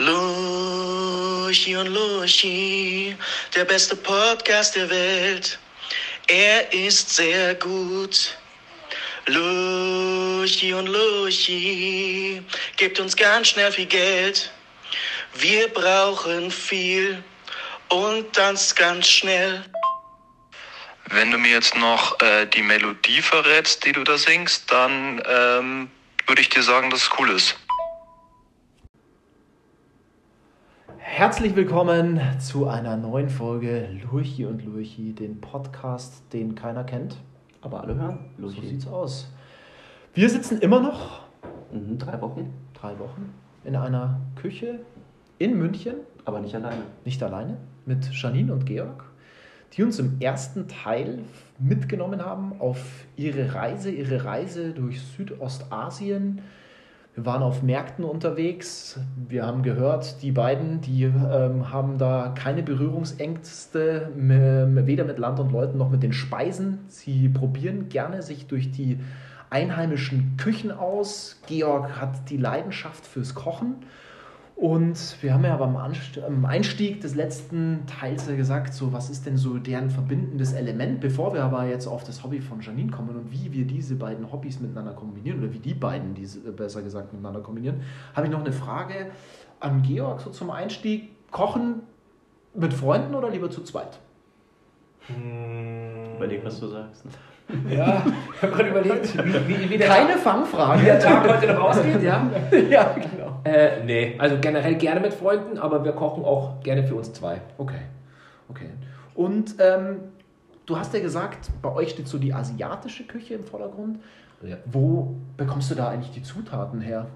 Luchi 0.00 1.76
und 1.76 1.88
Luchi, 1.88 3.14
der 3.54 3.66
beste 3.66 3.94
Podcast 3.94 4.74
der 4.74 4.88
Welt. 4.88 5.58
Er 6.26 6.72
ist 6.72 7.14
sehr 7.16 7.54
gut. 7.56 8.34
Luchi 9.26 10.72
und 10.72 10.86
Luchi, 10.86 12.42
gibt 12.78 12.98
uns 12.98 13.14
ganz 13.14 13.48
schnell 13.48 13.70
viel 13.72 13.84
Geld. 13.84 14.50
Wir 15.34 15.68
brauchen 15.68 16.50
viel 16.50 17.22
und 17.90 18.34
das 18.34 18.74
ganz 18.74 19.06
schnell. 19.06 19.62
Wenn 21.10 21.30
du 21.30 21.36
mir 21.36 21.50
jetzt 21.50 21.76
noch 21.76 22.18
äh, 22.22 22.46
die 22.46 22.62
Melodie 22.62 23.20
verrätst, 23.20 23.84
die 23.84 23.92
du 23.92 24.02
da 24.02 24.16
singst, 24.16 24.72
dann 24.72 25.22
ähm, 25.28 25.90
würde 26.26 26.40
ich 26.40 26.48
dir 26.48 26.62
sagen, 26.62 26.88
dass 26.88 27.02
es 27.02 27.10
cool 27.18 27.28
ist. 27.28 27.54
Herzlich 31.12 31.56
willkommen 31.56 32.20
zu 32.38 32.68
einer 32.68 32.96
neuen 32.96 33.28
Folge 33.28 33.88
Lurchi 34.04 34.46
und 34.46 34.64
Lurchi, 34.64 35.12
den 35.12 35.40
Podcast, 35.40 36.22
den 36.32 36.54
keiner 36.54 36.84
kennt, 36.84 37.16
aber 37.60 37.82
alle 37.82 37.96
hören. 37.96 38.30
So 38.38 38.48
sieht's 38.48 38.86
aus. 38.86 39.28
Wir 40.14 40.30
sitzen 40.30 40.60
immer 40.60 40.80
noch 40.80 41.22
Mhm, 41.72 41.98
drei 41.98 42.20
Wochen, 42.22 42.54
drei 42.74 42.96
Wochen 43.00 43.34
in 43.64 43.74
einer 43.74 44.20
Küche 44.36 44.78
in 45.38 45.58
München, 45.58 45.94
aber 46.24 46.40
nicht 46.40 46.54
alleine. 46.54 46.84
nicht 47.04 47.20
alleine, 47.24 47.56
mit 47.86 48.08
Janine 48.12 48.52
und 48.52 48.64
Georg, 48.64 49.04
die 49.72 49.82
uns 49.82 49.98
im 49.98 50.20
ersten 50.20 50.68
Teil 50.68 51.24
mitgenommen 51.58 52.24
haben 52.24 52.52
auf 52.60 53.04
ihre 53.16 53.52
Reise, 53.52 53.90
ihre 53.90 54.24
Reise 54.24 54.70
durch 54.70 55.00
Südostasien. 55.02 56.40
Wir 57.14 57.26
waren 57.26 57.42
auf 57.42 57.62
Märkten 57.62 58.04
unterwegs. 58.04 58.98
Wir 59.28 59.44
haben 59.44 59.62
gehört, 59.62 60.22
die 60.22 60.30
beiden, 60.30 60.80
die 60.80 61.04
ähm, 61.04 61.72
haben 61.72 61.98
da 61.98 62.32
keine 62.36 62.62
Berührungsängste, 62.62 64.10
weder 64.14 65.04
mit 65.04 65.18
Land 65.18 65.40
und 65.40 65.50
Leuten 65.50 65.76
noch 65.76 65.90
mit 65.90 66.04
den 66.04 66.12
Speisen. 66.12 66.78
Sie 66.86 67.28
probieren 67.28 67.88
gerne 67.88 68.22
sich 68.22 68.46
durch 68.46 68.70
die 68.70 69.00
einheimischen 69.50 70.36
Küchen 70.36 70.70
aus. 70.70 71.40
Georg 71.48 72.00
hat 72.00 72.30
die 72.30 72.36
Leidenschaft 72.36 73.04
fürs 73.04 73.34
Kochen. 73.34 73.74
Und 74.60 75.16
wir 75.22 75.32
haben 75.32 75.44
ja 75.44 75.56
beim 75.56 75.74
Anst- 75.76 76.22
am 76.22 76.44
Einstieg 76.44 77.00
des 77.00 77.14
letzten 77.14 77.86
Teils 77.86 78.28
ja 78.28 78.36
gesagt, 78.36 78.74
so 78.74 78.92
was 78.92 79.08
ist 79.08 79.24
denn 79.24 79.38
so 79.38 79.56
deren 79.56 79.88
verbindendes 79.88 80.52
Element, 80.52 81.00
bevor 81.00 81.32
wir 81.32 81.42
aber 81.42 81.64
jetzt 81.64 81.86
auf 81.86 82.04
das 82.04 82.22
Hobby 82.22 82.42
von 82.42 82.60
Janine 82.60 82.90
kommen 82.90 83.16
und 83.16 83.32
wie 83.32 83.50
wir 83.54 83.64
diese 83.64 83.94
beiden 83.94 84.30
Hobbys 84.30 84.60
miteinander 84.60 84.92
kombinieren 84.92 85.38
oder 85.42 85.50
wie 85.54 85.60
die 85.60 85.72
beiden 85.72 86.12
diese 86.12 86.46
äh, 86.46 86.52
besser 86.52 86.82
gesagt 86.82 87.10
miteinander 87.10 87.40
kombinieren, 87.40 87.80
habe 88.14 88.26
ich 88.26 88.32
noch 88.32 88.40
eine 88.40 88.52
Frage 88.52 89.12
an 89.60 89.80
Georg 89.80 90.20
so 90.20 90.28
zum 90.28 90.50
Einstieg. 90.50 91.08
Kochen 91.30 91.76
mit 92.52 92.74
Freunden 92.74 93.14
oder 93.14 93.30
lieber 93.30 93.50
zu 93.50 93.62
zweit? 93.62 93.98
Überleg, 95.08 96.44
was 96.44 96.60
du 96.60 96.66
sagst. 96.66 97.06
Ne? 97.06 97.12
Ja, 97.70 98.02
ich 98.34 98.42
habe 98.42 98.52
gerade 98.52 98.68
überlegt, 98.68 99.24
wie, 99.24 99.48
wie, 99.48 99.70
wie, 99.70 99.78
der 99.78 99.88
Keine 99.88 100.12
Tag, 100.12 100.18
Fangfrage. 100.20 100.80
wie 100.80 100.84
der 100.86 100.98
Tag 100.98 101.28
heute 101.28 101.52
noch 101.52 101.70
ausgeht, 101.70 102.02
ja. 102.02 102.30
ja, 102.70 102.94
genau. 102.94 103.40
Äh, 103.44 103.84
nee, 103.84 104.14
also 104.18 104.36
generell 104.40 104.74
gerne 104.74 105.00
mit 105.00 105.14
Freunden, 105.14 105.58
aber 105.58 105.84
wir 105.84 105.92
kochen 105.92 106.24
auch 106.24 106.60
gerne 106.62 106.84
für 106.84 106.94
uns 106.94 107.12
zwei. 107.12 107.40
Okay. 107.58 107.80
Okay. 108.48 108.70
Und 109.14 109.54
ähm, 109.58 110.00
du 110.66 110.78
hast 110.78 110.92
ja 110.94 111.00
gesagt, 111.00 111.50
bei 111.62 111.72
euch 111.72 111.90
steht 111.90 112.08
so 112.08 112.18
die 112.18 112.34
asiatische 112.34 113.04
Küche 113.04 113.34
im 113.34 113.44
Vordergrund. 113.44 114.00
Ja. 114.42 114.56
Wo 114.64 115.14
bekommst 115.36 115.70
du 115.70 115.74
da 115.74 115.88
eigentlich 115.88 116.12
die 116.12 116.22
Zutaten 116.22 116.80
her? 116.80 117.06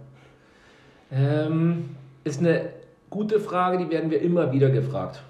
Ähm, 1.10 1.96
ist 2.24 2.40
eine 2.40 2.70
gute 3.10 3.40
Frage, 3.40 3.78
die 3.78 3.90
werden 3.90 4.10
wir 4.10 4.20
immer 4.20 4.52
wieder 4.52 4.70
gefragt. 4.70 5.22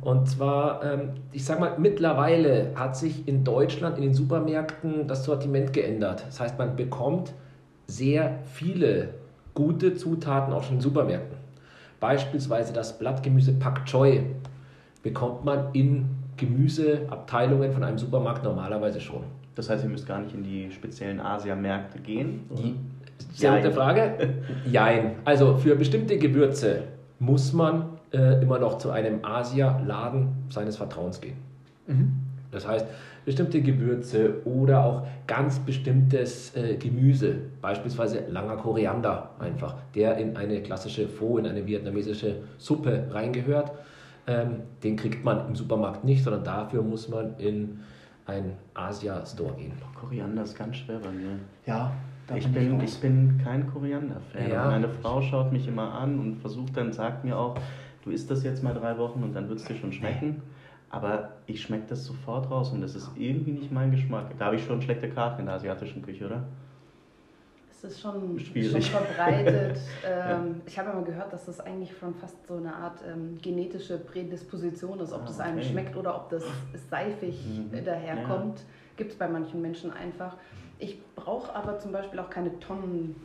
Und 0.00 0.28
zwar, 0.28 0.84
ähm, 0.84 1.10
ich 1.32 1.44
sag 1.44 1.60
mal, 1.60 1.78
mittlerweile 1.78 2.72
hat 2.74 2.96
sich 2.96 3.26
in 3.28 3.44
Deutschland 3.44 3.96
in 3.98 4.02
den 4.02 4.14
Supermärkten 4.14 5.06
das 5.06 5.24
Sortiment 5.24 5.72
geändert. 5.72 6.24
Das 6.26 6.40
heißt, 6.40 6.58
man 6.58 6.74
bekommt 6.74 7.32
sehr 7.86 8.38
viele 8.46 9.14
gute 9.54 9.94
Zutaten 9.94 10.52
auch 10.52 10.64
schon 10.64 10.76
in 10.76 10.80
Supermärkten. 10.80 11.36
Beispielsweise 12.00 12.72
das 12.72 12.98
Blattgemüse 12.98 13.52
Pak 13.52 13.86
Choi 13.86 14.22
bekommt 15.04 15.44
man 15.44 15.66
in 15.72 16.06
Gemüseabteilungen 16.36 17.72
von 17.72 17.84
einem 17.84 17.98
Supermarkt 17.98 18.42
normalerweise 18.42 19.00
schon. 19.00 19.22
Das 19.54 19.68
heißt, 19.68 19.84
ihr 19.84 19.90
müsst 19.90 20.06
gar 20.06 20.20
nicht 20.20 20.34
in 20.34 20.42
die 20.42 20.70
speziellen 20.72 21.20
Asiamärkte 21.20 21.98
gehen. 22.00 22.40
Die 22.50 22.74
sehr 23.32 23.52
Jein. 23.52 23.62
gute 23.62 23.74
Frage. 23.74 24.34
Jein. 24.70 25.12
Also 25.24 25.56
für 25.58 25.76
bestimmte 25.76 26.18
Gewürze 26.18 26.84
muss 27.18 27.52
man 27.52 27.84
äh, 28.12 28.42
immer 28.42 28.58
noch 28.58 28.78
zu 28.78 28.90
einem 28.90 29.24
Asia-Laden 29.24 30.28
seines 30.50 30.76
Vertrauens 30.76 31.20
gehen. 31.20 31.36
Das 32.50 32.68
heißt, 32.68 32.86
bestimmte 33.24 33.62
Gewürze 33.62 34.44
oder 34.44 34.84
auch 34.84 35.06
ganz 35.26 35.58
bestimmtes 35.60 36.54
äh, 36.54 36.76
Gemüse, 36.76 37.36
beispielsweise 37.60 38.24
langer 38.28 38.56
Koriander 38.56 39.30
einfach, 39.38 39.74
der 39.94 40.16
in 40.18 40.36
eine 40.36 40.60
klassische 40.62 41.08
Pho, 41.08 41.38
in 41.38 41.46
eine 41.46 41.66
vietnamesische 41.66 42.36
Suppe 42.58 43.06
reingehört, 43.10 43.72
ähm, 44.26 44.60
den 44.82 44.96
kriegt 44.96 45.24
man 45.24 45.48
im 45.48 45.56
Supermarkt 45.56 46.04
nicht, 46.04 46.22
sondern 46.22 46.44
dafür 46.44 46.82
muss 46.82 47.08
man 47.08 47.36
in 47.38 47.80
einen 48.26 48.52
Asia-Store 48.74 49.54
gehen. 49.54 49.72
Koriander 49.98 50.42
ist 50.42 50.56
ganz 50.56 50.76
schwer 50.76 50.98
bei 50.98 51.10
mir. 51.10 51.38
Ja, 51.66 51.92
Ich 52.34 52.46
bin 52.48 52.80
ich 52.80 53.00
bin 53.00 53.40
kein 53.42 53.66
Koriander-Fan. 53.66 54.50
Ja. 54.50 54.66
Meine 54.66 54.88
Frau 54.88 55.20
schaut 55.22 55.52
mich 55.52 55.66
immer 55.66 55.92
an 55.94 56.18
und 56.18 56.36
versucht 56.36 56.76
dann, 56.76 56.92
sagt 56.92 57.24
mir 57.24 57.36
auch, 57.36 57.56
du 58.02 58.10
isst 58.10 58.30
das 58.30 58.42
jetzt 58.44 58.62
mal 58.62 58.74
drei 58.74 58.98
Wochen 58.98 59.22
und 59.22 59.32
dann 59.34 59.48
wird 59.48 59.60
es 59.60 59.64
dir 59.66 59.76
schon 59.76 59.92
schmecken. 59.92 60.42
Aber 60.90 61.30
ich 61.46 61.62
schmecke 61.62 61.84
das 61.88 62.04
sofort 62.04 62.50
raus 62.50 62.70
und 62.70 62.82
das 62.82 62.94
ist 62.94 63.10
irgendwie 63.16 63.52
nicht 63.52 63.72
mein 63.72 63.90
Geschmack. 63.90 64.32
Da 64.38 64.46
habe 64.46 64.56
ich 64.56 64.64
schon 64.64 64.82
schlechte 64.82 65.08
Karten 65.08 65.40
in 65.40 65.46
der 65.46 65.54
asiatischen 65.54 66.02
Küche, 66.02 66.26
oder? 66.26 66.42
Es 67.70 67.82
ist 67.84 68.00
schon, 68.00 68.38
Schwierig. 68.38 68.86
schon 68.86 68.96
verbreitet. 68.96 69.78
ähm, 70.06 70.60
Ich 70.66 70.78
habe 70.78 70.90
immer 70.90 71.02
gehört, 71.02 71.32
dass 71.32 71.46
das 71.46 71.58
eigentlich 71.60 71.96
schon 71.96 72.14
fast 72.14 72.46
so 72.46 72.56
eine 72.56 72.74
Art 72.74 72.98
ähm, 73.10 73.38
genetische 73.42 73.98
Prädisposition 73.98 75.00
ist, 75.00 75.12
ob 75.12 75.22
Ah, 75.22 75.26
das 75.26 75.40
einem 75.40 75.58
okay. 75.58 75.66
schmeckt 75.68 75.96
oder 75.96 76.14
ob 76.14 76.28
das 76.30 76.44
seifig 76.90 77.44
Mhm. 77.72 77.84
daherkommt. 77.84 78.62
Gibt 78.96 79.12
es 79.12 79.18
bei 79.18 79.26
manchen 79.26 79.62
Menschen 79.62 79.90
einfach. 79.90 80.36
Ich 80.78 81.00
brauche 81.16 81.54
aber 81.56 81.78
zum 81.78 81.90
Beispiel 81.92 82.20
auch 82.20 82.30
keine 82.30 82.56
Tonnen 82.60 83.16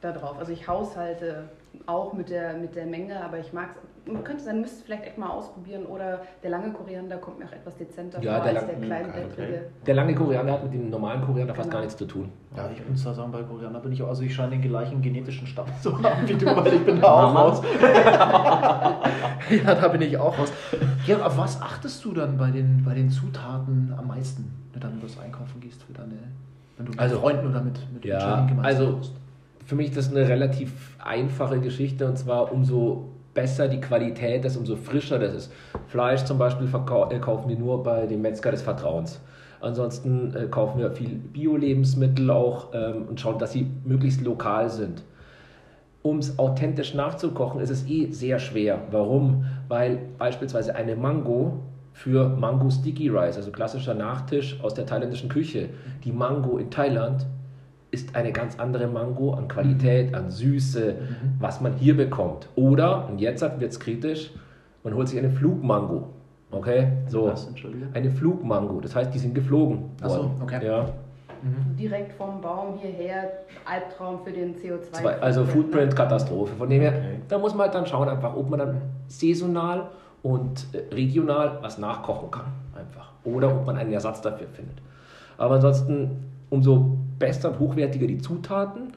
da 0.00 0.12
drauf. 0.12 0.38
Also 0.38 0.52
ich 0.52 0.68
haushalte 0.68 1.48
auch 1.86 2.12
mit 2.12 2.28
der, 2.28 2.54
mit 2.54 2.76
der 2.76 2.86
Menge, 2.86 3.24
aber 3.24 3.38
ich 3.38 3.52
mag 3.52 3.70
es. 3.82 3.93
Man 4.06 4.22
könnte 4.22 4.42
sein, 4.42 4.60
müsste 4.60 4.76
es 4.76 4.82
vielleicht 4.82 5.04
echt 5.04 5.16
mal 5.18 5.30
ausprobieren. 5.30 5.86
Oder 5.86 6.20
der 6.42 6.50
lange 6.50 6.72
Koriander 6.72 7.16
kommt 7.16 7.38
mir 7.38 7.46
auch 7.46 7.52
etwas 7.52 7.74
dezenter 7.76 8.22
Ja, 8.22 8.34
vor 8.36 8.44
der 8.44 8.52
als 8.52 8.54
lang- 8.60 8.66
der 8.68 8.76
okay. 8.76 8.86
kleinblättrige. 8.86 9.60
Der 9.86 9.94
lange 9.94 10.14
Koriander 10.14 10.52
hat 10.52 10.62
mit 10.64 10.74
dem 10.74 10.90
normalen 10.90 11.22
Koriander 11.22 11.54
fast 11.54 11.68
Genau. 11.70 11.78
gar 11.78 11.84
nichts 11.84 11.96
zu 11.96 12.04
tun. 12.06 12.28
Ja, 12.56 12.68
ich 12.70 12.86
muss 12.88 13.02
da 13.02 13.14
sagen, 13.14 13.32
bei 13.32 13.42
Koriander 13.42 13.80
bin 13.80 13.92
ich 13.92 14.02
auch, 14.02 14.08
also 14.08 14.22
ich 14.22 14.34
scheine 14.34 14.50
den 14.50 14.60
gleichen 14.62 15.00
genetischen 15.00 15.46
Stamm 15.46 15.66
zu 15.80 16.00
haben 16.02 16.28
wie 16.28 16.34
du, 16.34 16.44
weil 16.46 16.74
ich 16.74 16.84
bin 16.84 17.00
da 17.00 17.06
auch 17.12 17.34
raus. 17.34 17.62
ja, 19.50 19.74
da 19.74 19.88
bin 19.88 20.02
ich 20.02 20.16
auch 20.18 20.38
raus. 20.38 20.52
Ja, 21.06 21.24
auf 21.24 21.36
was 21.38 21.60
achtest 21.60 22.04
du 22.04 22.12
dann 22.12 22.36
bei 22.36 22.50
den, 22.50 22.82
bei 22.84 22.94
den 22.94 23.10
Zutaten 23.10 23.94
am 23.96 24.06
meisten, 24.08 24.50
wenn 24.72 24.80
du 24.80 24.86
dann 24.88 25.00
das 25.00 25.18
einkaufen 25.18 25.60
gehst 25.60 25.82
für 25.82 25.92
deine, 25.92 26.12
wenn 26.76 26.86
du 26.86 26.92
mit 26.92 27.00
Also- 27.00 27.20
Freunden 27.20 27.48
oder 27.48 27.62
mit, 27.62 27.78
mit 27.92 28.04
Ja, 28.04 28.18
Janine 28.18 28.48
gemeinsam 28.48 28.86
also-? 28.96 29.10
Für 29.66 29.76
mich 29.76 29.88
ist 29.88 29.96
das 29.96 30.10
eine 30.10 30.28
relativ 30.28 30.94
einfache 31.02 31.58
Geschichte 31.58 32.06
und 32.06 32.18
zwar 32.18 32.52
umso 32.52 33.08
besser 33.34 33.68
die 33.68 33.80
Qualität 33.80 34.44
ist, 34.44 34.56
umso 34.56 34.76
frischer 34.76 35.18
das 35.18 35.34
ist. 35.34 35.52
Fleisch 35.88 36.24
zum 36.24 36.38
Beispiel 36.38 36.68
äh, 36.68 37.18
kaufen 37.18 37.48
wir 37.48 37.58
nur 37.58 37.82
bei 37.82 38.06
dem 38.06 38.22
Metzger 38.22 38.52
des 38.52 38.62
Vertrauens. 38.62 39.20
Ansonsten 39.60 40.34
äh, 40.34 40.46
kaufen 40.46 40.78
wir 40.78 40.90
viel 40.92 41.16
Bio-Lebensmittel 41.16 42.30
auch 42.30 42.68
ähm, 42.72 43.06
und 43.08 43.20
schauen, 43.20 43.38
dass 43.38 43.52
sie 43.52 43.66
möglichst 43.84 44.20
lokal 44.20 44.70
sind. 44.70 45.02
Um 46.02 46.18
es 46.18 46.38
authentisch 46.38 46.94
nachzukochen, 46.94 47.60
ist 47.60 47.70
es 47.70 47.88
eh 47.88 48.10
sehr 48.12 48.38
schwer. 48.38 48.82
Warum? 48.90 49.46
Weil 49.68 49.98
beispielsweise 50.18 50.76
eine 50.76 50.96
Mango 50.96 51.60
für 51.94 52.28
Mango 52.28 52.68
Sticky 52.70 53.08
Rice, 53.08 53.36
also 53.36 53.50
klassischer 53.50 53.94
Nachtisch 53.94 54.60
aus 54.62 54.74
der 54.74 54.84
thailändischen 54.84 55.30
Küche, 55.30 55.70
die 56.04 56.12
Mango 56.12 56.58
in 56.58 56.70
Thailand 56.70 57.24
ist 57.94 58.14
eine 58.16 58.32
ganz 58.32 58.58
andere 58.58 58.86
Mango 58.88 59.32
an 59.34 59.46
Qualität, 59.48 60.14
an 60.14 60.30
Süße, 60.30 60.96
was 61.38 61.60
man 61.60 61.74
hier 61.74 61.96
bekommt. 61.96 62.48
Oder, 62.56 63.08
und 63.08 63.20
jetzt 63.20 63.40
wird 63.42 63.70
es 63.70 63.78
kritisch, 63.80 64.30
man 64.82 64.94
holt 64.94 65.08
sich 65.08 65.18
eine 65.18 65.30
Flugmango. 65.30 66.08
Okay? 66.50 66.88
So. 67.08 67.26
Was? 67.26 67.48
Eine 67.94 68.10
Flugmango, 68.10 68.80
das 68.80 68.94
heißt, 68.94 69.14
die 69.14 69.18
sind 69.18 69.34
geflogen. 69.34 69.84
Ach 70.02 70.10
so, 70.10 70.30
okay. 70.42 70.66
Ja. 70.66 70.86
Direkt 71.78 72.12
vom 72.14 72.40
Baum 72.40 72.78
hierher, 72.80 73.30
Albtraum 73.64 74.20
für 74.24 74.32
den 74.32 74.54
CO2. 74.56 74.92
Zwei, 74.92 75.20
also 75.20 75.44
Footprint 75.44 75.94
Katastrophe. 75.94 76.54
Von 76.56 76.70
dem 76.70 76.80
her, 76.80 76.92
Okay. 76.96 77.20
da 77.28 77.38
muss 77.38 77.52
man 77.54 77.66
halt 77.66 77.74
dann 77.74 77.86
schauen, 77.86 78.08
einfach, 78.08 78.34
ob 78.34 78.48
man 78.48 78.58
dann 78.58 78.76
saisonal 79.08 79.88
und 80.22 80.66
äh, 80.72 80.94
regional 80.94 81.58
was 81.60 81.76
nachkochen 81.78 82.30
kann. 82.30 82.46
Einfach. 82.74 83.10
Oder 83.24 83.48
ob 83.54 83.66
man 83.66 83.76
einen 83.76 83.92
Ersatz 83.92 84.20
dafür 84.22 84.46
findet. 84.48 84.78
Aber 85.36 85.56
ansonsten, 85.56 86.24
umso 86.48 86.96
besser 87.18 87.52
und 87.52 87.58
hochwertiger 87.58 88.06
die 88.06 88.18
Zutaten, 88.18 88.92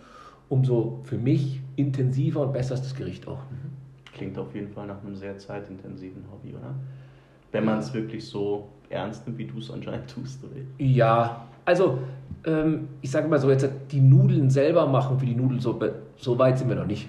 umso 0.50 1.00
für 1.04 1.18
mich 1.18 1.62
intensiver 1.76 2.42
und 2.42 2.54
besser 2.54 2.76
ist 2.76 2.84
das 2.84 2.96
Gericht 2.96 3.28
auch. 3.28 3.40
klingt 4.14 4.38
auf 4.38 4.54
jeden 4.56 4.70
Fall 4.70 4.88
nach 4.88 5.04
einem 5.04 5.16
sehr 5.16 5.38
zeitintensiven 5.38 6.24
Hobby, 6.32 6.56
oder? 6.56 6.74
Wenn 7.52 7.66
man 7.66 7.80
es 7.80 7.94
wirklich 7.94 8.26
so 8.26 8.68
ernst 8.90 9.26
nimmt, 9.26 9.38
wie 9.38 9.46
du 9.46 9.60
es 9.60 9.72
anscheinend 9.72 10.10
tust, 10.10 10.44
oder? 10.44 10.56
Ja, 10.80 11.46
also 11.66 12.00
ähm, 12.46 12.88
ich 13.02 13.12
sage 13.12 13.28
mal 13.28 13.40
so, 13.40 13.50
jetzt 13.50 13.70
die 13.92 14.02
Nudeln 14.02 14.50
selber 14.50 14.88
machen 14.88 15.20
für 15.20 15.26
die 15.26 15.36
Nudelsuppe, 15.36 15.96
so 16.16 16.40
weit 16.40 16.58
sind 16.58 16.70
wir 16.70 16.76
noch 16.76 16.88
nicht. 16.88 17.08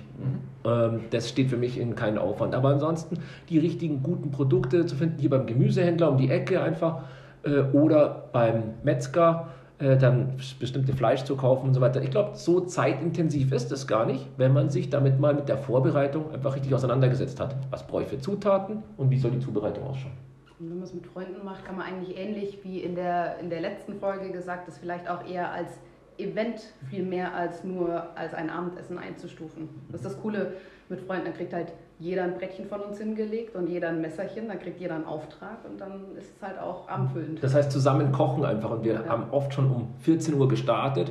Ähm, 0.64 1.00
das 1.10 1.28
steht 1.28 1.48
für 1.48 1.56
mich 1.56 1.78
in 1.78 1.94
keinem 1.94 2.18
Aufwand. 2.18 2.54
Aber 2.54 2.70
ansonsten 2.70 3.18
die 3.48 3.58
richtigen 3.58 4.02
guten 4.02 4.30
Produkte 4.30 4.86
zu 4.86 4.96
finden, 4.96 5.18
hier 5.18 5.30
beim 5.30 5.46
Gemüsehändler 5.46 6.10
um 6.10 6.18
die 6.18 6.30
Ecke 6.30 6.60
einfach 6.60 7.02
äh, 7.44 7.60
oder 7.72 8.28
beim 8.32 8.74
Metzger, 8.82 9.48
äh, 9.78 9.96
dann 9.96 10.36
bestimmte 10.58 10.92
Fleisch 10.92 11.24
zu 11.24 11.36
kaufen 11.36 11.68
und 11.68 11.74
so 11.74 11.80
weiter. 11.80 12.02
Ich 12.02 12.10
glaube, 12.10 12.36
so 12.36 12.60
zeitintensiv 12.60 13.52
ist 13.52 13.70
es 13.70 13.86
gar 13.86 14.06
nicht, 14.06 14.26
wenn 14.36 14.52
man 14.52 14.70
sich 14.70 14.90
damit 14.90 15.20
mal 15.20 15.34
mit 15.34 15.48
der 15.48 15.56
Vorbereitung 15.56 16.32
einfach 16.32 16.56
richtig 16.56 16.74
auseinandergesetzt 16.74 17.38
hat. 17.38 17.54
Was 17.70 17.86
brauche 17.86 18.02
ich 18.02 18.08
für 18.08 18.18
Zutaten 18.18 18.82
und 18.96 19.10
wie 19.10 19.18
soll 19.18 19.30
die 19.30 19.40
Zubereitung 19.40 19.84
ausschauen? 19.84 20.12
Und 20.58 20.70
wenn 20.70 20.78
man 20.78 20.84
es 20.84 20.94
mit 20.94 21.06
Freunden 21.06 21.44
macht, 21.44 21.64
kann 21.64 21.76
man 21.76 21.86
eigentlich 21.86 22.18
ähnlich 22.18 22.58
wie 22.64 22.80
in 22.80 22.96
der, 22.96 23.38
in 23.38 23.50
der 23.50 23.60
letzten 23.60 23.94
Folge 23.94 24.32
gesagt, 24.32 24.66
das 24.66 24.78
vielleicht 24.78 25.08
auch 25.08 25.24
eher 25.24 25.52
als 25.52 25.70
Event 26.18 26.60
viel 26.90 27.04
mehr 27.04 27.32
als 27.34 27.62
nur 27.62 28.16
als 28.16 28.34
ein 28.34 28.50
Abendessen 28.50 28.98
einzustufen. 28.98 29.68
Das 29.88 30.00
ist 30.00 30.06
das 30.06 30.20
Coole 30.20 30.54
mit 30.90 31.00
Freunden, 31.00 31.26
dann 31.26 31.34
kriegt 31.34 31.52
halt 31.52 31.72
jeder 31.98 32.22
ein 32.24 32.34
Brettchen 32.38 32.66
von 32.66 32.80
uns 32.80 32.98
hingelegt 32.98 33.56
und 33.56 33.68
jeder 33.68 33.88
ein 33.88 34.00
Messerchen, 34.00 34.48
dann 34.48 34.58
kriegt 34.60 34.80
jeder 34.80 34.94
einen 34.94 35.04
Auftrag 35.06 35.58
und 35.68 35.80
dann 35.80 36.16
ist 36.16 36.36
es 36.36 36.42
halt 36.42 36.58
auch 36.60 36.88
abendfüllend. 36.88 37.42
Das 37.42 37.54
heißt, 37.54 37.72
zusammen 37.72 38.12
kochen 38.12 38.44
einfach. 38.44 38.70
Und 38.70 38.84
wir 38.84 38.94
Ja. 38.94 39.04
haben 39.08 39.24
oft 39.32 39.52
schon 39.52 39.66
um 39.70 39.88
14 40.00 40.34
Uhr 40.34 40.48
gestartet 40.48 41.10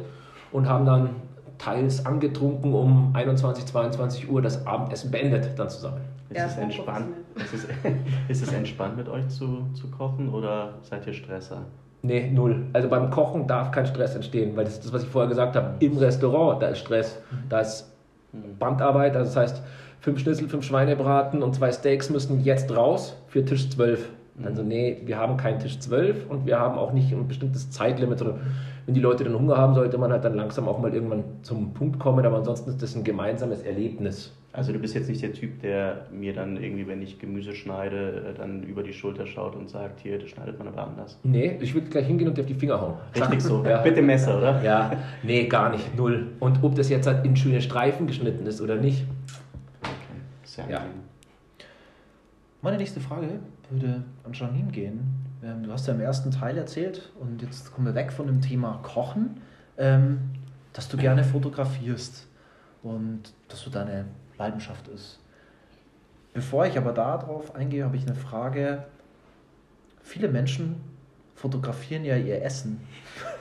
und 0.51 0.67
haben 0.69 0.85
dann 0.85 1.09
teils 1.57 2.05
angetrunken 2.05 2.73
um 2.73 3.11
21, 3.13 3.65
22 3.65 4.29
Uhr 4.29 4.41
das 4.41 4.65
Abendessen 4.65 5.11
beendet 5.11 5.57
dann 5.57 5.69
zusammen. 5.69 6.01
Ist, 6.29 6.37
Ja, 6.37 6.45
es 6.45 6.57
entspannt, 6.57 7.07
ist, 7.35 7.53
es, 7.53 7.65
ist 8.29 8.47
es 8.47 8.53
entspannt 8.53 8.95
mit 8.97 9.09
euch 9.09 9.27
zu, 9.29 9.65
zu 9.73 9.89
kochen 9.89 10.29
oder 10.29 10.75
seid 10.83 11.05
ihr 11.07 11.13
Stresser? 11.13 11.63
Nee, 12.03 12.29
null. 12.31 12.63
Also 12.73 12.87
beim 12.89 13.09
Kochen 13.09 13.47
darf 13.47 13.71
kein 13.71 13.85
Stress 13.87 14.15
entstehen, 14.15 14.55
weil 14.55 14.65
das 14.65 14.75
ist 14.75 14.85
das, 14.85 14.93
was 14.93 15.03
ich 15.03 15.09
vorher 15.09 15.27
gesagt 15.27 15.55
habe. 15.55 15.73
Im 15.79 15.97
Restaurant, 15.97 16.61
da 16.61 16.67
ist 16.67 16.79
Stress. 16.79 17.17
Da 17.49 17.61
ist 17.61 17.91
Bandarbeit, 18.31 19.15
also 19.15 19.33
das 19.33 19.35
heißt, 19.35 19.63
fünf 19.99 20.19
Schnitzel, 20.19 20.47
fünf 20.49 20.65
Schweinebraten 20.65 21.43
und 21.43 21.55
zwei 21.55 21.71
Steaks 21.71 22.09
müssen 22.09 22.43
jetzt 22.43 22.75
raus 22.75 23.15
für 23.27 23.43
Tisch 23.43 23.69
12. 23.69 24.09
Also 24.43 24.61
nee, 24.61 25.01
wir 25.05 25.17
haben 25.17 25.37
keinen 25.37 25.59
Tisch 25.59 25.79
12 25.79 26.29
und 26.29 26.45
wir 26.45 26.59
haben 26.59 26.77
auch 26.77 26.93
nicht 26.93 27.11
ein 27.11 27.27
bestimmtes 27.27 27.71
Zeitlimit, 27.71 28.19
sondern 28.19 28.39
wenn 28.85 28.93
die 28.93 29.01
Leute 29.01 29.23
dann 29.23 29.33
Hunger 29.33 29.57
haben, 29.57 29.73
sollte 29.73 29.97
man 29.97 30.11
halt 30.11 30.23
dann 30.23 30.35
langsam 30.35 30.67
auch 30.67 30.79
mal 30.79 30.93
irgendwann 30.93 31.23
zum 31.41 31.73
Punkt 31.73 31.99
kommen, 31.99 32.25
aber 32.25 32.37
ansonsten 32.37 32.69
ist 32.69 32.81
das 32.81 32.95
ein 32.95 33.03
gemeinsames 33.03 33.63
Erlebnis. 33.63 34.33
Also 34.53 34.73
du 34.73 34.79
bist 34.79 34.95
jetzt 34.95 35.09
nicht 35.09 35.21
der 35.21 35.33
Typ, 35.33 35.61
der 35.61 36.07
mir 36.11 36.33
dann 36.33 36.57
irgendwie, 36.57 36.87
wenn 36.87 37.01
ich 37.01 37.19
Gemüse 37.19 37.53
schneide, 37.53 38.29
äh, 38.29 38.33
dann 38.33 38.63
über 38.63 38.81
die 38.81 38.93
Schulter 38.93 39.27
schaut 39.27 39.55
und 39.55 39.69
sagt, 39.69 39.99
hier, 39.99 40.17
das 40.17 40.29
schneidet 40.29 40.57
man 40.57 40.67
aber 40.67 40.87
anders. 40.87 41.19
Nee, 41.23 41.57
ich 41.59 41.73
würde 41.73 41.89
gleich 41.89 42.07
hingehen 42.07 42.29
und 42.29 42.37
dir 42.37 42.41
auf 42.41 42.47
die 42.47 42.55
Finger 42.55 42.79
hauen. 42.79 42.93
Richtig 43.15 43.41
so. 43.41 43.63
Ja. 43.63 43.81
Bitte 43.81 44.01
Messer, 44.01 44.37
oder? 44.37 44.63
Ja, 44.63 44.93
nee, 45.21 45.45
gar 45.45 45.69
nicht, 45.69 45.95
null. 45.95 46.27
Und 46.39 46.63
ob 46.63 46.75
das 46.75 46.89
jetzt 46.89 47.05
halt 47.07 47.25
in 47.25 47.35
schöne 47.35 47.61
Streifen 47.61 48.07
geschnitten 48.07 48.47
ist 48.47 48.61
oder 48.61 48.77
nicht, 48.77 49.05
Sehr 50.43 50.67
Ja. 50.69 50.85
Meine 52.61 52.77
nächste 52.77 52.99
Frage 52.99 53.27
würde 53.69 54.03
an 54.23 54.33
Janine 54.33 54.71
gehen. 54.71 55.01
Ähm, 55.43 55.63
du 55.63 55.71
hast 55.71 55.87
ja 55.87 55.93
im 55.93 56.01
ersten 56.01 56.31
Teil 56.31 56.57
erzählt 56.57 57.11
und 57.19 57.41
jetzt 57.41 57.73
kommen 57.73 57.87
wir 57.87 57.95
weg 57.95 58.11
von 58.11 58.27
dem 58.27 58.41
Thema 58.41 58.79
Kochen, 58.83 59.41
ähm, 59.77 60.19
dass 60.73 60.87
du 60.87 60.97
gerne 60.97 61.23
fotografierst 61.23 62.27
und 62.83 63.33
dass 63.47 63.61
so 63.61 63.69
deine 63.69 64.05
Leidenschaft 64.37 64.87
ist. 64.87 65.19
Bevor 66.33 66.65
ich 66.65 66.77
aber 66.77 66.91
darauf 66.91 67.55
eingehe, 67.55 67.83
habe 67.83 67.97
ich 67.97 68.05
eine 68.05 68.15
Frage. 68.15 68.85
Viele 70.03 70.29
Menschen 70.29 70.75
fotografieren 71.35 72.05
ja 72.05 72.15
ihr 72.15 72.43
Essen. 72.43 72.81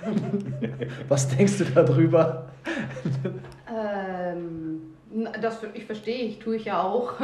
Was 1.09 1.29
denkst 1.29 1.59
du 1.59 1.65
darüber? 1.65 2.49
Ähm, 3.69 4.81
das 5.41 5.61
ich 5.75 5.85
verstehe 5.85 6.25
ich, 6.25 6.39
tue 6.39 6.57
ich 6.57 6.67
ja 6.67 6.83
auch. 6.83 7.15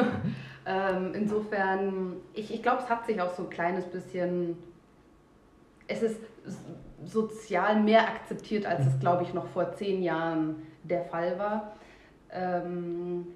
Ähm, 0.67 1.12
insofern, 1.14 2.17
ich, 2.35 2.53
ich 2.53 2.62
glaube, 2.62 2.82
es 2.82 2.88
hat 2.88 3.06
sich 3.06 3.20
auch 3.20 3.35
so 3.35 3.44
ein 3.44 3.50
kleines 3.50 3.85
bisschen, 3.87 4.56
es 5.88 6.03
ist 6.03 6.20
sozial 7.05 7.81
mehr 7.81 8.03
akzeptiert, 8.09 8.67
als 8.67 8.87
es, 8.87 8.99
glaube 9.00 9.25
ich, 9.25 9.35
noch 9.35 9.47
vor 9.49 9.73
zehn 9.75 10.03
Jahren 10.03 10.67
der 10.85 11.05
Fall 11.05 11.38
war. 11.38 11.73
Ähm, 12.31 13.26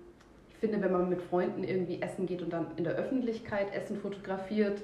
ich 0.48 0.56
finde, 0.56 0.80
wenn 0.80 0.92
man 0.92 1.08
mit 1.08 1.20
Freunden 1.20 1.64
irgendwie 1.64 2.00
essen 2.00 2.26
geht 2.26 2.42
und 2.42 2.52
dann 2.52 2.68
in 2.76 2.84
der 2.84 2.94
Öffentlichkeit 2.94 3.74
Essen 3.74 3.98
fotografiert, 3.98 4.82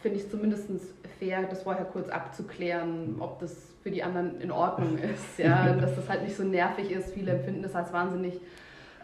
finde 0.00 0.18
ich 0.18 0.24
es 0.24 0.30
zumindest 0.30 0.70
fair, 1.18 1.42
das 1.48 1.62
vorher 1.62 1.84
kurz 1.84 2.08
abzuklären, 2.08 3.16
ob 3.20 3.38
das 3.40 3.54
für 3.82 3.90
die 3.90 4.02
anderen 4.02 4.40
in 4.40 4.50
Ordnung 4.50 4.98
ist. 4.98 5.38
Ja? 5.38 5.72
Dass 5.80 5.94
das 5.96 6.08
halt 6.08 6.22
nicht 6.22 6.36
so 6.36 6.42
nervig 6.42 6.90
ist. 6.90 7.12
Viele 7.12 7.32
empfinden 7.32 7.62
das 7.62 7.74
als 7.74 7.92
wahnsinnig 7.92 8.40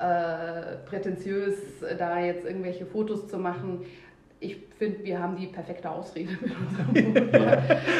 äh, 0.00 0.76
prätentiös, 0.86 1.56
da 1.98 2.18
jetzt 2.20 2.46
irgendwelche 2.46 2.86
Fotos 2.86 3.28
zu 3.28 3.38
machen. 3.38 3.82
Ich 4.42 4.56
finde, 4.78 5.04
wir 5.04 5.18
haben 5.22 5.36
die 5.36 5.46
perfekte 5.46 5.90
Ausrede 5.90 6.32
mit 6.40 6.52
unserem 6.56 7.14
Foto, 7.14 7.44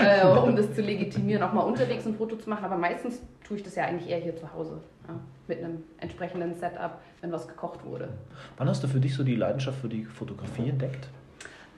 äh, 0.03 0.49
um 0.49 0.57
das 0.57 0.75
zu 0.75 0.81
legitimieren, 0.81 1.43
auch 1.43 1.53
mal 1.53 1.61
unterwegs 1.61 2.07
ein 2.07 2.15
Foto 2.15 2.37
zu 2.37 2.49
machen. 2.49 2.65
Aber 2.65 2.79
meistens 2.79 3.21
tue 3.45 3.59
ich 3.59 3.63
das 3.63 3.75
ja 3.75 3.85
eigentlich 3.85 4.09
eher 4.09 4.19
hier 4.19 4.35
zu 4.35 4.51
Hause, 4.55 4.81
ja? 5.07 5.15
mit 5.47 5.59
einem 5.59 5.83
entsprechenden 5.99 6.55
Setup, 6.55 7.03
wenn 7.21 7.31
was 7.31 7.47
gekocht 7.47 7.85
wurde. 7.85 8.09
Wann 8.57 8.69
hast 8.69 8.83
du 8.83 8.89
für 8.89 9.01
dich 9.01 9.15
so 9.15 9.23
die 9.23 9.37
Leidenschaft 9.37 9.81
für 9.81 9.89
die 9.89 10.07
Fotografie 10.07 10.71
entdeckt? 10.71 11.09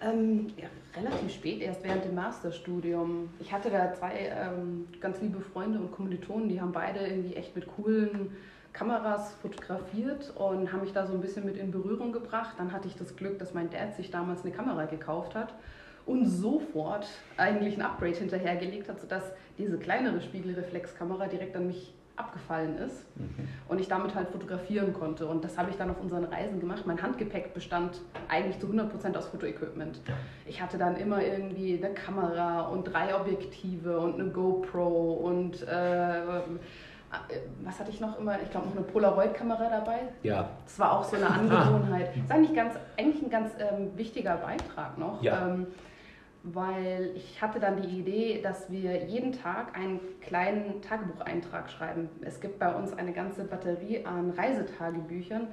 Ähm, 0.01 0.49
ja, 0.57 0.69
relativ 1.01 1.33
spät, 1.33 1.61
erst 1.61 1.83
während 1.83 2.05
dem 2.05 2.15
Masterstudium. 2.15 3.29
Ich 3.41 3.53
hatte 3.53 3.71
da 3.71 3.93
zwei 3.93 4.13
ähm, 4.37 4.87
ganz 5.01 5.21
liebe 5.21 5.41
Freunde 5.41 5.81
und 5.81 5.91
Kommilitonen, 5.91 6.49
die 6.49 6.61
haben 6.61 6.73
beide 6.73 7.01
irgendwie 7.01 7.35
echt 7.35 7.57
mit 7.57 7.67
coolen 7.67 8.31
Kameras 8.73 9.35
fotografiert 9.43 10.33
und 10.37 10.73
haben 10.73 10.81
mich 10.81 10.93
da 10.93 11.07
so 11.07 11.13
ein 11.15 11.21
bisschen 11.21 11.45
mit 11.45 11.57
in 11.57 11.71
Berührung 11.71 12.13
gebracht. 12.13 12.55
Dann 12.59 12.73
hatte 12.73 12.89
ich 12.89 12.97
das 12.97 13.17
Glück, 13.17 13.39
dass 13.39 13.53
mein 13.53 13.71
Dad 13.71 13.95
sich 13.95 14.11
damals 14.11 14.43
eine 14.45 14.53
Kamera 14.53 14.87
gekauft 14.87 15.35
hat 15.35 15.55
und 16.07 16.27
sofort 16.27 17.07
eigentlich 17.37 17.77
ein 17.77 17.83
Upgrade 17.83 18.15
hinterhergelegt 18.15 18.89
hat, 18.89 19.01
sodass 19.01 19.33
diese 19.59 19.79
kleinere 19.79 20.21
Spiegelreflexkamera 20.21 21.27
direkt 21.27 21.55
an 21.55 21.67
mich 21.67 21.95
abgefallen 22.17 22.77
ist 22.79 23.07
und 23.69 23.81
ich 23.81 23.89
damit 23.89 24.15
halt 24.15 24.29
fotografieren 24.29 24.93
konnte. 24.93 25.27
Und 25.27 25.45
das 25.45 25.57
habe 25.57 25.71
ich 25.71 25.77
dann 25.77 25.91
auf 25.91 26.01
unseren 26.01 26.25
Reisen 26.25 26.61
gemacht. 26.61 26.87
Mein 26.87 27.01
Handgepäck 27.01 27.55
bestand 27.55 28.01
eigentlich 28.29 28.59
zu 28.59 28.67
100% 28.67 29.17
aus 29.17 29.29
Fotoequipment. 29.29 30.01
Ich 30.47 30.61
hatte 30.61 30.77
dann 30.77 30.97
immer 30.97 31.23
irgendwie 31.23 31.83
eine 31.83 31.95
Kamera 31.95 32.63
und 32.69 32.85
drei 32.85 33.15
Objektive 33.15 33.99
und 33.99 34.21
eine 34.21 34.31
GoPro 34.31 35.13
und 35.15 35.63
äh, 35.63 36.23
was 37.63 37.79
hatte 37.79 37.91
ich 37.91 38.01
noch 38.01 38.19
immer? 38.19 38.41
Ich 38.43 38.51
glaube 38.51 38.69
noch 38.69 38.77
eine 38.77 38.85
Polaroid-Kamera 38.85 39.69
dabei. 39.69 40.01
ja, 40.23 40.51
Das 40.65 40.79
war 40.79 40.99
auch 40.99 41.05
so 41.05 41.17
eine 41.17 41.27
Angewohnheit. 41.31 42.09
Das 42.09 42.25
ist 42.25 42.31
eigentlich, 42.31 42.55
ganz, 42.55 42.75
eigentlich 42.97 43.23
ein 43.23 43.31
ganz 43.31 43.51
ähm, 43.59 43.97
wichtiger 43.97 44.37
Beitrag 44.37 44.99
noch. 44.99 45.23
Ja. 45.23 45.49
Ähm, 45.49 45.67
weil 46.45 47.13
ich 47.15 47.41
hatte 47.41 47.61
dann 47.61 47.81
die 47.81 48.01
Idee, 48.01 48.41
dass 48.43 48.69
wir 48.71 49.05
jeden 49.05 49.33
Tag 49.33 49.77
einen 49.79 50.01
kleinen 50.21 50.83
Tagebucheintrag 50.83 51.71
schreiben. 51.71 52.09
Es 52.23 52.41
gibt 52.41 52.59
bei 52.59 52.75
uns 52.75 52.93
eine 52.93 53.13
ganze 53.13 53.45
Batterie 53.45 54.05
an 54.05 54.31
Reisetagebüchern 54.31 55.47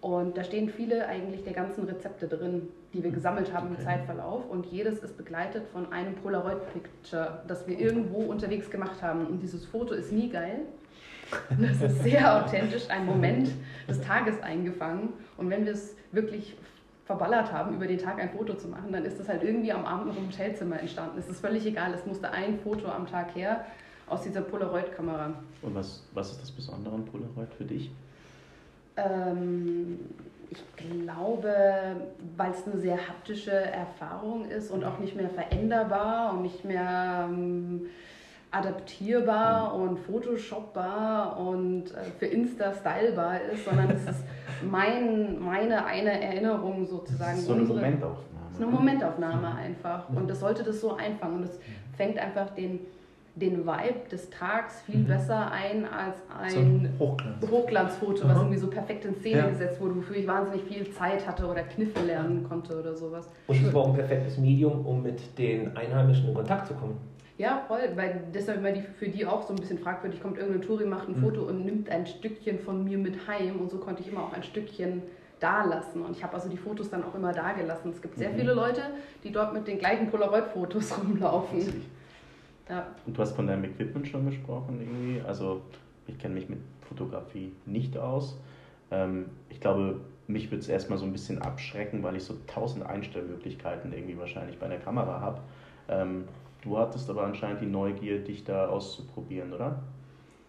und 0.00 0.36
da 0.38 0.44
stehen 0.44 0.68
viele 0.68 1.08
eigentlich 1.08 1.42
der 1.42 1.54
ganzen 1.54 1.84
Rezepte 1.84 2.28
drin, 2.28 2.68
die 2.92 3.02
wir 3.02 3.10
gesammelt 3.10 3.52
haben 3.52 3.74
im 3.74 3.80
Zeitverlauf 3.82 4.48
und 4.48 4.66
jedes 4.66 5.00
ist 5.00 5.16
begleitet 5.16 5.66
von 5.72 5.92
einem 5.92 6.14
Polaroid-Picture, 6.14 7.42
das 7.48 7.66
wir 7.66 7.78
irgendwo 7.78 8.18
unterwegs 8.18 8.70
gemacht 8.70 9.02
haben. 9.02 9.26
Und 9.26 9.40
dieses 9.40 9.64
Foto 9.66 9.94
ist 9.94 10.12
nie 10.12 10.30
geil. 10.30 10.60
Das 11.60 11.82
ist 11.82 12.02
sehr 12.02 12.36
authentisch, 12.36 12.88
ein 12.88 13.06
Moment 13.06 13.50
des 13.88 14.00
Tages 14.00 14.40
eingefangen. 14.42 15.10
Und 15.36 15.50
wenn 15.50 15.64
wir 15.64 15.72
es 15.72 15.96
wirklich 16.12 16.56
verballert 17.04 17.52
haben, 17.52 17.74
über 17.74 17.86
den 17.86 17.98
Tag 17.98 18.20
ein 18.20 18.30
Foto 18.30 18.54
zu 18.54 18.68
machen, 18.68 18.92
dann 18.92 19.04
ist 19.04 19.18
das 19.18 19.28
halt 19.28 19.42
irgendwie 19.42 19.72
am 19.72 19.84
Abend 19.84 20.08
noch 20.08 20.16
im 20.16 20.26
Hotelzimmer 20.28 20.78
entstanden. 20.78 21.18
Es 21.18 21.28
ist 21.28 21.40
völlig 21.40 21.64
egal, 21.66 21.94
es 21.94 22.04
musste 22.04 22.30
ein 22.30 22.58
Foto 22.58 22.86
am 22.88 23.06
Tag 23.06 23.34
her 23.34 23.64
aus 24.06 24.22
dieser 24.22 24.42
Polaroid-Kamera. 24.42 25.32
Und 25.62 25.74
was, 25.74 26.04
was 26.12 26.32
ist 26.32 26.42
das 26.42 26.50
Besondere 26.50 26.94
an 26.94 27.04
Polaroid 27.04 27.52
für 27.54 27.64
dich? 27.64 27.90
Ähm, 28.96 29.98
ich 30.50 30.62
glaube, 30.76 31.54
weil 32.36 32.50
es 32.50 32.66
eine 32.66 32.78
sehr 32.78 32.96
haptische 32.96 33.52
Erfahrung 33.52 34.46
ist 34.46 34.70
und 34.70 34.84
auch 34.84 34.98
nicht 34.98 35.14
mehr 35.14 35.28
veränderbar 35.28 36.32
und 36.32 36.42
nicht 36.42 36.64
mehr 36.64 37.28
ähm, 37.30 37.86
adaptierbar 38.50 39.74
und 39.74 39.98
photoshopbar 39.98 41.38
und 41.38 41.84
äh, 41.92 42.04
für 42.18 42.26
Insta 42.26 42.72
stylbar 42.72 43.40
ist, 43.52 43.64
sondern 43.64 43.90
es 43.90 44.02
ist 44.04 44.24
mein, 44.70 45.38
meine 45.40 45.84
eine 45.84 46.20
Erinnerung 46.22 46.86
sozusagen. 46.86 47.32
Das 47.32 47.40
ist 47.40 47.46
so 47.46 47.52
eine 47.52 47.62
unsere- 47.62 47.78
Momentaufnahme. 47.78 48.50
ist 48.52 48.62
eine 48.62 48.70
Momentaufnahme 48.70 49.54
einfach. 49.54 50.08
Und 50.10 50.28
das 50.30 50.40
sollte 50.40 50.62
das 50.64 50.80
so 50.80 50.96
einfangen. 50.96 51.36
Und 51.38 51.44
es 51.44 51.58
fängt 51.96 52.18
einfach 52.18 52.50
den, 52.50 52.80
den 53.36 53.66
Vibe 53.66 54.08
des 54.10 54.30
Tags 54.30 54.80
viel 54.82 55.00
Mhm. 55.00 55.06
besser 55.06 55.50
ein 55.52 55.84
als 55.86 56.16
So 56.52 56.58
ein 56.60 56.66
ein 56.66 56.92
Hochglanz. 56.98 57.50
Hochglanzfoto, 57.50 58.28
was 58.28 58.36
irgendwie 58.38 58.58
so 58.58 58.66
perfekt 58.68 59.04
in 59.04 59.14
Szene 59.16 59.38
Ja. 59.38 59.48
gesetzt 59.48 59.80
wurde, 59.80 59.96
wofür 59.96 60.16
ich 60.16 60.26
wahnsinnig 60.26 60.62
viel 60.64 60.90
Zeit 60.90 61.26
hatte 61.26 61.46
oder 61.46 61.62
Kniffe 61.62 62.00
lernen 62.04 62.44
konnte 62.48 62.78
oder 62.78 62.94
sowas. 62.96 63.28
Und 63.46 63.64
es 63.64 63.72
war 63.72 63.82
auch 63.82 63.88
ein 63.90 63.94
perfektes 63.94 64.38
Medium, 64.38 64.84
um 64.86 65.02
mit 65.02 65.38
den 65.38 65.76
Einheimischen 65.76 66.28
in 66.28 66.34
Kontakt 66.34 66.66
zu 66.66 66.74
kommen. 66.74 66.96
Ja, 67.38 67.62
voll, 67.68 67.80
weil 67.94 68.24
deshalb 68.34 68.62
war 68.64 68.72
die 68.72 68.82
für 68.82 69.08
die 69.08 69.24
auch 69.24 69.42
so 69.42 69.52
ein 69.54 69.56
bisschen 69.60 69.78
fragwürdig. 69.78 70.20
Kommt 70.20 70.38
irgendein 70.38 70.62
Touri, 70.62 70.84
macht 70.84 71.08
ein 71.08 71.16
Mhm. 71.18 71.22
Foto 71.22 71.42
und 71.44 71.64
nimmt 71.64 71.88
ein 71.88 72.04
Stückchen 72.06 72.58
von 72.58 72.82
mir 72.84 72.98
mit 72.98 73.26
heim 73.28 73.60
und 73.60 73.70
so 73.70 73.78
konnte 73.78 74.02
ich 74.02 74.08
immer 74.08 74.24
auch 74.24 74.32
ein 74.32 74.42
Stückchen 74.42 75.02
da 75.38 75.64
lassen. 75.64 76.02
Und 76.02 76.16
ich 76.16 76.24
habe 76.24 76.34
also 76.34 76.48
die 76.48 76.56
Fotos 76.56 76.90
dann 76.90 77.04
auch 77.04 77.14
immer 77.14 77.32
da 77.32 77.52
gelassen. 77.52 77.90
Es 77.90 78.02
gibt 78.02 78.18
sehr 78.18 78.30
Mhm. 78.30 78.34
viele 78.38 78.54
Leute, 78.54 78.82
die 79.22 79.30
dort 79.30 79.54
mit 79.54 79.68
den 79.68 79.78
gleichen 79.78 80.10
Polaroid-Fotos 80.10 80.98
rumlaufen. 80.98 81.82
Ja. 82.68 82.88
Und 83.06 83.16
du 83.16 83.22
hast 83.22 83.36
von 83.36 83.46
deinem 83.46 83.64
Equipment 83.64 84.08
schon 84.08 84.26
gesprochen 84.26 84.80
irgendwie. 84.80 85.22
Also 85.26 85.62
ich 86.08 86.18
kenne 86.18 86.34
mich 86.34 86.48
mit 86.48 86.58
Fotografie 86.88 87.52
nicht 87.66 87.96
aus. 87.96 88.36
Ähm, 88.90 89.26
ich 89.48 89.60
glaube, 89.60 90.00
mich 90.26 90.50
würde 90.50 90.60
es 90.60 90.68
erstmal 90.68 90.98
so 90.98 91.04
ein 91.04 91.12
bisschen 91.12 91.40
abschrecken, 91.40 92.02
weil 92.02 92.16
ich 92.16 92.24
so 92.24 92.34
tausend 92.48 92.84
Einstellmöglichkeiten 92.84 93.92
irgendwie 93.92 94.18
wahrscheinlich 94.18 94.58
bei 94.58 94.66
der 94.66 94.80
Kamera 94.80 95.20
habe. 95.20 95.40
Ähm, 95.88 96.24
du 96.68 96.78
hattest 96.78 97.08
aber 97.10 97.24
anscheinend 97.24 97.60
die 97.60 97.66
Neugier, 97.66 98.22
dich 98.22 98.44
da 98.44 98.68
auszuprobieren, 98.68 99.52
oder? 99.52 99.82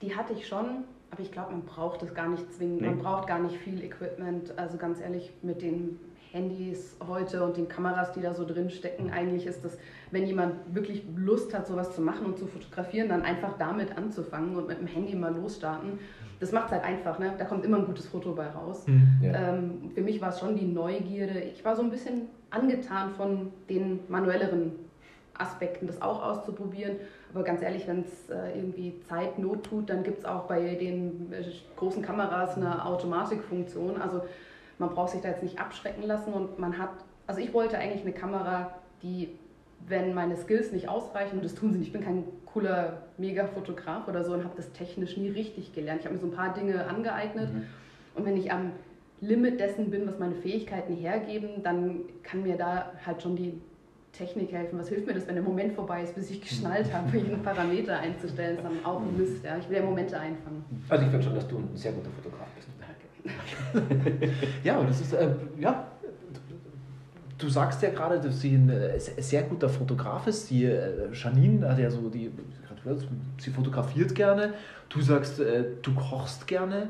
Die 0.02 0.16
hatte 0.16 0.34
ich 0.34 0.48
schon, 0.48 0.84
aber 1.12 1.22
ich 1.22 1.32
glaube, 1.32 1.52
man 1.52 1.64
braucht 1.64 2.04
es 2.04 2.14
gar 2.14 2.30
nicht 2.30 2.52
zwingend. 2.54 2.82
Nee. 2.82 2.88
Man 2.88 3.00
braucht 3.00 3.28
gar 3.28 3.40
nicht 3.40 3.56
viel 3.58 3.84
Equipment. 3.84 4.58
Also 4.58 4.78
ganz 4.78 5.00
ehrlich, 5.00 5.32
mit 5.42 5.62
den 5.62 6.00
Handys 6.32 6.96
heute 7.06 7.44
und 7.44 7.58
den 7.58 7.68
Kameras, 7.68 8.12
die 8.12 8.22
da 8.22 8.34
so 8.34 8.46
drin 8.46 8.70
stecken, 8.70 9.10
eigentlich 9.10 9.48
ist 9.48 9.66
das, 9.66 9.78
wenn 10.12 10.28
jemand 10.28 10.54
wirklich 10.76 11.04
Lust 11.16 11.54
hat, 11.54 11.66
sowas 11.66 11.96
zu 11.96 12.02
machen 12.02 12.28
und 12.28 12.38
zu 12.38 12.46
fotografieren, 12.46 13.10
dann 13.10 13.24
einfach 13.24 13.58
damit 13.58 13.98
anzufangen 13.98 14.56
und 14.56 14.68
mit 14.68 14.80
dem 14.80 14.88
Handy 14.88 15.16
mal 15.16 15.36
losstarten. 15.36 16.00
Das 16.40 16.52
macht 16.52 16.68
es 16.68 16.74
halt 16.74 16.84
einfach, 16.84 17.20
ne? 17.20 17.34
Da 17.38 17.46
kommt 17.46 17.66
immer 17.66 17.78
ein 17.78 17.86
gutes 17.86 18.08
Foto 18.08 18.34
bei 18.34 18.48
raus. 18.48 18.88
Mhm. 18.88 19.20
Ja. 19.22 19.54
Ähm, 19.54 19.92
für 19.94 20.02
mich 20.02 20.22
war 20.22 20.30
es 20.30 20.40
schon 20.40 20.56
die 20.56 20.66
Neugierde. 20.66 21.40
Ich 21.40 21.66
war 21.66 21.76
so 21.76 21.82
ein 21.82 21.90
bisschen 21.90 22.28
angetan 22.52 23.10
von 23.12 23.52
den 23.68 24.00
manuelleren 24.08 24.89
Aspekten, 25.40 25.88
das 25.88 26.02
auch 26.02 26.22
auszuprobieren. 26.24 26.98
Aber 27.34 27.44
ganz 27.44 27.62
ehrlich, 27.62 27.88
wenn 27.88 28.02
es 28.02 28.30
äh, 28.30 28.58
irgendwie 28.58 29.00
Zeit 29.08 29.40
Not 29.40 29.64
tut, 29.64 29.90
dann 29.90 30.04
gibt 30.04 30.20
es 30.20 30.26
auch 30.26 30.44
bei 30.44 30.76
den 30.76 31.32
äh, 31.32 31.44
großen 31.76 32.02
Kameras 32.02 32.56
eine 32.56 32.86
Automatikfunktion. 32.86 34.02
Also 34.02 34.22
man 34.78 34.90
braucht 34.90 35.12
sich 35.12 35.22
da 35.22 35.30
jetzt 35.30 35.44
nicht 35.44 35.60
abschrecken 35.60 36.04
lassen 36.04 36.34
und 36.34 36.60
man 36.60 36.78
hat, 36.78 36.92
also 37.28 37.42
ich 37.42 37.54
wollte 37.54 37.78
eigentlich 37.78 38.02
eine 38.02 38.14
Kamera, 38.14 38.72
die, 39.02 39.38
wenn 39.88 40.14
meine 40.14 40.36
Skills 40.36 40.72
nicht 40.72 40.90
ausreichen, 40.90 41.38
und 41.38 41.46
das 41.46 41.56
tun 41.56 41.72
sie 41.72 41.80
nicht, 41.80 41.88
ich 41.88 41.94
bin 41.94 42.04
kein 42.04 42.24
cooler 42.46 43.04
Mega-Fotograf 43.18 44.08
oder 44.08 44.24
so 44.24 44.34
und 44.34 44.44
habe 44.44 44.54
das 44.58 44.72
technisch 44.72 45.18
nie 45.18 45.30
richtig 45.30 45.74
gelernt. 45.74 46.02
Ich 46.02 46.06
habe 46.06 46.16
mir 46.16 46.22
so 46.22 46.28
ein 46.28 46.34
paar 46.34 46.54
Dinge 46.54 46.88
angeeignet 46.88 47.50
und 48.16 48.26
wenn 48.26 48.38
ich 48.38 48.52
am 48.52 48.72
Limit 49.22 49.60
dessen 49.60 49.90
bin, 49.92 50.08
was 50.08 50.18
meine 50.18 50.36
Fähigkeiten 50.36 50.96
hergeben, 50.96 51.62
dann 51.62 52.02
kann 52.24 52.44
mir 52.44 52.58
da 52.58 52.94
halt 53.06 53.22
schon 53.22 53.36
die 53.36 53.62
Technik 54.12 54.52
helfen. 54.52 54.80
Was 54.80 54.90
hilft 54.90 55.08
mir 55.08 55.14
das, 55.14 55.28
wenn 55.28 55.36
der 55.36 55.44
Moment 55.44 55.74
vorbei 55.74 56.04
ist, 56.04 56.16
bis 56.16 56.30
ich 56.32 56.42
geschnallt 56.42 56.94
habe, 56.94 57.18
jeden 57.18 57.42
Parameter 57.42 58.00
einzustellen? 58.00 58.58
Das 58.58 58.66
ist 58.72 58.82
dann 58.84 58.86
auch 58.86 59.02
ein 59.02 59.18
Mist. 59.18 59.44
Ja. 59.44 59.58
Ich 59.58 59.70
will 59.70 59.78
ja 59.78 59.84
Momente 59.84 60.20
einfangen. 60.20 60.64
Also 60.90 61.06
ich 61.06 61.10
finde 61.10 61.26
schon, 61.26 61.36
dass 61.36 61.48
du 61.48 61.58
ein 61.58 61.70
sehr 61.76 61.92
guter 61.94 62.10
Fotograf 62.12 62.48
bist. 62.56 62.68
Ja, 64.64 64.78
aber 64.78 64.86
das 64.86 65.02
ist, 65.02 65.14
äh, 65.14 65.30
ja, 65.60 65.92
du 67.38 67.50
sagst 67.50 67.82
ja 67.82 67.90
gerade, 67.90 68.20
dass 68.20 68.42
sie 68.42 68.56
ein 68.56 68.70
äh, 68.70 69.00
sehr 69.00 69.44
guter 69.44 69.70
Fotograf 69.70 70.28
ist. 70.28 70.50
Die 70.50 70.66
äh, 70.66 71.12
Janine 71.14 71.68
hat 71.70 71.80
ja 71.80 71.90
so 71.90 72.10
die, 72.10 72.32
sie 73.38 73.52
fotografiert 73.52 74.14
gerne. 74.16 74.54
Du 74.90 75.02
sagst, 75.02 75.40
äh, 75.40 75.64
du 75.82 75.94
kochst 75.94 76.48
gerne. 76.48 76.90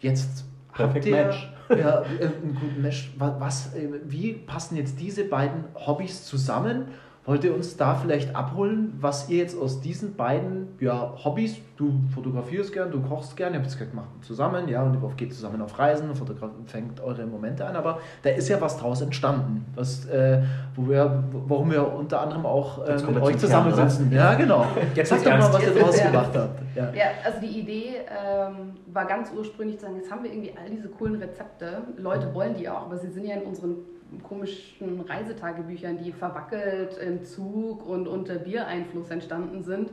Jetzt 0.00 0.44
Perfect 0.74 1.06
ihr 1.06 1.16
Match. 1.16 1.50
Ja, 1.70 2.02
äh, 2.02 2.26
einen 2.26 2.54
guten 2.60 2.82
Match. 2.82 3.10
Wa- 3.16 3.36
Was, 3.38 3.74
äh, 3.74 3.88
wie 4.04 4.34
passen 4.34 4.76
jetzt 4.76 5.00
diese 5.00 5.24
beiden 5.24 5.64
Hobbys 5.74 6.24
zusammen? 6.26 6.88
Wollt 7.26 7.42
ihr 7.42 7.54
uns 7.54 7.78
da 7.78 7.94
vielleicht 7.94 8.36
abholen, 8.36 8.92
was 9.00 9.30
ihr 9.30 9.38
jetzt 9.38 9.58
aus 9.58 9.80
diesen 9.80 10.14
beiden 10.14 10.68
ja, 10.78 11.14
Hobbys, 11.24 11.56
du 11.78 11.90
fotografierst 12.14 12.70
gern, 12.70 12.90
du 12.90 13.00
kochst 13.00 13.34
gern, 13.34 13.54
ihr 13.54 13.60
habt 13.60 13.66
es 13.66 13.78
gesagt, 13.78 13.94
macht 13.94 14.08
zusammen, 14.20 14.68
ja, 14.68 14.82
und 14.82 14.92
ihr 14.92 15.10
geht 15.16 15.32
zusammen 15.32 15.62
auf 15.62 15.78
Reisen, 15.78 16.10
fotograf- 16.14 16.50
fängt 16.66 17.00
eure 17.00 17.24
Momente 17.24 17.64
an, 17.66 17.76
aber 17.76 17.98
da 18.22 18.28
ist 18.28 18.48
ja 18.50 18.60
was 18.60 18.76
draus 18.76 19.00
entstanden, 19.00 19.64
was, 19.74 20.04
äh, 20.04 20.42
wo 20.76 20.86
wir, 20.86 21.24
warum 21.46 21.70
wir 21.70 21.90
unter 21.94 22.20
anderem 22.20 22.44
auch 22.44 22.86
äh, 22.86 22.96
mit 23.10 23.22
euch 23.22 23.38
zusammensitzen. 23.38 24.12
Ja, 24.12 24.34
genau. 24.34 24.66
Jetzt 24.94 25.08
Sag 25.08 25.24
wird's 25.24 25.30
doch 25.46 25.52
mal, 25.52 25.54
was 25.54 25.62
ihr 25.62 25.82
draus 25.82 26.02
gemacht 26.02 26.30
habt. 26.34 26.76
Ja. 26.76 26.92
Ja, 26.92 27.04
also 27.24 27.40
die 27.40 27.60
Idee 27.60 27.94
ähm, 28.10 28.72
war 28.92 29.06
ganz 29.06 29.30
ursprünglich 29.34 29.78
zu 29.78 29.86
sagen, 29.86 29.96
jetzt 29.96 30.10
haben 30.10 30.24
wir 30.24 30.30
irgendwie 30.30 30.52
all 30.60 30.68
diese 30.68 30.88
coolen 30.88 31.16
Rezepte. 31.22 31.82
Leute 31.96 32.34
wollen 32.34 32.54
die 32.54 32.68
auch, 32.68 32.82
aber 32.82 32.98
sie 32.98 33.08
sind 33.08 33.24
ja 33.26 33.36
in 33.36 33.42
unseren 33.44 33.76
komischen 34.22 35.00
Reisetagebüchern, 35.00 35.98
die 35.98 36.12
verwackelt 36.12 36.96
im 36.98 37.24
Zug 37.24 37.86
und 37.86 38.06
unter 38.06 38.36
Biereinfluss 38.36 39.10
entstanden 39.10 39.62
sind. 39.62 39.90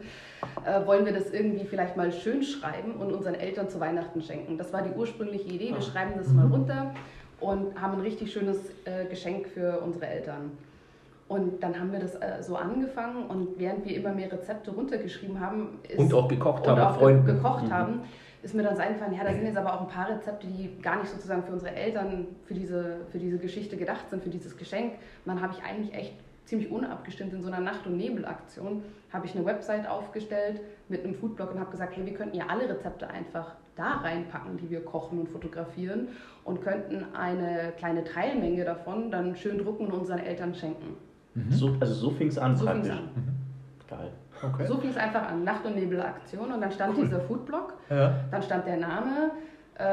Äh, 0.66 0.86
wollen 0.86 1.06
wir 1.06 1.14
das 1.14 1.32
irgendwie 1.32 1.66
vielleicht 1.66 1.98
mal 1.98 2.12
schön 2.12 2.44
schreiben 2.44 2.94
und 2.96 3.12
unseren 3.12 3.36
Eltern 3.36 3.70
zu 3.70 3.80
Weihnachten 3.80 4.22
schenken? 4.22 4.58
Das 4.58 4.72
war 4.74 4.82
die 4.82 4.92
ursprüngliche 4.92 5.50
Idee. 5.50 5.74
Wir 5.74 5.82
schreiben 5.82 6.14
das 6.18 6.30
mal 6.30 6.48
runter 6.48 6.94
und 7.40 7.80
haben 7.82 7.94
ein 7.96 8.02
richtig 8.02 8.32
schönes 8.32 8.58
äh, 8.86 9.06
Geschenk 9.10 9.48
für 9.48 9.80
unsere 9.80 10.08
Eltern. 10.08 10.52
Und 11.28 11.64
dann 11.64 11.80
haben 11.80 11.94
wir 11.94 12.00
das 12.00 12.16
äh, 12.16 12.44
so 12.44 12.58
angefangen 12.58 13.26
und 13.28 13.58
während 13.58 13.86
wir 13.86 13.96
immer 13.96 14.12
mehr 14.12 14.30
Rezepte 14.30 14.72
runtergeschrieben 14.72 15.40
haben, 15.40 15.80
ist 15.88 15.98
Und 15.98 16.14
auch 16.14 16.28
gekocht 16.28 16.68
und 16.68 16.78
haben 16.78 16.98
auch 16.98 17.08
ge 17.08 17.22
gekocht 17.36 17.72
haben, 17.72 18.02
ist 18.44 18.56
mir 18.56 18.64
dann 18.64 18.76
so 18.76 18.82
eingefallen, 18.82 19.14
ja, 19.14 19.24
da 19.24 19.32
sind 19.32 19.46
jetzt 19.46 19.58
aber 19.58 19.74
auch 19.74 19.82
ein 19.82 19.88
paar 19.88 20.10
Rezepte, 20.10 20.48
die 20.48 20.82
gar 20.82 20.98
nicht 21.00 21.10
sozusagen 21.10 21.44
für 21.44 21.52
unsere 21.54 21.76
Eltern 21.76 22.26
für 22.46 22.54
diese, 22.54 23.02
für 23.12 23.20
diese 23.20 23.38
Geschichte 23.38 23.78
gedacht 23.78 24.10
sind, 24.10 24.24
für 24.24 24.30
dieses 24.30 24.58
Geschenk. 24.58 24.94
Dann 25.26 25.42
habe 25.42 25.54
ich 25.58 25.64
eigentlich 25.64 25.94
echt 25.94 26.14
ziemlich 26.46 26.72
unabgestimmt 26.72 27.34
in 27.34 27.42
so 27.42 27.48
einer 27.48 27.60
Nacht- 27.60 27.86
und 27.86 27.98
Nebelaktion, 27.98 28.84
habe 29.14 29.26
ich 29.26 29.36
eine 29.36 29.46
Website 29.46 29.88
aufgestellt 29.88 30.60
mit 30.90 31.04
einem 31.04 31.14
Foodblog 31.14 31.52
und 31.52 31.60
habe 31.60 31.72
gesagt, 31.72 31.96
hey, 31.96 32.06
wir 32.06 32.14
könnten 32.14 32.36
ja 32.36 32.46
alle 32.48 32.68
Rezepte 32.68 33.08
einfach 33.10 33.56
da 33.76 33.98
reinpacken, 33.98 34.58
die 34.58 34.70
wir 34.70 34.84
kochen 34.84 35.20
und 35.20 35.30
fotografieren 35.30 36.10
und 36.44 36.62
könnten 36.62 37.06
eine 37.16 37.72
kleine 37.78 38.04
Teilmenge 38.04 38.66
davon 38.66 39.12
dann 39.12 39.36
schön 39.36 39.60
drucken 39.60 39.86
und 39.88 39.94
unseren 39.94 40.20
Eltern 40.20 40.54
schenken. 40.56 40.98
So, 41.50 41.76
also 41.80 41.94
so 41.94 42.10
fing 42.10 42.28
es 42.28 42.38
an 42.38 42.58
So 42.58 42.66
fing's 42.66 42.88
praktisch. 42.90 42.92
an. 42.92 43.10
Geil. 43.88 44.12
Okay. 44.44 44.66
So 44.66 44.78
fing 44.78 44.90
es 44.90 44.98
einfach 44.98 45.28
an, 45.28 45.44
Nacht- 45.44 45.66
und 45.66 45.76
Nebelaktion 45.76 46.52
und 46.52 46.62
dann 46.62 46.72
stand 46.72 46.98
dieser 46.98 47.20
Foodblog 47.22 47.74
Ja. 47.90 48.16
Dann 48.32 48.42
stand 48.42 48.66
der 48.68 48.78
Name. 48.78 49.32
Äh, 49.76 49.84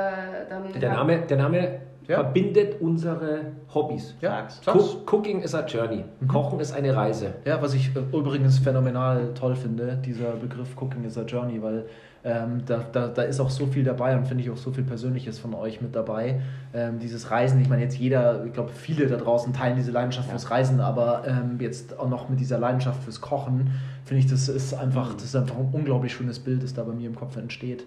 dann 0.49 0.73
Der 0.73 0.93
Name, 0.93 1.19
der 1.21 1.37
Name 1.37 1.81
Ja. 2.09 2.23
verbindet 2.23 2.81
unsere 2.81 3.53
Hobbys. 3.75 4.15
Ja. 4.23 4.49
Cook, 4.65 5.13
Cooking 5.13 5.43
is 5.43 5.55
a 5.55 5.65
journey. 5.67 6.05
Kochen 6.27 6.59
ist 6.59 6.73
eine 6.73 6.97
Reise. 6.97 7.35
Ja, 7.45 7.61
was 7.61 7.75
ich 7.75 7.95
äh, 7.95 8.17
übrigens 8.17 8.59
phänomenal 8.59 9.35
toll 9.35 9.55
finde, 9.55 9.99
dieser 10.03 10.33
Begriff 10.33 10.75
Cooking 10.81 11.05
is 11.05 11.19
a 11.19 11.23
Journey, 11.23 11.63
weil 11.63 11.85
ähm, 12.25 12.63
da, 12.65 12.85
da, 12.91 13.09
da 13.09 13.23
ist 13.23 13.41
auch 13.41 13.51
so 13.51 13.67
viel 13.67 13.85
dabei 13.85 14.17
und 14.17 14.27
finde 14.27 14.43
ich 14.43 14.51
auch 14.51 14.57
so 14.57 14.73
viel 14.73 14.85
Persönliches 14.85 15.39
von 15.39 15.55
euch 15.55 15.81
mit 15.81 15.95
dabei. 15.95 16.41
Ähm, 16.75 16.99
dieses 16.99 17.31
Reisen, 17.31 17.61
ich 17.61 17.69
meine, 17.69 17.83
jetzt 17.83 17.99
jeder, 17.99 18.45
ich 18.45 18.53
glaube, 18.55 18.71
viele 18.71 19.07
da 19.07 19.17
draußen 19.17 19.53
teilen 19.53 19.77
diese 19.77 19.93
Leidenschaft 19.93 20.31
fürs 20.31 20.51
Reisen, 20.51 20.81
aber 20.81 21.25
ähm, 21.27 21.59
jetzt 21.61 21.99
auch 21.99 22.09
noch 22.09 22.29
mit 22.29 22.41
dieser 22.41 22.59
Leidenschaft 22.59 23.05
fürs 23.05 23.21
Kochen, 23.21 23.71
finde 24.05 24.25
ich, 24.25 24.31
das 24.31 24.49
ist 24.49 24.73
einfach, 24.75 25.13
das 25.15 25.25
ist 25.25 25.37
einfach 25.37 25.57
ein 25.57 25.69
unglaublich 25.73 26.13
schönes 26.13 26.39
Bild, 26.39 26.63
das 26.63 26.73
da 26.73 26.83
bei 26.85 26.93
mir 26.93 27.07
im 27.07 27.17
Kopf 27.17 27.37
entsteht. 27.37 27.85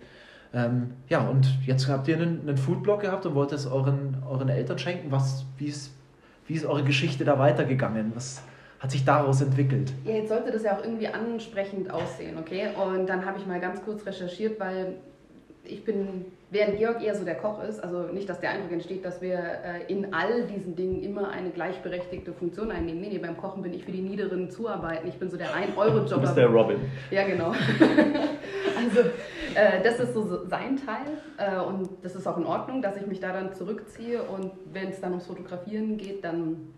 Ähm, 0.53 0.91
ja, 1.07 1.21
und 1.27 1.47
jetzt 1.65 1.87
habt 1.87 2.07
ihr 2.07 2.15
einen, 2.15 2.41
einen 2.41 2.57
Foodblog 2.57 3.01
gehabt 3.01 3.25
und 3.25 3.35
wollt 3.35 3.51
es 3.53 3.65
euren, 3.65 4.17
euren 4.29 4.49
Eltern 4.49 4.77
schenken. 4.77 5.11
Was, 5.11 5.45
wie, 5.57 5.67
ist, 5.67 5.91
wie 6.47 6.55
ist 6.55 6.65
eure 6.65 6.83
Geschichte 6.83 7.23
da 7.23 7.39
weitergegangen? 7.39 8.11
Was 8.15 8.43
hat 8.79 8.91
sich 8.91 9.05
daraus 9.05 9.41
entwickelt? 9.41 9.93
Ja, 10.03 10.13
jetzt 10.13 10.29
sollte 10.29 10.51
das 10.51 10.63
ja 10.63 10.77
auch 10.77 10.83
irgendwie 10.83 11.07
ansprechend 11.07 11.91
aussehen, 11.91 12.37
okay? 12.37 12.69
Und 12.75 13.07
dann 13.07 13.25
habe 13.25 13.37
ich 13.37 13.45
mal 13.45 13.59
ganz 13.59 13.81
kurz 13.83 14.05
recherchiert, 14.05 14.59
weil 14.59 14.95
ich 15.63 15.85
bin, 15.85 16.25
während 16.51 16.77
Georg 16.77 17.01
eher 17.01 17.15
so 17.15 17.25
der 17.25 17.35
Koch 17.35 17.63
ist, 17.63 17.83
also 17.83 18.03
nicht, 18.13 18.29
dass 18.29 18.39
der 18.39 18.51
Eindruck 18.51 18.71
entsteht, 18.71 19.03
dass 19.03 19.21
wir 19.21 19.35
äh, 19.35 19.91
in 19.91 20.13
all 20.13 20.43
diesen 20.43 20.75
Dingen 20.75 21.01
immer 21.01 21.29
eine 21.29 21.49
gleichberechtigte 21.49 22.33
Funktion 22.33 22.71
einnehmen. 22.71 23.01
Nee, 23.01 23.09
nee, 23.09 23.17
beim 23.17 23.37
Kochen 23.37 23.63
bin 23.63 23.73
ich 23.73 23.83
für 23.83 23.91
die 23.91 24.01
niederen 24.01 24.51
Zuarbeiten. 24.51 25.07
Ich 25.07 25.15
bin 25.15 25.29
so 25.29 25.37
der 25.37 25.47
Du 25.47 25.53
bist 25.53 25.77
1-Euro-Jobber. 25.77 26.33
der 26.33 26.47
Robin. 26.47 26.77
Ja, 27.09 27.25
genau. 27.25 27.49
also 28.77 28.99
äh, 29.55 29.81
das 29.81 29.99
ist 29.99 30.13
so 30.13 30.23
so 30.23 30.45
sein 30.45 30.77
Teil 30.77 31.17
äh, 31.37 31.59
und 31.59 31.89
das 32.03 32.15
ist 32.15 32.27
auch 32.27 32.37
in 32.37 32.45
Ordnung, 32.45 32.81
dass 32.81 32.97
ich 32.97 33.07
mich 33.07 33.19
da 33.19 33.31
dann 33.33 33.53
zurückziehe 33.53 34.21
und 34.21 34.51
wenn 34.71 34.89
es 34.89 34.99
dann 34.99 35.11
ums 35.11 35.27
Fotografieren 35.27 35.97
geht, 35.97 36.23
dann 36.23 36.73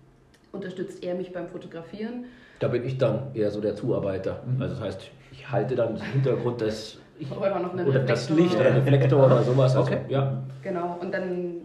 unterstützt 0.52 1.04
er 1.04 1.16
mich 1.16 1.34
beim 1.34 1.48
Fotografieren. 1.48 2.26
Da 2.60 2.68
bin 2.68 2.86
ich 2.86 2.98
dann 2.98 3.32
eher 3.34 3.50
so 3.52 3.60
der 3.60 3.76
Zuarbeiter. 3.76 4.44
Also 4.60 4.76
das 4.76 4.84
heißt, 4.84 5.12
ich 5.32 5.52
halte 5.52 5.76
dann 5.76 5.98
im 5.98 6.02
Hintergrund 6.02 6.62
das, 6.62 7.00
ich, 7.24 7.32
Oder 7.38 7.60
noch 7.60 7.74
einen 7.74 7.88
oder 7.88 8.00
das. 8.00 8.30
Licht 8.30 8.56
oder 8.56 8.76
Reflektor 8.76 9.26
oder 9.26 9.44
sowas. 9.44 9.76
Also, 9.76 9.82
Okay. 9.92 10.02
ja. 10.10 10.44
Genau, 10.62 10.98
und 11.02 11.14
dann 11.14 11.62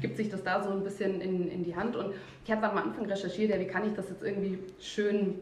gibt 0.00 0.16
sich 0.16 0.28
das 0.28 0.42
da 0.42 0.62
so 0.62 0.70
ein 0.70 0.82
bisschen 0.82 1.20
in, 1.20 1.48
in 1.50 1.64
die 1.64 1.74
Hand. 1.74 1.96
Und 1.96 2.12
ich 2.44 2.50
habe 2.52 2.68
am 2.68 2.76
Anfang 2.76 3.06
recherchiert, 3.06 3.50
ja, 3.50 3.58
wie 3.60 3.66
kann 3.66 3.86
ich 3.86 3.94
das 3.94 4.08
jetzt 4.10 4.22
irgendwie 4.22 4.58
schön 4.80 5.36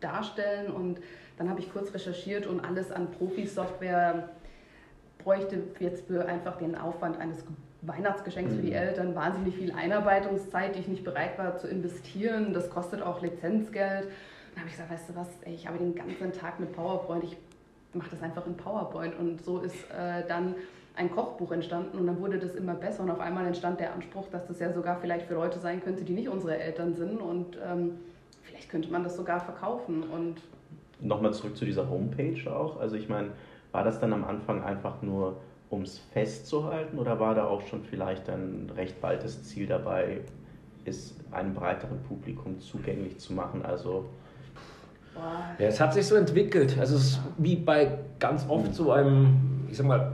darstellen. 0.00 0.70
Und 0.70 0.98
Dann 1.38 1.48
habe 1.48 1.60
ich 1.60 1.72
kurz 1.72 1.92
recherchiert 1.94 2.46
und 2.46 2.60
alles 2.64 2.92
an 2.92 3.10
Profi-Software 3.10 4.28
bräuchte 5.24 5.58
jetzt 5.80 6.06
für 6.06 6.26
einfach 6.26 6.56
den 6.58 6.74
Aufwand 6.76 7.18
eines 7.18 7.44
Weihnachtsgeschenks 7.82 8.54
für 8.54 8.62
die 8.62 8.72
Eltern 8.72 9.14
wahnsinnig 9.14 9.56
viel 9.56 9.72
Einarbeitungszeit, 9.72 10.74
die 10.76 10.80
ich 10.80 10.88
nicht 10.88 11.04
bereit 11.04 11.38
war 11.38 11.56
zu 11.56 11.66
investieren. 11.68 12.52
Das 12.52 12.70
kostet 12.70 13.02
auch 13.02 13.22
Lizenzgeld. 13.22 14.04
Dann 14.54 14.60
habe 14.60 14.66
ich 14.68 14.72
gesagt, 14.72 14.90
weißt 14.90 15.08
du 15.08 15.16
was, 15.16 15.28
ey, 15.42 15.54
ich 15.54 15.66
habe 15.66 15.78
den 15.78 15.94
ganzen 15.94 16.32
Tag 16.32 16.60
mit 16.60 16.72
PowerPoint, 16.72 17.24
ich 17.24 17.36
mache 17.94 18.10
das 18.10 18.22
einfach 18.22 18.46
in 18.46 18.56
PowerPoint. 18.56 19.18
Und 19.18 19.42
so 19.44 19.60
ist 19.60 19.76
äh, 19.90 20.26
dann 20.26 20.54
ein 20.94 21.10
Kochbuch 21.10 21.52
entstanden 21.52 21.98
und 21.98 22.06
dann 22.06 22.20
wurde 22.20 22.38
das 22.38 22.54
immer 22.54 22.74
besser 22.74 23.02
und 23.02 23.10
auf 23.10 23.20
einmal 23.20 23.46
entstand 23.46 23.80
der 23.80 23.94
Anspruch, 23.94 24.28
dass 24.30 24.46
das 24.46 24.60
ja 24.60 24.72
sogar 24.72 25.00
vielleicht 25.00 25.26
für 25.26 25.34
Leute 25.34 25.58
sein 25.58 25.82
könnte, 25.82 26.04
die 26.04 26.12
nicht 26.12 26.28
unsere 26.28 26.58
Eltern 26.58 26.94
sind 26.94 27.20
und 27.20 27.56
ähm, 27.66 27.98
vielleicht 28.42 28.68
könnte 28.68 28.90
man 28.90 29.02
das 29.02 29.16
sogar 29.16 29.40
verkaufen 29.40 30.02
und 30.02 30.42
Nochmal 31.00 31.32
zurück 31.32 31.56
zu 31.56 31.64
dieser 31.64 31.90
Homepage 31.90 32.38
auch. 32.48 32.78
Also 32.78 32.94
ich 32.94 33.08
meine, 33.08 33.30
war 33.72 33.82
das 33.82 33.98
dann 33.98 34.12
am 34.12 34.22
Anfang 34.22 34.62
einfach 34.62 35.02
nur, 35.02 35.40
um 35.68 35.82
es 35.82 35.98
festzuhalten 35.98 36.96
oder 36.98 37.18
war 37.18 37.34
da 37.34 37.46
auch 37.46 37.62
schon 37.62 37.82
vielleicht 37.82 38.28
ein 38.28 38.70
recht 38.76 39.00
baldes 39.00 39.42
Ziel 39.42 39.66
dabei, 39.66 40.20
es 40.84 41.16
einem 41.32 41.54
breiteren 41.54 42.00
Publikum 42.04 42.60
zugänglich 42.60 43.18
zu 43.18 43.32
machen? 43.32 43.64
Also 43.64 44.10
boah, 45.14 45.44
Ja, 45.58 45.66
es 45.66 45.80
hat 45.80 45.94
sich 45.94 46.06
so 46.06 46.14
entwickelt. 46.14 46.76
Also 46.78 46.96
es 46.96 47.02
ist 47.12 47.20
wie 47.38 47.56
bei 47.56 47.98
ganz 48.18 48.46
oft 48.48 48.74
so 48.74 48.92
einem, 48.92 49.66
ich 49.70 49.76
sag 49.76 49.86
mal, 49.86 50.12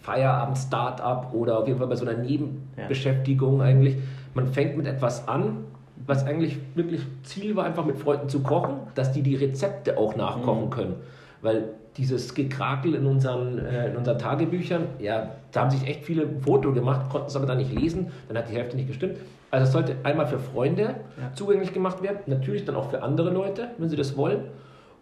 Feierabend-Startup 0.00 1.32
oder 1.32 1.58
auf 1.58 1.66
jeden 1.66 1.78
Fall 1.78 1.88
bei 1.88 1.96
so 1.96 2.06
einer 2.06 2.18
Nebenbeschäftigung 2.18 3.60
eigentlich. 3.62 3.96
Man 4.34 4.46
fängt 4.48 4.76
mit 4.76 4.86
etwas 4.86 5.26
an, 5.28 5.64
was 6.06 6.24
eigentlich 6.24 6.58
wirklich 6.74 7.00
Ziel 7.22 7.56
war, 7.56 7.64
einfach 7.64 7.84
mit 7.84 7.98
Freunden 7.98 8.28
zu 8.28 8.40
kochen, 8.40 8.74
dass 8.94 9.12
die 9.12 9.22
die 9.22 9.34
Rezepte 9.34 9.96
auch 9.98 10.14
nachkochen 10.16 10.66
Mhm. 10.66 10.70
können. 10.70 10.94
Weil 11.42 11.64
dieses 11.96 12.34
Gekrakel 12.34 12.94
in 12.94 13.06
unseren, 13.06 13.58
äh, 13.58 13.88
in 13.90 13.96
unseren 13.96 14.18
Tagebüchern, 14.18 14.82
ja, 14.98 15.30
da 15.52 15.62
haben 15.62 15.70
sich 15.70 15.86
echt 15.88 16.04
viele 16.04 16.28
Foto 16.40 16.72
gemacht, 16.72 17.08
konnten 17.10 17.28
es 17.28 17.36
aber 17.36 17.46
dann 17.46 17.56
nicht 17.58 17.72
lesen, 17.72 18.08
dann 18.28 18.36
hat 18.36 18.50
die 18.50 18.54
Hälfte 18.54 18.76
nicht 18.76 18.88
gestimmt. 18.88 19.16
Also 19.50 19.64
es 19.66 19.72
sollte 19.72 19.96
einmal 20.02 20.26
für 20.26 20.38
Freunde 20.38 20.96
Ja. 21.20 21.32
zugänglich 21.34 21.72
gemacht 21.72 22.02
werden, 22.02 22.18
natürlich 22.26 22.64
dann 22.64 22.74
auch 22.76 22.90
für 22.90 23.02
andere 23.02 23.30
Leute, 23.30 23.70
wenn 23.78 23.88
sie 23.88 23.96
das 23.96 24.16
wollen 24.16 24.44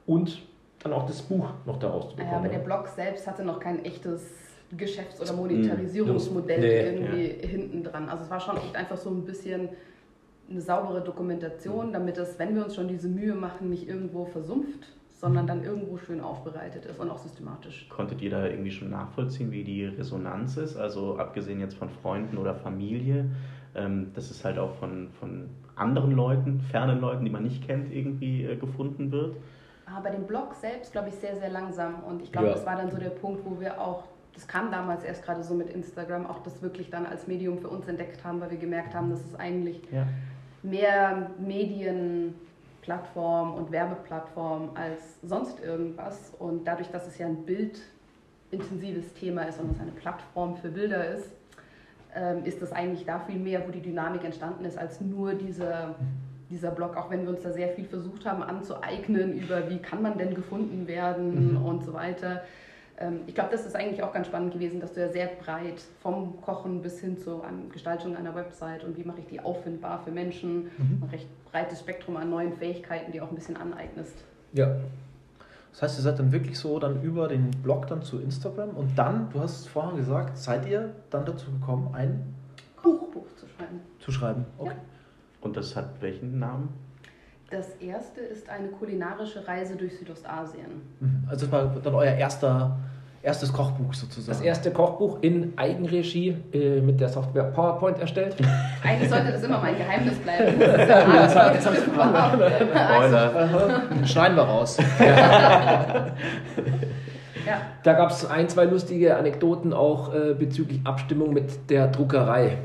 und 0.07 0.43
dann 0.83 0.93
auch 0.93 1.07
das 1.07 1.23
Buch 1.23 1.49
noch 1.67 1.79
daraus 1.79 2.11
zu 2.11 2.19
Ja, 2.19 2.25
bekommen. 2.25 2.45
aber 2.45 2.49
der? 2.49 2.59
Blog 2.59 2.89
selbst 2.89 3.27
hatte 3.27 3.43
noch 3.45 3.59
kein 3.59 3.85
echtes 3.85 4.23
Geschäfts- 4.77 5.21
oder 5.21 5.33
Monetarisierungsmodell 5.33 6.61
Nee. 6.61 6.97
irgendwie 6.97 7.47
hinten 7.47 7.83
dran. 7.85 8.09
Also 8.09 8.25
es 8.25 8.31
war 8.31 8.41
schon 8.41 8.57
echt 8.57 8.77
einfach 8.77 8.97
so 8.97 9.11
ein 9.11 9.25
bisschen 9.25 9.69
eine 10.51 10.61
saubere 10.61 11.01
Dokumentation, 11.01 11.93
damit 11.93 12.19
es, 12.19 12.39
wenn 12.39 12.55
wir 12.55 12.65
uns 12.65 12.75
schon 12.75 12.89
diese 12.89 13.09
Mühe 13.09 13.35
machen, 13.35 13.71
nicht 13.71 13.89
irgendwo 13.89 14.27
versumpft, 14.27 14.89
sondern 15.15 15.47
dann 15.47 15.65
irgendwo 15.65 15.97
schön 15.97 16.21
aufbereitet 16.21 16.85
ist 16.85 16.99
und 17.01 17.09
auch 17.11 17.17
systematisch. 17.19 17.89
konntet 17.89 18.21
ihr 18.21 18.31
da 18.31 18.47
irgendwie 18.47 18.71
schon 18.71 18.91
nachvollziehen, 18.91 19.51
wie 19.53 19.65
die 19.65 19.87
Resonanz 19.87 20.59
ist? 20.59 20.77
Also 20.77 21.17
abgesehen 21.17 21.61
jetzt 21.61 21.77
von 21.77 21.89
Freunden 21.89 22.37
oder 22.37 22.55
Familie, 22.55 23.27
ähm, 23.75 24.13
dass 24.15 24.31
es 24.31 24.45
halt 24.45 24.59
auch 24.59 24.75
von, 24.77 25.09
von 25.21 25.49
anderen 25.77 26.13
Leuten, 26.13 26.61
fernen 26.61 27.01
Leuten, 27.01 27.25
die 27.25 27.31
man 27.31 27.43
nicht 27.43 27.67
kennt, 27.67 27.93
irgendwie 27.93 28.45
äh, 28.45 28.57
gefunden 28.57 29.11
wird? 29.13 29.37
Aber 29.87 30.05
bei 30.05 30.11
dem 30.11 30.27
Blog 30.27 30.55
selbst, 30.55 30.93
glaube 30.93 31.09
ich, 31.09 31.15
sehr, 31.17 31.37
sehr 31.37 31.51
langsam. 31.51 32.03
Und 32.05 32.23
ich 32.23 32.33
glaube, 32.33 32.49
Ja. 32.49 32.55
das 32.55 32.65
war 32.65 32.77
dann 32.77 32.91
so 32.91 32.97
der 32.99 33.11
Punkt, 33.11 33.45
wo 33.45 33.61
wir 33.61 33.79
auch, 33.81 34.05
das 34.33 34.47
kam 34.49 34.71
damals 34.71 35.05
erst 35.05 35.23
gerade 35.25 35.43
so 35.43 35.55
mit 35.55 35.69
Instagram, 35.71 36.27
auch 36.27 36.43
das 36.43 36.63
wirklich 36.63 36.89
dann 36.91 37.05
als 37.07 37.27
Medium 37.27 37.59
für 37.59 37.69
uns 37.69 37.87
entdeckt 37.87 38.25
haben, 38.25 38.41
weil 38.41 38.51
wir 38.51 38.59
gemerkt 38.59 38.95
haben, 38.95 39.11
dass 39.11 39.23
es 39.25 39.35
eigentlich 39.39 39.81
Ja. 39.93 40.07
mehr 40.63 41.31
Medienplattform 41.39 43.55
und 43.55 43.71
Werbeplattform 43.71 44.71
als 44.75 45.19
sonst 45.23 45.63
irgendwas. 45.63 46.33
Und 46.39 46.65
dadurch, 46.67 46.89
dass 46.91 47.07
es 47.07 47.19
ja 47.19 47.27
ein 47.27 47.45
bildintensives 47.45 49.13
Thema 49.15 49.43
ist 49.43 49.61
und 49.61 49.71
es 49.73 49.81
eine 49.81 49.91
Plattform 49.93 50.57
für 50.57 50.69
Bilder 50.71 51.07
ist, 51.15 51.31
ist 52.45 52.63
das 52.63 52.73
eigentlich 52.73 53.05
da 53.05 53.19
viel 53.21 53.39
mehr, 53.39 53.67
wo 53.67 53.73
die 53.73 53.81
Dynamik 53.81 54.25
entstanden 54.25 54.65
ist, 54.65 54.79
als 54.79 55.01
nur 55.01 55.35
dieser, 55.35 55.97
dieser 56.51 56.71
Blog, 56.71 56.97
auch 56.97 57.11
wenn 57.11 57.23
wir 57.23 57.31
uns 57.31 57.43
da 57.43 57.53
sehr 57.53 57.71
viel 57.71 57.87
versucht 57.87 58.25
haben 58.25 58.43
anzueignen 58.43 59.39
über 59.39 59.69
wie 59.69 59.79
kann 59.79 60.01
man 60.03 60.17
denn 60.17 60.35
gefunden 60.35 60.87
werden 60.87 61.57
und 61.57 61.85
so 61.85 61.93
weiter. 61.93 62.43
Ähm, 63.01 63.21
Ich 63.27 63.35
glaube, 63.35 63.51
das 63.51 63.67
ist 63.67 63.75
eigentlich 63.75 64.03
auch 64.05 64.13
ganz 64.13 64.29
spannend 64.29 64.53
gewesen, 64.53 64.79
dass 64.81 64.93
du 64.93 65.01
ja 65.01 65.09
sehr 65.09 65.27
breit 65.27 65.83
vom 66.01 66.41
Kochen 66.41 66.83
bis 66.83 67.01
hin 67.01 67.19
zur 67.19 67.43
Gestaltung 67.73 68.17
einer 68.17 68.35
Website 68.37 68.85
und 68.85 68.97
wie 68.97 69.03
mache 69.03 69.19
ich 69.21 69.27
die 69.27 69.41
auffindbar 69.41 70.01
für 70.05 70.13
Menschen, 70.13 70.71
ein 70.79 71.09
recht 71.11 71.27
breites 71.51 71.81
Spektrum 71.81 72.17
an 72.17 72.31
neuen 72.31 72.53
Fähigkeiten, 72.53 73.11
die 73.11 73.21
auch 73.21 73.31
ein 73.31 73.35
bisschen 73.35 73.57
aneignest. 73.57 74.25
Ja. 74.53 74.77
Das 75.75 75.83
heißt, 75.83 75.99
ihr 75.99 76.03
seid 76.03 76.21
dann 76.21 76.31
wirklich 76.31 76.57
so 76.57 76.79
dann 76.79 77.03
über 77.03 77.27
den 77.27 77.51
Blog 77.51 77.89
dann 77.89 78.01
zu 78.01 78.21
Instagram 78.21 78.71
und 78.71 78.97
dann, 78.97 79.29
du 79.31 79.41
hast 79.41 79.63
es 79.63 79.67
vorhin 79.67 79.97
gesagt, 79.97 80.39
seid 80.39 80.67
ihr 80.69 80.95
dann 81.11 81.27
dazu 81.27 81.51
gekommen, 81.51 81.93
ein 81.93 82.33
Buchbuch 82.81 83.27
zu 83.35 83.49
schreiben. 83.49 83.81
zu 83.99 84.13
schreiben. 84.13 84.45
Okay. 84.57 84.77
Und 85.41 85.57
das 85.57 85.75
hat 85.75 86.01
welchen 86.01 86.39
Namen? 86.39 86.69
Das 87.51 87.71
erste 87.81 88.21
ist 88.21 88.49
eine 88.49 88.69
kulinarische 88.69 89.47
Reise 89.49 89.75
durch 89.75 89.99
Südostasien. 89.99 90.83
Mhm. 91.01 91.25
Also 91.29 91.47
das 91.47 91.53
war 91.53 91.67
dann 91.83 91.95
euer 91.95 92.15
erster, 92.15 92.79
erstes 93.25 93.53
Kochbuch 93.53 93.95
sozusagen. 93.95 94.37
Das 94.37 94.41
erste 94.45 94.71
Kochbuch 94.71 95.19
in 95.23 95.55
Eigenregie 95.57 96.37
äh, 96.53 96.81
mit 96.81 97.01
der 97.01 97.09
Software 97.09 97.45
PowerPoint 97.45 97.99
erstellt. 97.99 98.37
Eigentlich 98.83 99.09
sollte 99.09 99.33
das 99.33 99.43
immer 99.43 99.61
mein 99.61 99.77
Geheimnis 99.79 100.19
bleiben. 100.19 100.59
Das 100.65 100.83
ist 100.83 100.89
ja 100.89 101.51
Das 101.51 101.65
das 101.65 101.67
hat's 101.67 101.83
Spoiler. 101.83 103.33
Aha. 103.35 103.83
Schneiden 104.07 104.37
wir 104.37 104.43
raus. 104.43 104.77
ja. 105.01 106.13
Da 107.83 107.93
gab 107.95 108.11
es 108.11 108.29
ein, 108.29 108.49
zwei 108.49 108.65
lustige 108.65 109.17
Anekdoten 109.17 109.73
auch 109.73 110.15
äh, 110.15 110.35
bezüglich 110.35 110.81
Abstimmung 110.85 111.33
mit 111.33 111.71
der 111.71 111.89
Druckerei. 111.89 112.59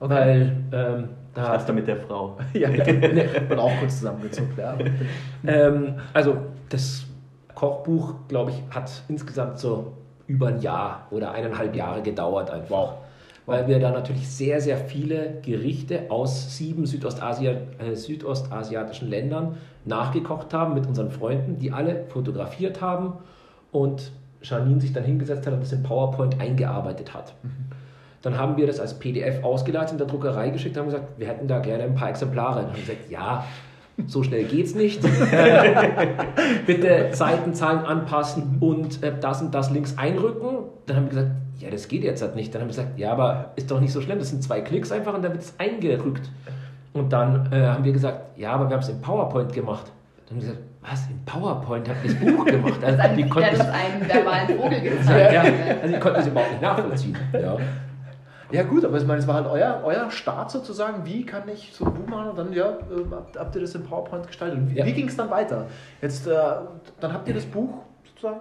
Okay. 0.00 0.14
Weil 0.14 0.56
ähm, 0.72 1.08
da 1.34 1.52
Was 1.54 1.66
da 1.66 1.72
mit 1.72 1.86
der 1.86 1.98
Frau? 1.98 2.36
ja, 2.52 2.68
und 2.68 3.58
auch 3.58 3.78
kurz 3.78 3.98
zusammengezuckt. 3.98 4.58
Ja. 4.58 4.76
Ähm, 5.46 6.00
also 6.12 6.38
das 6.68 7.04
Kochbuch, 7.54 8.14
glaube 8.26 8.50
ich, 8.50 8.62
hat 8.74 8.90
insgesamt 9.08 9.58
so 9.58 9.92
über 10.30 10.46
ein 10.46 10.60
Jahr 10.60 11.08
oder 11.10 11.32
eineinhalb 11.32 11.74
Jahre 11.74 12.02
gedauert 12.02 12.50
einfach. 12.50 12.94
Weil 13.46 13.66
wir 13.66 13.80
da 13.80 13.90
natürlich 13.90 14.30
sehr, 14.30 14.60
sehr 14.60 14.76
viele 14.76 15.40
Gerichte 15.42 16.08
aus 16.08 16.56
sieben 16.56 16.86
Südostasia, 16.86 17.52
äh, 17.78 17.96
südostasiatischen 17.96 19.10
Ländern 19.10 19.56
nachgekocht 19.84 20.54
haben 20.54 20.74
mit 20.74 20.86
unseren 20.86 21.10
Freunden, 21.10 21.58
die 21.58 21.72
alle 21.72 22.04
fotografiert 22.08 22.80
haben 22.80 23.14
und 23.72 24.12
Janine 24.42 24.80
sich 24.80 24.92
dann 24.92 25.02
hingesetzt 25.02 25.46
hat 25.46 25.52
und 25.52 25.62
das 25.62 25.72
in 25.72 25.82
PowerPoint 25.82 26.40
eingearbeitet 26.40 27.12
hat. 27.12 27.34
Dann 28.22 28.38
haben 28.38 28.56
wir 28.56 28.68
das 28.68 28.78
als 28.78 28.98
PDF 28.98 29.42
ausgeleitet 29.42 29.92
in 29.92 29.98
der 29.98 30.06
Druckerei 30.06 30.50
geschickt 30.50 30.76
und 30.76 30.82
haben 30.82 30.90
gesagt, 30.90 31.18
wir 31.18 31.26
hätten 31.26 31.48
da 31.48 31.58
gerne 31.58 31.84
ein 31.84 31.94
paar 31.94 32.10
Exemplare. 32.10 32.60
Und 32.60 32.66
haben 32.68 32.80
gesagt, 32.80 33.10
ja, 33.10 33.44
so 34.06 34.22
schnell 34.22 34.44
geht's 34.44 34.74
nicht. 34.74 35.00
Bitte 36.66 37.10
Seitenzahlen 37.12 37.80
anpassen 37.80 38.58
und 38.60 39.02
äh, 39.02 39.12
das 39.20 39.42
und 39.42 39.54
das 39.54 39.70
links 39.70 39.96
einrücken. 39.96 40.64
Dann 40.86 40.96
haben 40.96 41.04
wir 41.04 41.10
gesagt, 41.10 41.30
ja, 41.58 41.70
das 41.70 41.88
geht 41.88 42.04
jetzt 42.04 42.22
halt 42.22 42.36
nicht. 42.36 42.54
Dann 42.54 42.62
haben 42.62 42.68
wir 42.68 42.76
gesagt, 42.76 42.98
ja, 42.98 43.12
aber 43.12 43.52
ist 43.56 43.70
doch 43.70 43.80
nicht 43.80 43.92
so 43.92 44.00
schlimm. 44.00 44.18
Das 44.18 44.30
sind 44.30 44.42
zwei 44.42 44.60
Klicks 44.60 44.90
einfach 44.92 45.14
und 45.14 45.22
dann 45.22 45.32
wird 45.32 45.42
es 45.42 45.54
eingerückt. 45.58 46.30
Und 46.92 47.12
dann 47.12 47.52
äh, 47.52 47.66
haben 47.66 47.84
wir 47.84 47.92
gesagt, 47.92 48.38
ja, 48.38 48.52
aber 48.52 48.68
wir 48.68 48.74
haben 48.74 48.82
es 48.82 48.88
in 48.88 49.00
PowerPoint 49.00 49.52
gemacht. 49.52 49.92
Dann 50.26 50.36
haben 50.36 50.42
wir 50.42 50.48
gesagt, 50.52 50.70
was, 50.82 51.06
in 51.08 51.24
PowerPoint 51.24 51.88
habt 51.88 52.04
ihr 52.04 52.14
das 52.14 52.20
Buch 52.20 52.44
gemacht? 52.44 52.80
Also, 52.82 53.16
die 53.16 53.28
konnten 53.28 53.56
Vogel 53.56 54.82
ja, 54.82 54.90
gezeigt. 54.96 55.32
ja, 55.32 55.42
also 55.82 55.94
die 55.94 56.00
konnten 56.00 56.20
es 56.20 56.26
überhaupt 56.26 56.50
nicht 56.50 56.62
nachvollziehen. 56.62 57.16
Ja. 57.34 57.56
Ja 58.52 58.62
gut, 58.64 58.84
aber 58.84 58.96
ich 58.98 59.06
meine, 59.06 59.20
es 59.20 59.26
war 59.26 59.34
halt 59.36 59.46
euer, 59.46 59.80
euer 59.84 60.10
Start 60.10 60.50
sozusagen. 60.50 61.04
Wie 61.04 61.24
kann 61.24 61.48
ich 61.48 61.72
so 61.72 61.84
ein 61.84 61.94
Buch 61.94 62.06
machen? 62.06 62.30
Und 62.30 62.38
dann 62.38 62.52
ja, 62.52 62.70
ähm, 62.90 63.08
habt, 63.12 63.38
habt 63.38 63.54
ihr 63.54 63.60
das 63.60 63.74
in 63.74 63.84
PowerPoint 63.84 64.26
gestaltet. 64.26 64.58
Und 64.58 64.70
wie, 64.70 64.78
Ja. 64.78 64.86
wie 64.86 64.92
ging 64.92 65.08
es 65.08 65.16
dann 65.16 65.30
weiter? 65.30 65.66
Jetzt, 66.02 66.26
äh, 66.26 66.32
dann 67.00 67.12
habt 67.12 67.28
ihr 67.28 67.34
das 67.34 67.46
Buch 67.46 67.82
sozusagen 68.08 68.40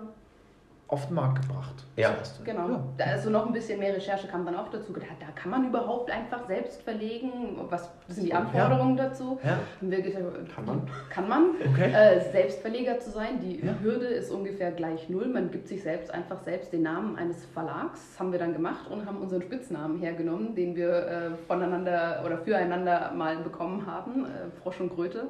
auf 0.88 1.06
den 1.08 1.16
Markt 1.16 1.42
gebracht. 1.48 1.86
Das 2.02 2.12
Ja. 2.12 2.18
erste. 2.18 2.44
Genau. 2.44 2.70
Ja. 2.98 3.06
Also 3.06 3.30
noch 3.30 3.46
ein 3.46 3.54
bisschen 3.54 3.80
mehr 3.80 3.94
Recherche 3.96 4.28
kam 4.28 4.46
dann 4.46 4.56
auch 4.56 4.70
dazu. 4.70 4.94
Da, 4.94 5.02
da 5.20 5.28
kann 5.36 5.52
man 5.52 5.68
überhaupt 5.68 6.12
einfach 6.12 6.48
selbst 6.48 6.82
verlegen. 6.82 7.32
Was 7.70 7.90
sind 8.08 8.26
die 8.28 8.34
Anforderungen 8.34 8.98
dazu? 8.98 9.40
Ja. 9.44 9.58
Wir 9.82 10.02
gesagt, 10.02 10.24
Kann 10.56 10.66
man? 10.66 10.82
Kann 11.10 11.28
man. 11.30 11.42
Okay. 11.74 11.92
Äh, 11.94 12.20
Selbstverleger 12.32 13.00
zu 13.00 13.12
sein. 13.12 13.40
Die 13.42 13.66
Ja. 13.66 13.74
Hürde 13.82 14.06
ist 14.06 14.32
ungefähr 14.32 14.72
gleich 14.72 15.10
null. 15.10 15.28
Man 15.28 15.52
gibt 15.52 15.68
sich 15.68 15.84
selbst 15.84 16.14
einfach 16.14 16.40
selbst 16.44 16.74
den 16.74 16.84
Namen 16.84 17.18
eines 17.18 17.46
Verlags. 17.46 18.10
Das 18.12 18.20
haben 18.20 18.32
wir 18.32 18.40
dann 18.40 18.54
gemacht 18.54 18.90
und 18.90 19.06
haben 19.06 19.18
unseren 19.18 19.42
Spitznamen 19.42 20.00
hergenommen, 20.00 20.56
den 20.56 20.76
wir 20.76 20.90
äh, 20.90 21.30
voneinander 21.48 22.24
oder 22.26 22.38
füreinander 22.38 23.12
mal 23.16 23.38
bekommen 23.38 23.86
haben. 23.86 24.26
Äh, 24.26 24.62
Frosch 24.62 24.80
und 24.80 24.94
Kröte. 24.96 25.26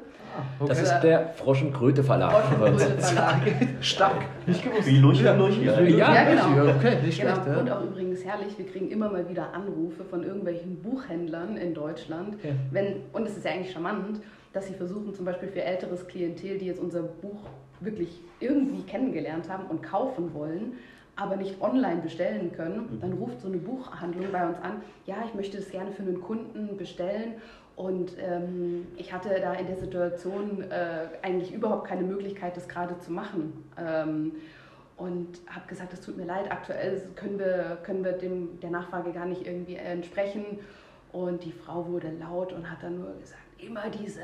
Das 0.59 0.69
Okay. 0.69 0.81
ist 0.83 0.99
der 1.01 1.29
Frosch- 1.29 1.61
und 1.63 1.73
Kröte 1.73 2.03
Verlag. 2.03 2.31
Frosch 2.31 2.51
und 2.51 2.77
Kröte 2.77 2.97
Verlag. 3.01 3.39
Stark. 3.81 4.15
Nicht 4.45 4.63
gewusst. 4.63 4.87
Wie 4.87 4.97
Lucha 4.97 5.33
Lucha 5.33 5.81
Ja, 5.81 6.13
ja, 6.13 6.23
genau. 6.29 6.58
Ja, 6.65 6.75
okay, 6.75 6.97
nicht 7.03 7.19
Genau. 7.21 7.33
schlecht. 7.33 7.47
Ja. 7.47 7.59
Und 7.59 7.71
auch 7.71 7.83
übrigens 7.83 8.23
herrlich, 8.25 8.57
wir 8.57 8.65
kriegen 8.65 8.89
immer 8.91 9.09
mal 9.09 9.27
wieder 9.29 9.53
Anrufe 9.53 10.03
von 10.03 10.23
irgendwelchen 10.23 10.77
Buchhändlern 10.81 11.57
in 11.57 11.73
Deutschland. 11.73 12.35
Ja. 12.43 12.51
Wenn, 12.71 13.01
und 13.13 13.27
es 13.27 13.37
ist 13.37 13.45
ja 13.45 13.51
eigentlich 13.51 13.71
charmant, 13.71 14.21
dass 14.53 14.67
sie 14.67 14.73
versuchen, 14.73 15.13
zum 15.13 15.25
Beispiel 15.25 15.49
für 15.49 15.61
älteres 15.63 16.07
Klientel, 16.07 16.57
die 16.57 16.65
jetzt 16.65 16.79
unser 16.79 17.03
Buch 17.03 17.41
wirklich 17.79 18.19
irgendwie 18.39 18.81
kennengelernt 18.83 19.49
haben 19.49 19.65
und 19.67 19.81
kaufen 19.83 20.33
wollen, 20.33 20.73
aber 21.15 21.35
nicht 21.35 21.61
online 21.61 22.01
bestellen 22.01 22.51
können, 22.55 22.97
dann 23.01 23.13
ruft 23.13 23.41
so 23.41 23.47
eine 23.47 23.57
Buchhandlung 23.57 24.25
bei 24.31 24.47
uns 24.47 24.57
an, 24.61 24.81
ja, 25.05 25.15
ich 25.27 25.33
möchte 25.33 25.57
das 25.57 25.69
gerne 25.69 25.91
für 25.91 26.01
einen 26.01 26.21
Kunden 26.21 26.77
bestellen 26.77 27.33
und 27.75 28.13
ähm, 28.19 28.87
ich 28.97 29.13
hatte 29.13 29.29
da 29.41 29.53
in 29.53 29.67
der 29.67 29.77
Situation 29.77 30.63
äh, 30.69 31.07
eigentlich 31.21 31.53
überhaupt 31.53 31.87
keine 31.87 32.03
Möglichkeit, 32.03 32.55
das 32.57 32.67
gerade 32.67 32.97
zu 32.99 33.11
machen. 33.11 33.53
Ähm, 33.77 34.31
und 34.99 35.39
habe 35.47 35.65
gesagt, 35.67 35.93
es 35.93 36.01
tut 36.01 36.17
mir 36.17 36.25
leid, 36.25 36.51
aktuell 36.51 37.01
können 37.15 37.39
wir, 37.39 37.77
können 37.83 38.03
wir 38.03 38.13
dem, 38.13 38.59
der 38.59 38.69
Nachfrage 38.69 39.11
gar 39.11 39.25
nicht 39.25 39.47
irgendwie 39.47 39.75
entsprechen. 39.75 40.59
Und 41.11 41.43
die 41.43 41.51
Frau 41.51 41.87
wurde 41.87 42.11
laut 42.19 42.53
und 42.53 42.69
hat 42.69 42.83
dann 42.83 42.99
nur 42.99 43.15
gesagt, 43.19 43.41
immer 43.57 43.89
diese, 43.89 44.21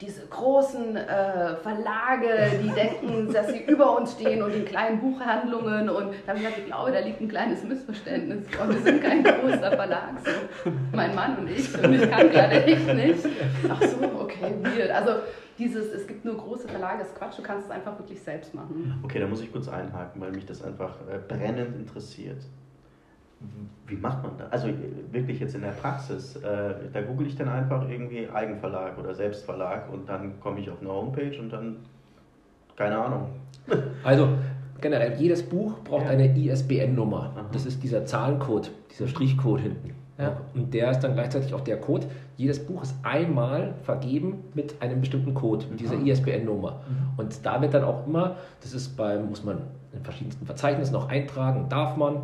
diese 0.00 0.26
großen 0.26 0.96
äh, 0.96 1.56
Verlage, 1.56 2.60
die 2.62 2.70
denken, 2.70 3.32
dass 3.32 3.48
sie 3.48 3.64
über 3.64 3.96
uns 3.98 4.12
stehen 4.12 4.42
und 4.42 4.52
in 4.52 4.64
kleinen 4.64 5.00
Buchhandlungen. 5.00 5.90
Und 5.90 6.14
da 6.26 6.28
habe 6.28 6.38
ich 6.38 6.44
gesagt, 6.44 6.58
ich 6.58 6.66
glaube, 6.66 6.92
da 6.92 7.00
liegt 7.00 7.20
ein 7.20 7.28
kleines 7.28 7.64
Missverständnis. 7.64 8.44
Und 8.60 8.74
wir 8.74 8.80
sind 8.80 9.02
kein 9.02 9.24
großer 9.24 9.72
Verlag, 9.72 10.10
so 10.24 10.70
mein 10.92 11.14
Mann 11.14 11.38
und 11.38 11.50
ich. 11.50 11.74
Und 11.82 11.94
ich 11.94 12.10
kann 12.10 12.30
gerade 12.30 12.64
echt 12.64 12.94
nicht. 12.94 13.26
Ach 13.68 13.82
so, 13.82 13.96
okay, 14.20 14.54
weird. 14.62 14.90
Also 14.90 15.22
dieses, 15.58 15.92
es 15.92 16.06
gibt 16.06 16.24
nur 16.24 16.36
große 16.36 16.68
Verlage, 16.68 17.02
ist 17.02 17.14
Quatsch, 17.16 17.38
du 17.38 17.42
kannst 17.42 17.66
es 17.66 17.70
einfach 17.70 17.98
wirklich 17.98 18.20
selbst 18.20 18.54
machen. 18.54 18.94
Okay, 19.02 19.18
da 19.18 19.26
muss 19.26 19.40
ich 19.42 19.52
kurz 19.52 19.68
einhaken, 19.68 20.20
weil 20.20 20.32
mich 20.32 20.46
das 20.46 20.62
einfach 20.62 20.94
äh, 21.10 21.18
brennend 21.26 21.76
interessiert. 21.76 22.42
Wie 23.86 23.96
macht 23.96 24.22
man 24.22 24.32
das? 24.36 24.50
Also 24.50 24.68
äh, 24.68 24.74
wirklich 25.12 25.38
jetzt 25.38 25.54
in 25.54 25.60
der 25.60 25.68
Praxis. 25.70 26.36
Äh, 26.36 26.74
da 26.92 27.02
google 27.02 27.26
ich 27.28 27.36
dann 27.36 27.48
einfach 27.48 27.88
irgendwie 27.88 28.28
Eigenverlag 28.28 28.98
oder 28.98 29.14
Selbstverlag 29.14 29.92
und 29.92 30.08
dann 30.08 30.40
komme 30.40 30.60
ich 30.60 30.68
auf 30.70 30.80
eine 30.80 30.90
Homepage 30.90 31.38
und 31.38 31.50
dann, 31.52 31.76
keine 32.76 32.98
Ahnung. 32.98 33.28
Also 34.04 34.28
generell, 34.80 35.14
jedes 35.20 35.42
Buch 35.42 35.80
braucht 35.84 36.04
Ja. 36.04 36.10
eine 36.10 36.36
ISBN-Nummer. 36.36 37.46
Das 37.52 37.66
ist 37.66 37.82
dieser 37.82 38.04
Zahlencode, 38.06 38.70
dieser 38.90 39.06
Strichcode 39.08 39.60
hinten. 39.60 39.94
Ja. 40.18 40.36
Und 40.54 40.74
der 40.74 40.90
ist 40.90 41.00
dann 41.00 41.14
gleichzeitig 41.14 41.54
auch 41.54 41.60
der 41.60 41.80
Code. 41.80 42.06
Jedes 42.36 42.64
Buch 42.66 42.82
ist 42.82 42.94
einmal 43.04 43.74
vergeben 43.84 44.44
mit 44.54 44.74
einem 44.82 45.00
bestimmten 45.00 45.32
Code, 45.34 45.66
mit 45.70 45.78
dieser 45.80 45.94
Aha. 45.94 46.02
ISBN-Nummer. 46.04 46.80
Und 47.16 47.44
da 47.46 47.60
wird 47.62 47.72
dann 47.74 47.84
auch 47.84 48.06
immer, 48.06 48.34
das 48.60 48.72
ist 48.74 48.96
beim, 48.96 49.28
muss 49.28 49.44
man 49.44 49.58
in 49.92 50.02
verschiedensten 50.02 50.44
Verzeichnissen 50.44 50.94
auch 50.96 51.08
eintragen, 51.08 51.66
darf 51.68 51.96
man. 51.96 52.16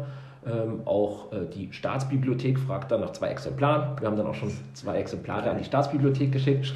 Ähm, 0.47 0.83
auch 0.85 1.33
äh, 1.33 1.47
die 1.55 1.73
Staatsbibliothek 1.73 2.59
fragt 2.59 2.91
dann 2.93 3.01
nach 3.01 3.13
zwei 3.13 3.29
Exemplaren. 3.29 3.99
Wir 3.99 4.07
haben 4.09 4.17
dann 4.17 4.27
auch 4.27 4.35
schon 4.35 4.51
zwei 4.75 4.99
Exemplare 4.99 5.49
an 5.51 5.57
die 5.57 5.65
Staatsbibliothek 5.65 6.33
geschickt. 6.33 6.65
Ist 6.65 6.75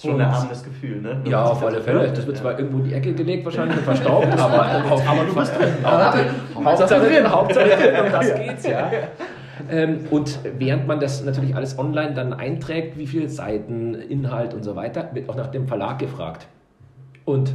schon 0.00 0.10
ein 0.10 0.14
Und- 0.14 0.20
erhabenes 0.20 0.62
Gefühl, 0.62 1.00
ne? 1.00 1.18
Wenn 1.24 1.32
Ja, 1.32 1.42
auf 1.44 1.60
alle 1.64 1.80
Fälle. 1.80 2.06
Das 2.12 2.24
wird 2.24 2.36
zwar 2.36 2.56
irgendwo 2.56 2.78
in 2.78 2.84
die 2.84 2.94
Ecke 2.94 3.12
gelegt, 3.12 3.44
wahrscheinlich 3.44 3.78
und 3.78 3.82
verstaubt, 3.84 4.28
aber, 4.38 4.62
aber 4.64 5.24
du 5.26 5.34
bist 5.34 5.58
drin. 5.58 5.68
Aber- 5.82 6.14
Hauptsache 6.64 7.00
drin, 7.00 7.28
Hauptsache 7.28 7.68
drin, 7.68 8.04
um 8.06 8.12
das 8.12 8.34
geht's, 8.34 8.66
ja. 8.68 8.90
Ähm, 9.70 10.06
und 10.10 10.38
während 10.58 10.86
man 10.86 11.00
das 11.00 11.24
natürlich 11.24 11.54
alles 11.54 11.78
online 11.78 12.14
dann 12.14 12.32
einträgt, 12.32 12.96
wie 12.98 13.06
viele 13.06 13.28
Seiten, 13.28 13.94
Inhalt 13.94 14.54
und 14.54 14.62
so 14.64 14.76
weiter, 14.76 15.10
wird 15.14 15.28
auch 15.28 15.36
nach 15.36 15.48
dem 15.48 15.66
Verlag 15.68 15.98
gefragt. 15.98 16.46
Und 17.24 17.52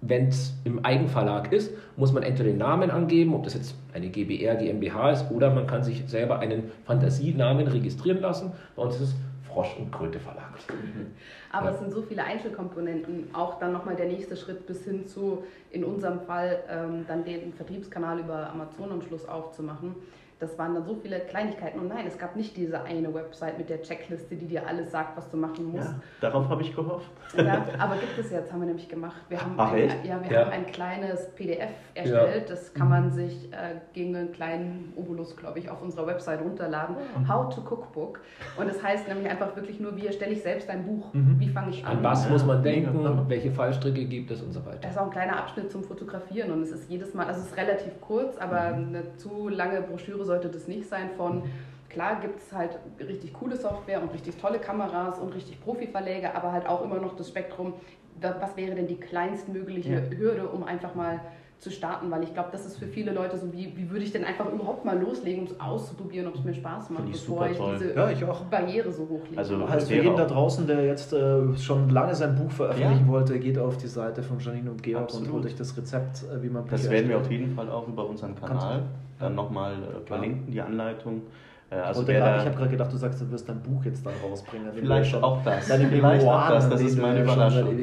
wenn 0.00 0.28
es 0.28 0.54
im 0.64 0.84
Eigenverlag 0.84 1.52
ist, 1.52 1.72
muss 1.96 2.12
man 2.12 2.22
entweder 2.22 2.50
den 2.50 2.58
Namen 2.58 2.90
angeben, 2.90 3.34
ob 3.34 3.44
das 3.44 3.54
jetzt 3.54 3.74
eine 3.92 4.08
GBR, 4.08 4.56
GmbH 4.56 5.10
ist, 5.10 5.30
oder 5.30 5.50
man 5.52 5.66
kann 5.66 5.82
sich 5.82 6.04
selber 6.06 6.38
einen 6.38 6.70
Fantasienamen 6.84 7.66
registrieren 7.66 8.20
lassen. 8.20 8.52
Bei 8.76 8.82
uns 8.82 8.96
ist 8.96 9.00
es 9.02 9.14
Frosch 9.48 9.74
und 9.78 9.90
Kröte 9.90 10.20
Verlag. 10.20 10.50
Aber 11.52 11.66
Ja. 11.68 11.72
es 11.72 11.80
sind 11.80 11.90
so 11.90 12.02
viele 12.02 12.22
Einzelkomponenten, 12.24 13.28
auch 13.32 13.58
dann 13.58 13.72
nochmal 13.72 13.96
der 13.96 14.06
nächste 14.06 14.36
Schritt 14.36 14.66
bis 14.66 14.84
hin 14.84 15.06
zu, 15.06 15.44
in 15.70 15.82
unserem 15.82 16.20
Fall, 16.20 16.58
ähm, 16.70 17.04
dann 17.08 17.24
den 17.24 17.52
Vertriebskanal 17.54 18.18
über 18.20 18.50
Amazon 18.50 18.92
am 18.92 19.02
Schluss 19.02 19.26
aufzumachen. 19.26 19.94
Das 20.38 20.58
waren 20.58 20.74
dann 20.74 20.84
so 20.84 20.94
viele 20.96 21.20
Kleinigkeiten. 21.20 21.78
Und 21.80 21.88
nein, 21.88 22.04
es 22.06 22.18
gab 22.18 22.36
nicht 22.36 22.56
diese 22.58 22.82
eine 22.82 23.12
Website 23.14 23.56
mit 23.56 23.70
der 23.70 23.80
Checkliste, 23.80 24.36
die 24.36 24.46
dir 24.46 24.66
alles 24.66 24.90
sagt, 24.90 25.16
was 25.16 25.30
du 25.30 25.38
machen 25.38 25.72
musst. 25.72 25.88
Ja, 25.88 26.00
darauf 26.20 26.46
habe 26.50 26.60
ich 26.60 26.76
gehofft. 26.76 27.10
Ja, 27.34 27.64
aber 27.78 27.96
gibt 27.96 28.18
es 28.18 28.30
jetzt, 28.30 28.52
haben 28.52 28.60
wir 28.60 28.66
nämlich 28.66 28.86
gemacht. 28.88 29.16
Wir 29.30 29.40
haben, 29.40 29.54
Ach, 29.56 29.72
ein, 29.72 29.78
echt? 29.78 30.04
ja, 30.04 30.20
wir 30.22 30.30
Ja. 30.30 30.44
haben 30.44 30.50
ein 30.52 30.66
kleines 30.66 31.30
PDF 31.36 31.70
erstellt. 31.94 32.50
Das 32.50 32.74
kann 32.74 32.90
man 32.90 33.10
sich 33.12 33.50
äh, 33.50 33.76
gegen 33.94 34.14
einen 34.14 34.32
kleinen 34.32 34.92
Obolus, 34.96 35.34
glaube 35.38 35.58
ich, 35.58 35.70
auf 35.70 35.80
unserer 35.80 36.06
Website 36.06 36.42
runterladen. 36.42 36.96
How 37.26 37.54
to 37.54 37.62
Cookbook. 37.62 38.20
Und 38.58 38.68
das 38.68 38.82
heißt 38.82 39.08
nämlich 39.08 39.30
einfach 39.30 39.56
wirklich 39.56 39.80
nur, 39.80 39.96
wie 39.96 40.06
erstelle 40.06 40.32
ich 40.32 40.42
selbst 40.42 40.68
ein 40.68 40.84
Buch? 40.84 41.14
Mhm. 41.14 41.40
Wie 41.40 41.48
fange 41.48 41.70
ich 41.70 41.82
an? 41.84 41.96
An 41.96 42.04
was 42.04 42.28
muss 42.28 42.44
man 42.44 42.62
denken, 42.62 43.24
welche 43.28 43.50
Fallstricke 43.52 44.04
gibt 44.04 44.30
es 44.30 44.42
und 44.42 44.52
so 44.52 44.64
weiter. 44.66 44.86
ist 44.86 44.98
auch 44.98 45.04
ein 45.06 45.10
kleiner 45.10 45.38
Abschnitt 45.38 45.72
zum 45.72 45.82
Fotografieren 45.82 46.50
und 46.52 46.60
es 46.60 46.72
ist 46.72 46.90
jedes 46.90 47.14
Mal, 47.14 47.26
also 47.26 47.40
es 47.40 47.46
ist 47.46 47.56
relativ 47.56 47.98
kurz, 48.02 48.36
aber 48.36 48.60
eine 48.60 49.16
zu 49.16 49.48
lange 49.48 49.80
Broschüre 49.80 50.25
sollte 50.26 50.48
das 50.48 50.68
nicht 50.68 50.88
sein 50.88 51.10
von, 51.16 51.42
klar 51.88 52.20
gibt 52.20 52.40
es 52.40 52.52
halt 52.52 52.78
richtig 53.00 53.32
coole 53.32 53.56
Software 53.56 54.02
und 54.02 54.12
richtig 54.12 54.36
tolle 54.36 54.58
Kameras 54.58 55.18
und 55.18 55.34
richtig 55.34 55.60
Profi-Verläge, 55.62 56.34
aber 56.34 56.52
halt 56.52 56.66
auch 56.68 56.84
immer 56.84 56.96
noch 57.00 57.16
das 57.16 57.28
Spektrum, 57.28 57.72
wa- 58.20 58.34
was 58.40 58.56
wäre 58.56 58.74
denn 58.74 58.86
die 58.86 58.96
kleinstmögliche 58.96 59.92
Ja. 60.10 60.18
Hürde, 60.18 60.48
um 60.48 60.64
einfach 60.64 60.94
mal 60.94 61.20
zu 61.58 61.70
starten, 61.70 62.10
weil 62.10 62.22
ich 62.22 62.34
glaube, 62.34 62.50
das 62.52 62.66
ist 62.66 62.76
für 62.76 62.86
viele 62.86 63.12
Leute 63.12 63.38
so, 63.38 63.50
wie, 63.50 63.72
wie 63.74 63.88
würde 63.90 64.04
ich 64.04 64.12
denn 64.12 64.24
einfach 64.24 64.52
überhaupt 64.52 64.84
mal 64.84 65.00
loslegen, 65.00 65.40
um 65.46 65.46
es 65.50 65.58
auszuprobieren, 65.58 66.26
ob 66.28 66.34
es 66.34 66.44
mir 66.44 66.52
Spaß 66.52 66.90
macht, 66.90 67.04
ich 67.06 67.12
bevor 67.12 67.36
super 67.38 67.50
ich 67.50 67.56
toll. 67.56 67.76
diese 67.78 67.94
Ja, 67.94 68.10
ich 68.10 68.22
auch. 68.26 68.40
Barriere 68.44 68.92
so 68.92 69.08
hochlege. 69.08 69.38
Also- 69.38 69.66
Heißt 69.66 69.88
für 69.88 69.94
jeden 69.94 70.14
da 70.16 70.24
auch- 70.26 70.30
draußen, 70.30 70.66
der 70.66 70.84
jetzt 70.84 71.14
äh, 71.14 71.56
schon 71.56 71.88
lange 71.88 72.14
sein 72.14 72.34
Buch 72.34 72.50
veröffentlichen 72.50 73.06
Ja. 73.06 73.10
wollte, 73.10 73.38
geht 73.38 73.58
auf 73.58 73.78
die 73.78 73.86
Seite 73.86 74.22
von 74.22 74.38
Janine 74.38 74.70
und 74.70 74.82
Georg 74.82 75.04
Absolut. 75.04 75.28
und 75.28 75.32
holt 75.34 75.46
euch 75.46 75.54
das 75.56 75.74
Rezept, 75.78 76.24
äh, 76.24 76.42
wie 76.42 76.50
man 76.50 76.66
Das 76.68 76.90
werden 76.90 77.08
wir 77.08 77.16
auf 77.16 77.30
jeden 77.30 77.50
Fall 77.54 77.70
auch 77.70 77.88
über 77.88 78.06
unseren 78.06 78.34
Kanal 78.34 78.82
dann 79.18 79.34
nochmal 79.34 79.74
äh, 79.74 80.06
verlinken, 80.06 80.50
die 80.50 80.60
Anleitung. 80.60 81.22
Äh, 81.70 81.74
Also 81.76 82.00
Wollte 82.00 82.12
wer 82.12 82.20
grad- 82.20 82.36
da, 82.36 82.40
ich 82.40 82.46
habe 82.46 82.56
gerade 82.56 82.70
gedacht, 82.70 82.92
du 82.92 82.96
sagst, 82.96 83.20
du 83.20 83.30
wirst 83.30 83.48
dein 83.48 83.60
Buch 83.60 83.84
jetzt 83.84 84.04
dann 84.06 84.14
rausbringen. 84.22 84.68
Vielleicht 84.72 85.10
schon 85.10 85.24
auch 85.24 85.42
das. 85.42 85.68
Vielleicht 85.90 86.26
auch 86.26 86.48
das. 86.48 86.68
Das 86.68 86.80
ist 86.80 86.96
meine 87.02 87.22
Überraschung. 87.22 87.78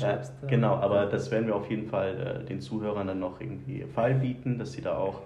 Ja, 0.00 0.18
genau, 0.48 0.74
aber 0.76 1.06
das 1.06 1.30
werden 1.30 1.46
wir 1.46 1.54
auf 1.56 1.70
jeden 1.70 1.86
Fall 1.86 2.40
äh, 2.42 2.44
den 2.44 2.60
Zuhörern 2.60 3.06
dann 3.06 3.20
noch 3.20 3.40
irgendwie 3.40 3.84
feilbieten, 3.94 4.58
dass 4.58 4.72
sie 4.72 4.80
da 4.82 4.96
auch 4.96 5.20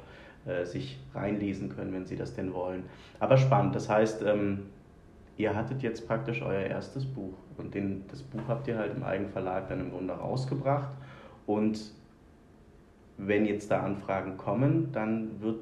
äh, 0.47 0.65
sich 0.65 0.99
reinlesen 1.15 1.69
können, 1.75 1.93
wenn 1.95 2.05
sie 2.05 2.17
das 2.17 2.35
denn 2.35 2.53
wollen. 2.53 2.83
Aber 3.21 3.37
spannend, 3.39 3.75
das 3.77 3.89
heißt, 3.89 4.23
ähm, 4.27 4.65
ihr 5.39 5.55
hattet 5.57 5.83
jetzt 5.83 6.07
praktisch 6.07 6.43
euer 6.43 6.63
erstes 6.65 7.07
Buch 7.07 7.35
und 7.57 7.75
den, 7.75 8.05
das 8.11 8.23
Buch 8.23 8.43
habt 8.49 8.69
ihr 8.69 8.77
halt 8.77 8.95
im 8.95 9.03
Eigenverlag 9.05 9.69
dann 9.69 9.81
im 9.81 9.91
Grunde 9.91 10.13
rausgebracht 10.13 10.91
und 11.47 11.81
wenn 13.19 13.45
jetzt 13.47 13.71
da 13.71 13.81
Anfragen 13.83 14.37
kommen, 14.37 14.91
dann 14.93 15.41
wird 15.41 15.57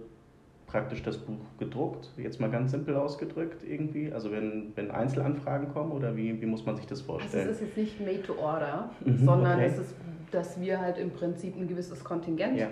praktisch 0.66 1.02
das 1.02 1.18
Buch 1.18 1.40
gedruckt, 1.58 2.10
jetzt 2.16 2.40
mal 2.40 2.48
ganz 2.50 2.70
simpel 2.70 2.94
ausgedrückt 2.94 3.62
irgendwie, 3.68 4.12
also 4.12 4.30
wenn, 4.30 4.70
wenn 4.76 4.90
Einzelanfragen 4.92 5.72
kommen 5.72 5.90
oder 5.90 6.16
wie, 6.16 6.40
wie 6.40 6.46
muss 6.46 6.64
man 6.64 6.76
sich 6.76 6.86
das 6.86 7.00
Also 7.00 7.12
vorstellen? 7.12 7.48
es 7.48 7.56
ist 7.56 7.62
jetzt 7.62 7.76
nicht 7.76 8.00
made 8.00 8.22
to 8.22 8.34
order, 8.38 8.90
Mhm, 9.04 9.24
sondern 9.24 9.58
okay. 9.58 9.66
es 9.66 9.78
ist, 9.78 9.94
dass 10.30 10.60
wir 10.60 10.80
halt 10.80 10.96
im 10.98 11.10
Prinzip 11.10 11.56
ein 11.56 11.66
gewisses 11.66 12.04
Kontingent 12.04 12.56
Ja. 12.56 12.68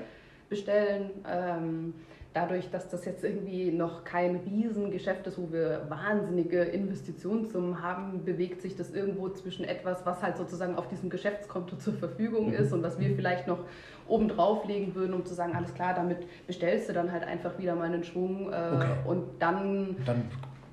bestellen. 0.48 1.10
Ähm, 1.28 1.92
dadurch, 2.34 2.70
dass 2.70 2.88
das 2.88 3.04
jetzt 3.04 3.24
irgendwie 3.24 3.70
noch 3.72 4.04
kein 4.04 4.36
Riesengeschäft 4.36 5.26
ist, 5.26 5.38
wo 5.38 5.50
wir 5.50 5.86
wahnsinnige 5.88 6.62
Investitionssummen 6.62 7.82
haben, 7.82 8.24
bewegt 8.24 8.62
sich 8.62 8.76
das 8.76 8.90
irgendwo 8.90 9.28
zwischen 9.30 9.64
etwas, 9.64 10.04
was 10.06 10.22
halt 10.22 10.36
sozusagen 10.36 10.76
auf 10.76 10.88
diesem 10.88 11.10
Geschäftskonto 11.10 11.76
zur 11.76 11.94
Verfügung 11.94 12.48
Mhm. 12.48 12.52
ist 12.54 12.72
und 12.72 12.82
was 12.82 12.98
wir 13.00 13.14
vielleicht 13.16 13.46
noch 13.48 13.60
oben 14.06 14.28
drauf 14.28 14.66
legen 14.66 14.94
würden, 14.94 15.14
um 15.14 15.24
zu 15.24 15.34
sagen, 15.34 15.54
alles 15.56 15.74
klar, 15.74 15.94
damit 15.94 16.18
bestellst 16.46 16.88
du 16.88 16.92
dann 16.92 17.12
halt 17.12 17.24
einfach 17.24 17.58
wieder 17.58 17.74
mal 17.74 17.84
einen 17.84 18.04
Schwung 18.04 18.52
äh, 18.52 18.56
Okay. 18.74 18.86
und 19.06 19.24
dann 19.38 19.96
Dann 20.06 20.22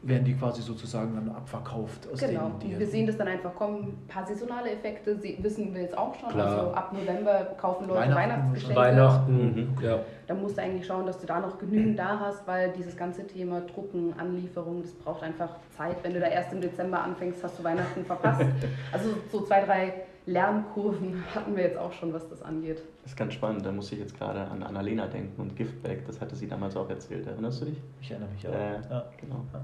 werden 0.08 0.24
die 0.24 0.36
quasi 0.36 0.62
sozusagen 0.62 1.15
dann 1.15 1.30
abverkauft 1.36 2.08
aus 2.13 2.20
Genau, 2.20 2.50
denen, 2.50 2.60
die 2.60 2.80
wir 2.80 2.86
sehen 2.88 3.08
das 3.08 3.18
dann 3.18 3.28
einfach 3.28 3.56
kommen. 3.56 3.80
Ein 4.04 4.08
paar 4.08 4.26
saisonale 4.26 4.70
Effekte 4.72 5.18
sie- 5.18 5.38
wissen 5.41 5.74
wir 5.74 5.82
jetzt 5.82 5.98
auch 5.98 6.13
schon. 6.15 6.30
Klar. 6.30 6.48
Also 6.48 6.72
ab 6.74 6.94
November 6.94 7.48
kaufen 7.60 7.88
Leute 7.88 8.00
Weihnachten 8.02 8.15
Weihnachtsgeschenke. 8.15 8.76
Weihnachten, 8.76 9.56
Mhm. 9.78 9.84
ja. 9.84 10.00
Da 10.28 10.34
musst 10.36 10.58
du 10.58 10.62
eigentlich 10.62 10.86
schauen, 10.86 11.06
dass 11.08 11.20
du 11.20 11.26
da 11.26 11.39
noch 11.39 11.58
genügend 11.58 11.98
da 11.98 12.20
hast, 12.20 12.46
weil 12.48 12.72
dieses 12.74 12.96
ganze 12.96 13.26
Thema 13.26 13.62
Drucken, 13.62 14.13
Anlieferung, 14.18 14.82
das 14.84 14.91
braucht 14.94 15.24
einfach 15.24 15.50
Zeit. 15.76 15.98
Wenn 16.04 16.13
du 16.13 16.20
da 16.20 16.28
erst 16.28 16.54
im 16.54 16.62
Dezember 16.62 17.04
anfängst, 17.04 17.44
hast 17.44 17.58
du 17.60 17.63
Weihnachten 17.63 18.06
verpasst. 18.06 18.41
Also 18.91 19.10
so 19.32 19.41
zwei, 19.41 19.62
drei 19.65 19.94
Lernkurven 20.28 21.24
hatten 21.34 21.56
wir 21.56 21.63
jetzt 21.63 21.78
auch 21.78 21.91
schon, 21.94 22.13
was 22.13 22.28
das 22.30 22.41
angeht. 22.41 22.82
Das 23.04 23.12
ist 23.12 23.18
ganz 23.18 23.34
spannend, 23.34 23.65
da 23.65 23.72
muss 23.72 23.91
ich 23.91 24.00
jetzt 24.00 24.18
gerade 24.18 24.41
an 24.41 24.62
Annalena 24.63 25.08
denken 25.08 25.39
und 25.41 25.56
Giftback, 25.56 26.06
das 26.06 26.20
hatte 26.22 26.36
sie 26.36 26.48
damals 26.48 26.76
auch 26.76 26.89
erzählt, 26.89 27.26
erinnerst 27.28 27.62
du 27.62 27.65
dich? 27.65 27.82
Ich 28.02 28.10
erinnere 28.12 28.30
mich 28.32 28.44
ja. 28.44 28.50
Äh, 28.50 28.74
ja. 28.89 29.06
Genau. 29.22 29.46
Ja, 29.54 29.60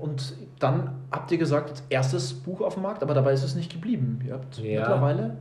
und 0.00 0.34
dann 0.58 0.90
habt 1.10 1.30
ihr 1.30 1.38
gesagt, 1.38 1.70
als 1.70 1.82
erstes 1.88 2.34
Buch 2.34 2.60
auf 2.60 2.74
dem 2.74 2.82
Markt, 2.82 3.02
aber 3.02 3.14
dabei 3.14 3.32
ist 3.32 3.44
es 3.44 3.54
nicht 3.54 3.72
geblieben. 3.72 4.20
Ihr 4.26 4.34
habt 4.34 4.58
Ja. 4.58 4.80
mittlerweile. 4.80 5.36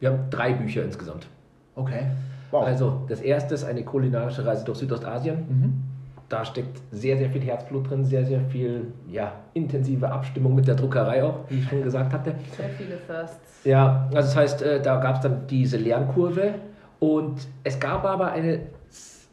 Wir 0.00 0.10
haben 0.10 0.18
drei 0.30 0.54
Bücher 0.54 0.82
insgesamt. 0.84 1.28
Okay. 1.76 2.06
Wow. 2.50 2.66
Also 2.66 3.02
das 3.08 3.20
erste 3.20 3.54
ist 3.54 3.64
eine 3.64 3.84
kulinarische 3.84 4.44
Reise 4.44 4.64
durch 4.64 4.78
Südostasien. 4.78 5.36
Mhm. 5.48 5.82
Da 6.28 6.44
steckt 6.44 6.80
sehr, 6.90 7.16
sehr 7.16 7.30
viel 7.30 7.42
Herzblut 7.42 7.90
drin, 7.90 8.04
sehr, 8.04 8.24
sehr 8.24 8.40
viel 8.40 8.92
ja, 9.08 9.32
intensive 9.54 10.10
Abstimmung 10.10 10.54
mit 10.54 10.66
der 10.66 10.74
Druckerei 10.76 11.22
auch, 11.24 11.40
wie 11.48 11.58
ich 11.58 11.68
schon 11.68 11.82
gesagt 11.82 12.12
hatte. 12.12 12.34
Sehr 12.56 12.68
viele 12.70 12.96
Firsts. 12.96 13.64
Ja, 13.64 14.04
also 14.14 14.28
das 14.28 14.36
heißt, 14.36 14.62
äh, 14.62 14.80
da 14.82 14.96
gab 14.96 15.16
es 15.16 15.20
dann 15.22 15.46
diese 15.48 15.76
Lernkurve 15.76 16.54
und 17.00 17.46
es 17.64 17.78
gab 17.78 18.04
aber 18.04 18.30
eine 18.32 18.60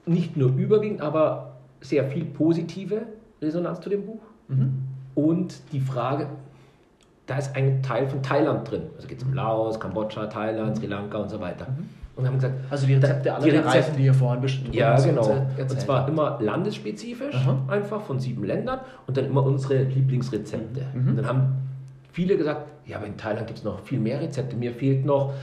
nicht 0.05 0.37
nur 0.37 0.49
überwiegend, 0.55 1.01
aber 1.01 1.57
sehr 1.81 2.05
viel 2.05 2.25
positive 2.25 3.01
Resonanz 3.41 3.79
zu 3.81 3.89
dem 3.89 4.05
Buch. 4.05 4.21
Mhm. 4.47 4.73
Und 5.15 5.55
die 5.71 5.79
Frage, 5.79 6.27
da 7.25 7.37
ist 7.37 7.55
ein 7.55 7.81
Teil 7.83 8.07
von 8.07 8.21
Thailand 8.23 8.69
drin. 8.69 8.83
Also 8.95 9.07
geht 9.07 9.17
es 9.17 9.23
um 9.23 9.33
Laos, 9.33 9.79
Kambodscha, 9.79 10.27
Thailand, 10.27 10.77
Sri 10.77 10.85
Lanka 10.87 11.17
und 11.17 11.29
so 11.29 11.39
weiter. 11.39 11.67
Und 12.15 12.25
haben 12.25 12.35
gesagt, 12.35 12.53
Also 12.69 12.87
die 12.87 12.95
Rezepte 12.95 13.33
aller 13.33 13.43
Die 13.43 13.49
Rezepte- 13.51 13.67
Reisen, 13.77 13.97
die 13.97 14.05
ihr 14.05 14.13
vorhin 14.13 14.41
bestimmt 14.41 14.73
ja, 14.73 14.95
genau. 14.99 15.21
erzählt 15.27 15.71
Und 15.71 15.81
zwar 15.81 16.07
immer 16.07 16.37
landesspezifisch, 16.41 17.35
Aha. 17.35 17.57
einfach 17.67 18.01
von 18.01 18.19
sieben 18.19 18.43
Ländern 18.43 18.79
und 19.05 19.17
dann 19.17 19.25
immer 19.25 19.43
unsere 19.43 19.83
Lieblingsrezepte. 19.83 20.81
Mhm. 20.93 21.09
Und 21.09 21.15
dann 21.17 21.27
haben 21.27 21.47
viele 22.11 22.37
gesagt, 22.37 22.61
ja, 22.87 22.97
aber 22.97 23.05
in 23.07 23.17
Thailand 23.17 23.45
gibt 23.47 23.59
es 23.59 23.65
noch 23.65 23.81
viel 23.81 23.99
mehr 23.99 24.19
Rezepte. 24.21 24.55
Mir 24.55 24.71
fehlt 24.71 25.05
noch 25.05 25.33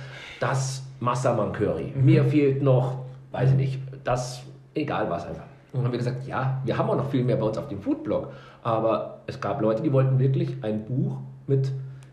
das 0.40 0.82
Massaman 1.00 1.52
Curry. 1.52 1.92
Mhm. 1.94 2.04
Mir 2.04 2.24
fehlt 2.24 2.62
noch, 2.62 3.04
weiß 3.30 3.50
ich 3.50 3.56
nicht, 3.56 3.78
das, 4.02 4.42
egal 4.74 5.08
was 5.10 5.26
einfach. 5.26 5.44
Und 5.74 5.80
dann 5.80 5.86
haben 5.86 5.92
wir 5.92 5.98
gesagt, 5.98 6.26
ja, 6.26 6.62
wir 6.64 6.78
haben 6.78 6.88
auch 6.88 6.96
noch 6.96 7.10
viel 7.10 7.24
mehr 7.24 7.36
bei 7.36 7.44
uns 7.44 7.58
auf 7.58 7.66
dem 7.66 7.80
Foodblog. 7.80 8.28
Aber 8.62 9.18
es 9.26 9.40
gab 9.40 9.60
Leute, 9.60 9.82
die 9.82 9.92
wollten 9.92 10.20
wirklich 10.20 10.62
ein 10.62 10.84
Buch 10.84 11.18
mit 11.48 11.72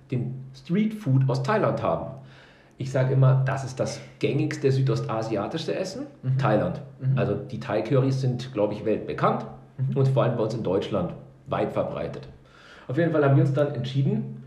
dem 0.09 0.33
Street 0.55 0.95
Food 0.95 1.29
aus 1.29 1.43
Thailand 1.43 1.81
haben. 1.83 2.07
Ich 2.79 2.91
sage 2.91 3.13
immer, 3.13 3.43
das 3.45 3.63
ist 3.63 3.79
das 3.79 4.01
gängigste 4.17 4.71
südostasiatische 4.71 5.75
Essen, 5.75 6.07
Thailand. 6.39 6.81
Also 7.15 7.35
die 7.35 7.59
Thai-Currys 7.59 8.19
sind, 8.19 8.51
glaube 8.51 8.73
ich, 8.73 8.83
weltbekannt 8.83 9.45
und 9.93 10.07
vor 10.07 10.23
allem 10.23 10.37
bei 10.37 10.43
uns 10.43 10.55
in 10.55 10.63
Deutschland 10.63 11.13
weit 11.45 11.71
verbreitet. 11.71 12.27
Auf 12.87 12.97
jeden 12.97 13.11
Fall 13.11 13.23
haben 13.23 13.35
wir 13.35 13.43
uns 13.43 13.53
dann 13.53 13.75
entschieden, 13.75 14.43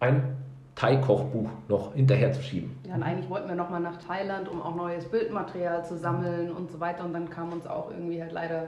ein 0.00 0.33
Thai-Kochbuch 0.76 1.48
noch 1.68 1.94
hinterher 1.94 2.32
zu 2.32 2.42
schieben. 2.42 2.76
Ja, 2.88 2.96
und 2.96 3.02
eigentlich 3.02 3.30
wollten 3.30 3.48
wir 3.48 3.54
nochmal 3.54 3.80
nach 3.80 3.96
Thailand, 3.98 4.48
um 4.48 4.60
auch 4.60 4.74
neues 4.74 5.04
Bildmaterial 5.06 5.84
zu 5.84 5.96
sammeln 5.96 6.50
und 6.52 6.70
so 6.70 6.80
weiter. 6.80 7.04
Und 7.04 7.12
dann 7.12 7.30
kam 7.30 7.52
uns 7.52 7.66
auch 7.66 7.90
irgendwie 7.90 8.20
halt 8.20 8.32
leider 8.32 8.66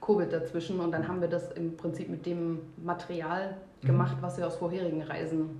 Covid 0.00 0.32
dazwischen. 0.32 0.80
Und 0.80 0.92
dann 0.92 1.06
haben 1.06 1.20
wir 1.20 1.28
das 1.28 1.52
im 1.52 1.76
Prinzip 1.76 2.08
mit 2.08 2.24
dem 2.26 2.60
Material 2.82 3.56
gemacht, 3.82 4.16
was 4.20 4.38
wir 4.38 4.46
aus 4.46 4.56
vorherigen 4.56 5.02
Reisen. 5.02 5.50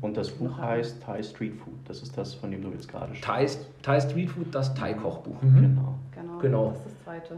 Und 0.00 0.16
das 0.16 0.30
Buch 0.30 0.56
heißt 0.58 1.02
Thai 1.02 1.22
Street 1.22 1.54
Food. 1.54 1.74
Das 1.86 2.02
ist 2.02 2.16
das, 2.18 2.34
von 2.34 2.50
dem 2.50 2.62
du 2.62 2.70
jetzt 2.70 2.88
gerade 2.88 3.12
Thai, 3.20 3.46
Thai 3.82 4.00
Street 4.00 4.30
Food, 4.30 4.52
das 4.54 4.74
Thai-Kochbuch. 4.74 5.40
Mhm. 5.42 5.54
Genau. 5.60 5.94
Genau, 6.14 6.38
Genau. 6.38 6.68
das 6.70 6.78
ist 6.78 6.86
das 6.86 7.04
zweite. 7.04 7.34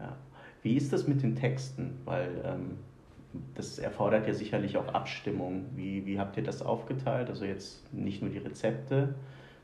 Ja. 0.00 0.08
Wie 0.62 0.76
ist 0.76 0.92
das 0.92 1.06
mit 1.06 1.22
den 1.22 1.36
Texten? 1.36 1.98
Weil 2.04 2.28
ähm, 2.44 2.78
das 3.54 3.78
erfordert 3.78 4.26
ja 4.26 4.32
sicherlich 4.34 4.76
auch 4.76 4.88
Abstimmung. 4.94 5.66
Wie, 5.74 6.06
wie 6.06 6.18
habt 6.18 6.36
ihr 6.36 6.42
das 6.42 6.62
aufgeteilt? 6.62 7.28
Also 7.28 7.44
jetzt 7.44 7.92
nicht 7.92 8.22
nur 8.22 8.30
die 8.30 8.38
Rezepte, 8.38 9.14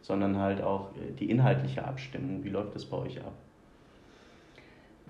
sondern 0.02 0.38
halt 0.38 0.60
auch 0.62 0.90
äh, 0.96 1.12
die 1.18 1.30
inhaltliche 1.30 1.84
Abstimmung. 1.84 2.44
Wie 2.44 2.50
läuft 2.50 2.74
das 2.74 2.84
bei 2.84 2.96
euch 2.98 3.20
ab? 3.20 3.32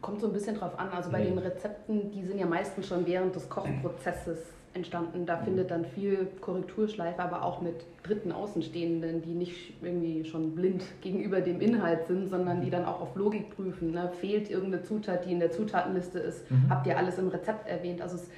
Kommt 0.00 0.20
so 0.20 0.26
ein 0.26 0.32
bisschen 0.32 0.56
drauf 0.56 0.78
an. 0.78 0.88
Also 0.90 1.10
bei 1.10 1.20
Nee. 1.20 1.26
den 1.30 1.38
Rezepten, 1.38 2.10
die 2.10 2.24
sind 2.24 2.38
ja 2.38 2.46
meistens 2.46 2.88
schon 2.88 3.06
während 3.06 3.34
des 3.36 3.48
Kochprozesses 3.48 4.38
entstanden. 4.74 5.26
Da 5.26 5.36
findet 5.36 5.70
dann 5.70 5.84
viel 5.84 6.26
Korrekturschleife, 6.40 7.22
aber 7.22 7.44
auch 7.44 7.60
mit 7.60 7.84
dritten 8.02 8.32
Außenstehenden, 8.32 9.22
die 9.22 9.34
nicht 9.34 9.74
irgendwie 9.82 10.24
schon 10.24 10.54
blind 10.54 10.82
gegenüber 11.02 11.40
dem 11.40 11.60
Inhalt 11.60 12.06
sind, 12.06 12.28
sondern 12.28 12.62
die 12.62 12.70
dann 12.70 12.84
auch 12.84 13.00
auf 13.00 13.14
Logik 13.14 13.54
prüfen. 13.54 13.92
Ne? 13.92 14.10
Fehlt 14.20 14.50
irgendeine 14.50 14.82
Zutat, 14.82 15.24
die 15.26 15.32
in 15.32 15.40
der 15.40 15.50
Zutatenliste 15.52 16.18
ist? 16.18 16.46
Habt 16.68 16.86
ihr 16.86 16.96
alles 16.98 17.18
im 17.18 17.28
Rezept 17.28 17.68
erwähnt? 17.68 18.00
Also 18.00 18.16
es 18.16 18.28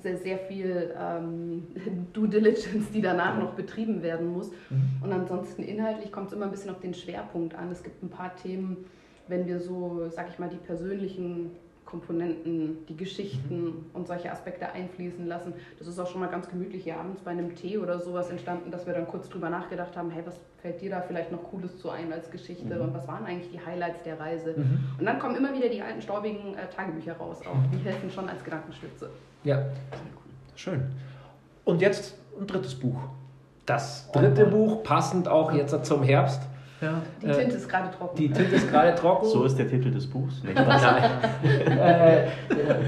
sehr, 0.00 0.16
sehr 0.16 0.38
viel 0.38 0.94
ähm, 0.98 1.64
Due 2.12 2.28
Diligence, 2.28 2.90
die 2.92 3.02
danach 3.02 3.38
noch 3.38 3.52
betrieben 3.52 4.02
werden 4.02 4.32
muss. 4.32 4.50
Und 5.02 5.12
ansonsten 5.12 5.62
inhaltlich 5.62 6.10
kommt 6.12 6.28
es 6.28 6.32
immer 6.32 6.46
ein 6.46 6.50
bisschen 6.50 6.70
auf 6.70 6.80
den 6.80 6.94
Schwerpunkt 6.94 7.54
an. 7.54 7.70
Es 7.70 7.82
gibt 7.82 8.02
ein 8.02 8.08
paar 8.08 8.34
Themen, 8.36 8.78
wenn 9.28 9.46
wir 9.46 9.60
so, 9.60 10.08
sag 10.08 10.28
ich 10.30 10.38
mal, 10.38 10.48
die 10.48 10.56
persönlichen 10.56 11.50
Komponenten, 11.92 12.86
die 12.88 12.96
Geschichten 12.96 13.84
und 13.92 14.06
solche 14.06 14.32
Aspekte 14.32 14.72
einfließen 14.72 15.26
lassen. 15.26 15.52
Das 15.78 15.86
ist 15.86 15.98
auch 15.98 16.06
schon 16.06 16.22
mal 16.22 16.30
ganz 16.30 16.48
gemütlich 16.48 16.84
hier 16.84 16.96
abends 16.96 17.20
bei 17.20 17.32
einem 17.32 17.54
Tee 17.54 17.76
oder 17.76 18.00
sowas 18.00 18.30
entstanden, 18.30 18.70
dass 18.70 18.86
wir 18.86 18.94
dann 18.94 19.06
kurz 19.06 19.28
drüber 19.28 19.50
nachgedacht 19.50 19.94
haben, 19.94 20.10
hey, 20.10 20.22
was 20.24 20.40
fällt 20.62 20.80
dir 20.80 20.88
da 20.88 21.02
vielleicht 21.02 21.30
noch 21.30 21.42
Cooles 21.50 21.76
zu 21.76 21.90
ein 21.90 22.10
als 22.10 22.30
Geschichte 22.30 22.80
und 22.80 22.94
was 22.94 23.06
waren 23.06 23.26
eigentlich 23.26 23.50
die 23.50 23.60
Highlights 23.60 24.02
der 24.04 24.18
Reise? 24.18 24.54
Und 24.98 25.04
dann 25.04 25.18
kommen 25.18 25.36
immer 25.36 25.52
wieder 25.54 25.68
die 25.68 25.82
alten 25.82 26.00
staubigen 26.00 26.54
äh, 26.54 26.66
Tagebücher 26.74 27.12
raus 27.12 27.40
auch. 27.42 27.56
Die 27.70 27.84
helfen 27.84 28.10
schon 28.10 28.26
als 28.26 28.42
Gedankenstütze. 28.42 29.10
Ja, 29.44 29.66
Schön. 30.56 30.82
Und 31.64 31.82
jetzt 31.82 32.14
ein 32.40 32.46
drittes 32.46 32.74
Buch. 32.74 32.98
das 33.66 34.10
dritte 34.12 34.46
Buch, 34.46 34.82
passend 34.82 35.28
auch 35.28 35.52
jetzt 35.52 35.84
zum 35.84 36.02
Herbst. 36.02 36.40
Ja. 36.82 37.00
Die 37.22 37.26
Äh, 37.26 37.38
Tinte 37.38 37.56
ist 37.56 37.68
gerade 37.68 37.90
trocken. 37.96 38.16
Die 38.16 38.30
Tinte 38.30 38.56
ist 38.56 38.68
gerade 38.70 38.94
trocken. 38.94 39.26
So 39.26 39.44
ist 39.44 39.56
der 39.56 39.68
Titel 39.68 39.90
des 39.90 40.06
Buchs. 40.06 40.42
Nicht 40.42 40.58
äh, 40.58 42.26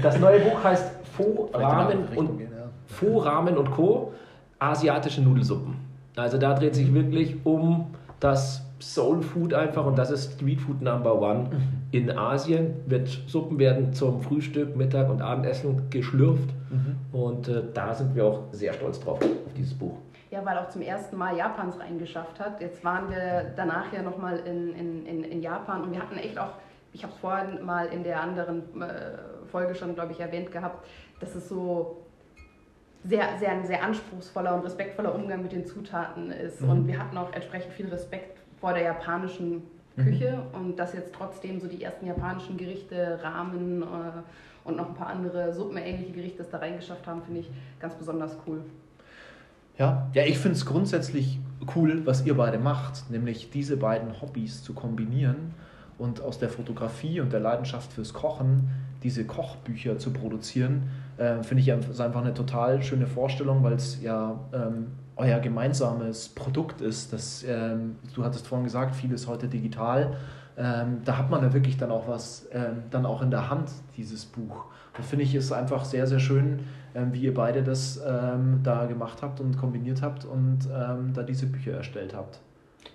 das 0.03 0.19
neue 0.19 0.39
Buch 0.41 0.63
heißt 0.63 0.91
Faux 1.15 1.53
Ramen 1.53 1.99
und 2.15 2.41
Faux 2.87 3.25
Ramen 3.25 3.57
und 3.57 3.71
Co. 3.71 4.13
Asiatische 4.59 5.21
Nudelsuppen. 5.21 5.75
Also 6.15 6.37
da 6.37 6.53
dreht 6.53 6.75
sich 6.75 6.93
wirklich 6.93 7.37
um 7.45 7.87
das 8.19 8.61
Soul 8.79 9.21
Food 9.21 9.53
einfach 9.53 9.85
und 9.85 9.97
das 9.97 10.11
ist 10.11 10.33
Street 10.33 10.61
Food 10.61 10.81
Number 10.81 11.19
One. 11.21 11.49
In 11.91 12.11
Asien 12.17 12.73
wird 12.85 13.07
Suppen 13.27 13.57
werden 13.59 13.93
zum 13.93 14.21
Frühstück, 14.21 14.75
Mittag 14.75 15.09
und 15.09 15.21
Abendessen 15.21 15.83
geschlürft 15.89 16.49
und 17.13 17.47
äh, 17.47 17.63
da 17.73 17.93
sind 17.93 18.15
wir 18.15 18.25
auch 18.25 18.39
sehr 18.51 18.73
stolz 18.73 18.99
drauf 18.99 19.19
auf 19.21 19.53
dieses 19.57 19.73
Buch. 19.73 19.97
Ja, 20.35 20.43
weil 20.43 20.57
auch 20.57 20.67
zum 20.67 20.81
ersten 20.81 21.15
Mal 21.15 21.37
Japans 21.37 21.79
reingeschafft 21.79 22.41
hat. 22.41 22.59
Jetzt 22.59 22.83
waren 22.83 23.09
wir 23.09 23.53
danach 23.55 23.93
ja 23.93 24.01
nochmal 24.01 24.39
in, 24.39 24.75
in, 24.75 25.05
in, 25.05 25.23
in 25.23 25.41
Japan 25.41 25.83
und 25.83 25.93
wir 25.93 26.01
hatten 26.01 26.17
echt 26.17 26.37
auch, 26.37 26.51
ich 26.91 27.03
habe 27.03 27.13
es 27.13 27.19
vorhin 27.19 27.65
mal 27.65 27.85
in 27.85 28.03
der 28.03 28.19
anderen 28.19 28.81
äh, 28.81 29.47
Folge 29.49 29.75
schon, 29.75 29.95
glaube 29.95 30.11
ich, 30.11 30.19
erwähnt 30.19 30.51
gehabt, 30.51 30.85
dass 31.21 31.35
es 31.35 31.47
so 31.47 32.05
sehr, 33.05 33.37
sehr, 33.39 33.51
ein 33.51 33.65
sehr 33.65 33.81
anspruchsvoller 33.81 34.55
und 34.55 34.65
respektvoller 34.65 35.15
Umgang 35.15 35.41
mit 35.41 35.53
den 35.53 35.65
Zutaten 35.65 36.31
ist. 36.31 36.61
Und 36.61 36.85
wir 36.85 36.99
hatten 36.99 37.17
auch 37.17 37.31
entsprechend 37.31 37.71
viel 37.71 37.87
Respekt 37.87 38.37
vor 38.59 38.73
der 38.73 38.83
japanischen 38.83 39.63
Küche 39.95 40.41
und 40.51 40.77
dass 40.77 40.91
jetzt 40.91 41.13
trotzdem 41.13 41.61
so 41.61 41.67
die 41.67 41.81
ersten 41.81 42.07
japanischen 42.07 42.57
Gerichte, 42.57 43.21
Ramen 43.23 43.83
äh, 43.83 43.85
und 44.65 44.75
noch 44.75 44.89
ein 44.89 44.95
paar 44.95 45.07
andere 45.07 45.53
suppenähnliche 45.53 46.11
Gerichte 46.11 46.41
es 46.41 46.49
da 46.49 46.57
reingeschafft 46.57 47.07
haben, 47.07 47.21
finde 47.21 47.39
ich 47.39 47.49
ganz 47.79 47.95
besonders 47.95 48.35
cool. 48.45 48.65
Ja, 49.77 50.09
ja 50.13 50.23
ich 50.23 50.37
finde 50.37 50.57
es 50.57 50.65
grundsätzlich 50.65 51.39
cool, 51.75 52.05
was 52.05 52.25
ihr 52.25 52.35
beide 52.35 52.59
macht, 52.59 53.09
nämlich 53.09 53.49
diese 53.49 53.77
beiden 53.77 54.21
Hobbys 54.21 54.63
zu 54.63 54.73
kombinieren 54.73 55.53
und 55.97 56.21
aus 56.21 56.39
der 56.39 56.49
Fotografie 56.49 57.21
und 57.21 57.31
der 57.31 57.39
Leidenschaft 57.39 57.93
fürs 57.93 58.13
Kochen 58.13 58.69
diese 59.03 59.25
Kochbücher 59.25 59.99
zu 59.99 60.11
produzieren, 60.11 60.89
äh, 61.17 61.43
finde 61.43 61.61
ich 61.61 61.71
einfach 61.71 62.21
eine 62.21 62.33
total 62.33 62.81
schöne 62.81 63.07
Vorstellung, 63.07 63.63
weil 63.63 63.73
es 63.73 64.01
ja 64.01 64.39
ähm, 64.51 64.87
euer 65.15 65.39
gemeinsames 65.39 66.29
Produkt 66.29 66.81
ist. 66.81 67.13
Das, 67.13 67.45
ähm, 67.47 67.97
du 68.13 68.23
hattest 68.23 68.47
vorhin 68.47 68.65
gesagt, 68.65 68.95
vieles 68.95 69.27
heute 69.27 69.47
digital. 69.47 70.17
Ähm, 70.57 71.01
da 71.03 71.17
hat 71.17 71.29
man 71.29 71.43
ja 71.43 71.53
wirklich 71.53 71.77
dann 71.77 71.91
auch 71.91 72.07
was 72.07 72.47
ähm, 72.51 72.83
dann 72.89 73.05
auch 73.05 73.21
in 73.21 73.31
der 73.31 73.49
Hand, 73.49 73.69
dieses 73.97 74.25
Buch. 74.25 74.65
Und 74.97 75.03
finde 75.03 75.25
ich 75.25 75.35
ist 75.35 75.51
einfach 75.51 75.83
sehr, 75.83 76.07
sehr 76.07 76.19
schön, 76.19 76.59
ähm, 76.93 77.13
wie 77.13 77.21
ihr 77.21 77.33
beide 77.33 77.63
das 77.63 78.01
ähm, 78.05 78.61
da 78.63 78.85
gemacht 78.85 79.21
habt 79.21 79.41
und 79.41 79.57
kombiniert 79.57 80.01
habt 80.01 80.23
und 80.23 80.59
ähm, 80.73 81.11
da 81.13 81.23
diese 81.23 81.47
Bücher 81.47 81.73
erstellt 81.73 82.15
habt. 82.15 82.39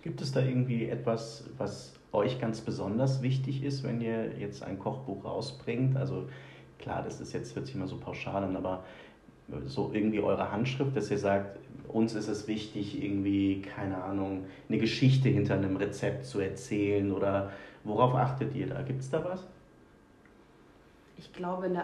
Gibt 0.03 0.23
es 0.23 0.33
da 0.33 0.40
irgendwie 0.40 0.88
etwas, 0.88 1.44
was 1.59 1.92
euch 2.12 2.40
ganz 2.40 2.61
besonders 2.62 3.23
wichtig 3.23 3.62
ist, 3.62 3.85
wenn 3.85 4.01
ihr 4.01 4.38
jetzt 4.38 4.62
ein 4.62 4.79
Kochbuch 4.79 5.25
rausbringt? 5.25 5.96
Also 5.96 6.29
klar, 6.79 7.03
das 7.03 7.20
ist 7.20 7.33
jetzt, 7.35 7.55
hört 7.55 7.66
sich 7.66 7.75
immer 7.75 7.87
so 7.87 7.99
pauschal 7.99 8.42
an, 8.42 8.57
aber 8.57 8.85
so 9.66 9.90
irgendwie 9.92 10.20
eure 10.20 10.50
Handschrift, 10.52 10.96
dass 10.96 11.10
ihr 11.10 11.18
sagt, 11.18 11.58
uns 11.88 12.14
ist 12.14 12.28
es 12.28 12.46
wichtig, 12.46 13.02
irgendwie, 13.02 13.62
keine 13.62 14.02
Ahnung, 14.02 14.44
eine 14.68 14.78
Geschichte 14.78 15.28
hinter 15.28 15.54
einem 15.54 15.76
Rezept 15.76 16.24
zu 16.24 16.40
erzählen 16.40 17.10
oder 17.12 17.50
worauf 17.84 18.14
achtet 18.14 18.54
ihr 18.54 18.68
da? 18.68 18.82
Gibt 18.82 19.00
es 19.00 19.10
da 19.10 19.24
was? 19.24 19.46
Ich 21.18 21.32
glaube, 21.32 21.66
eine 21.66 21.82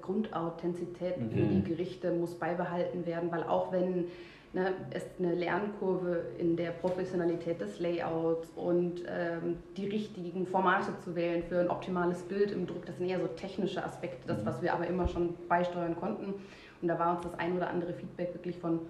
Grundauthentizität 0.00 1.16
für 1.16 1.22
Mhm. 1.22 1.64
die 1.64 1.70
Gerichte 1.70 2.12
muss 2.12 2.34
beibehalten 2.34 3.04
werden, 3.06 3.30
weil 3.30 3.42
auch 3.42 3.72
wenn 3.72 4.06
ne, 4.52 4.72
es 4.90 5.04
eine 5.18 5.34
Lernkurve 5.34 6.22
in 6.38 6.56
der 6.56 6.70
Professionalität 6.70 7.60
des 7.60 7.78
Layouts 7.78 8.48
und 8.56 9.02
ähm, 9.06 9.58
die 9.76 9.86
richtigen 9.86 10.46
Formate 10.46 10.92
zu 11.04 11.14
wählen 11.14 11.42
für 11.42 11.60
ein 11.60 11.70
optimales 11.70 12.22
Bild 12.22 12.50
im 12.52 12.66
Druck, 12.66 12.86
das 12.86 12.96
sind 12.96 13.08
eher 13.08 13.20
so 13.20 13.26
technische 13.28 13.84
Aspekte, 13.84 14.26
das, 14.26 14.44
was 14.46 14.62
wir 14.62 14.72
aber 14.72 14.86
immer 14.86 15.06
schon 15.06 15.34
beisteuern 15.48 15.94
konnten. 15.94 16.34
Und 16.82 16.88
da 16.88 16.98
war 16.98 17.12
uns 17.16 17.22
das 17.22 17.38
ein 17.38 17.56
oder 17.56 17.68
andere 17.70 17.92
Feedback 17.92 18.32
wirklich 18.34 18.56
von, 18.58 18.80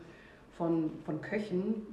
von, 0.57 0.91
von 1.05 1.21
Köchen, 1.21 1.87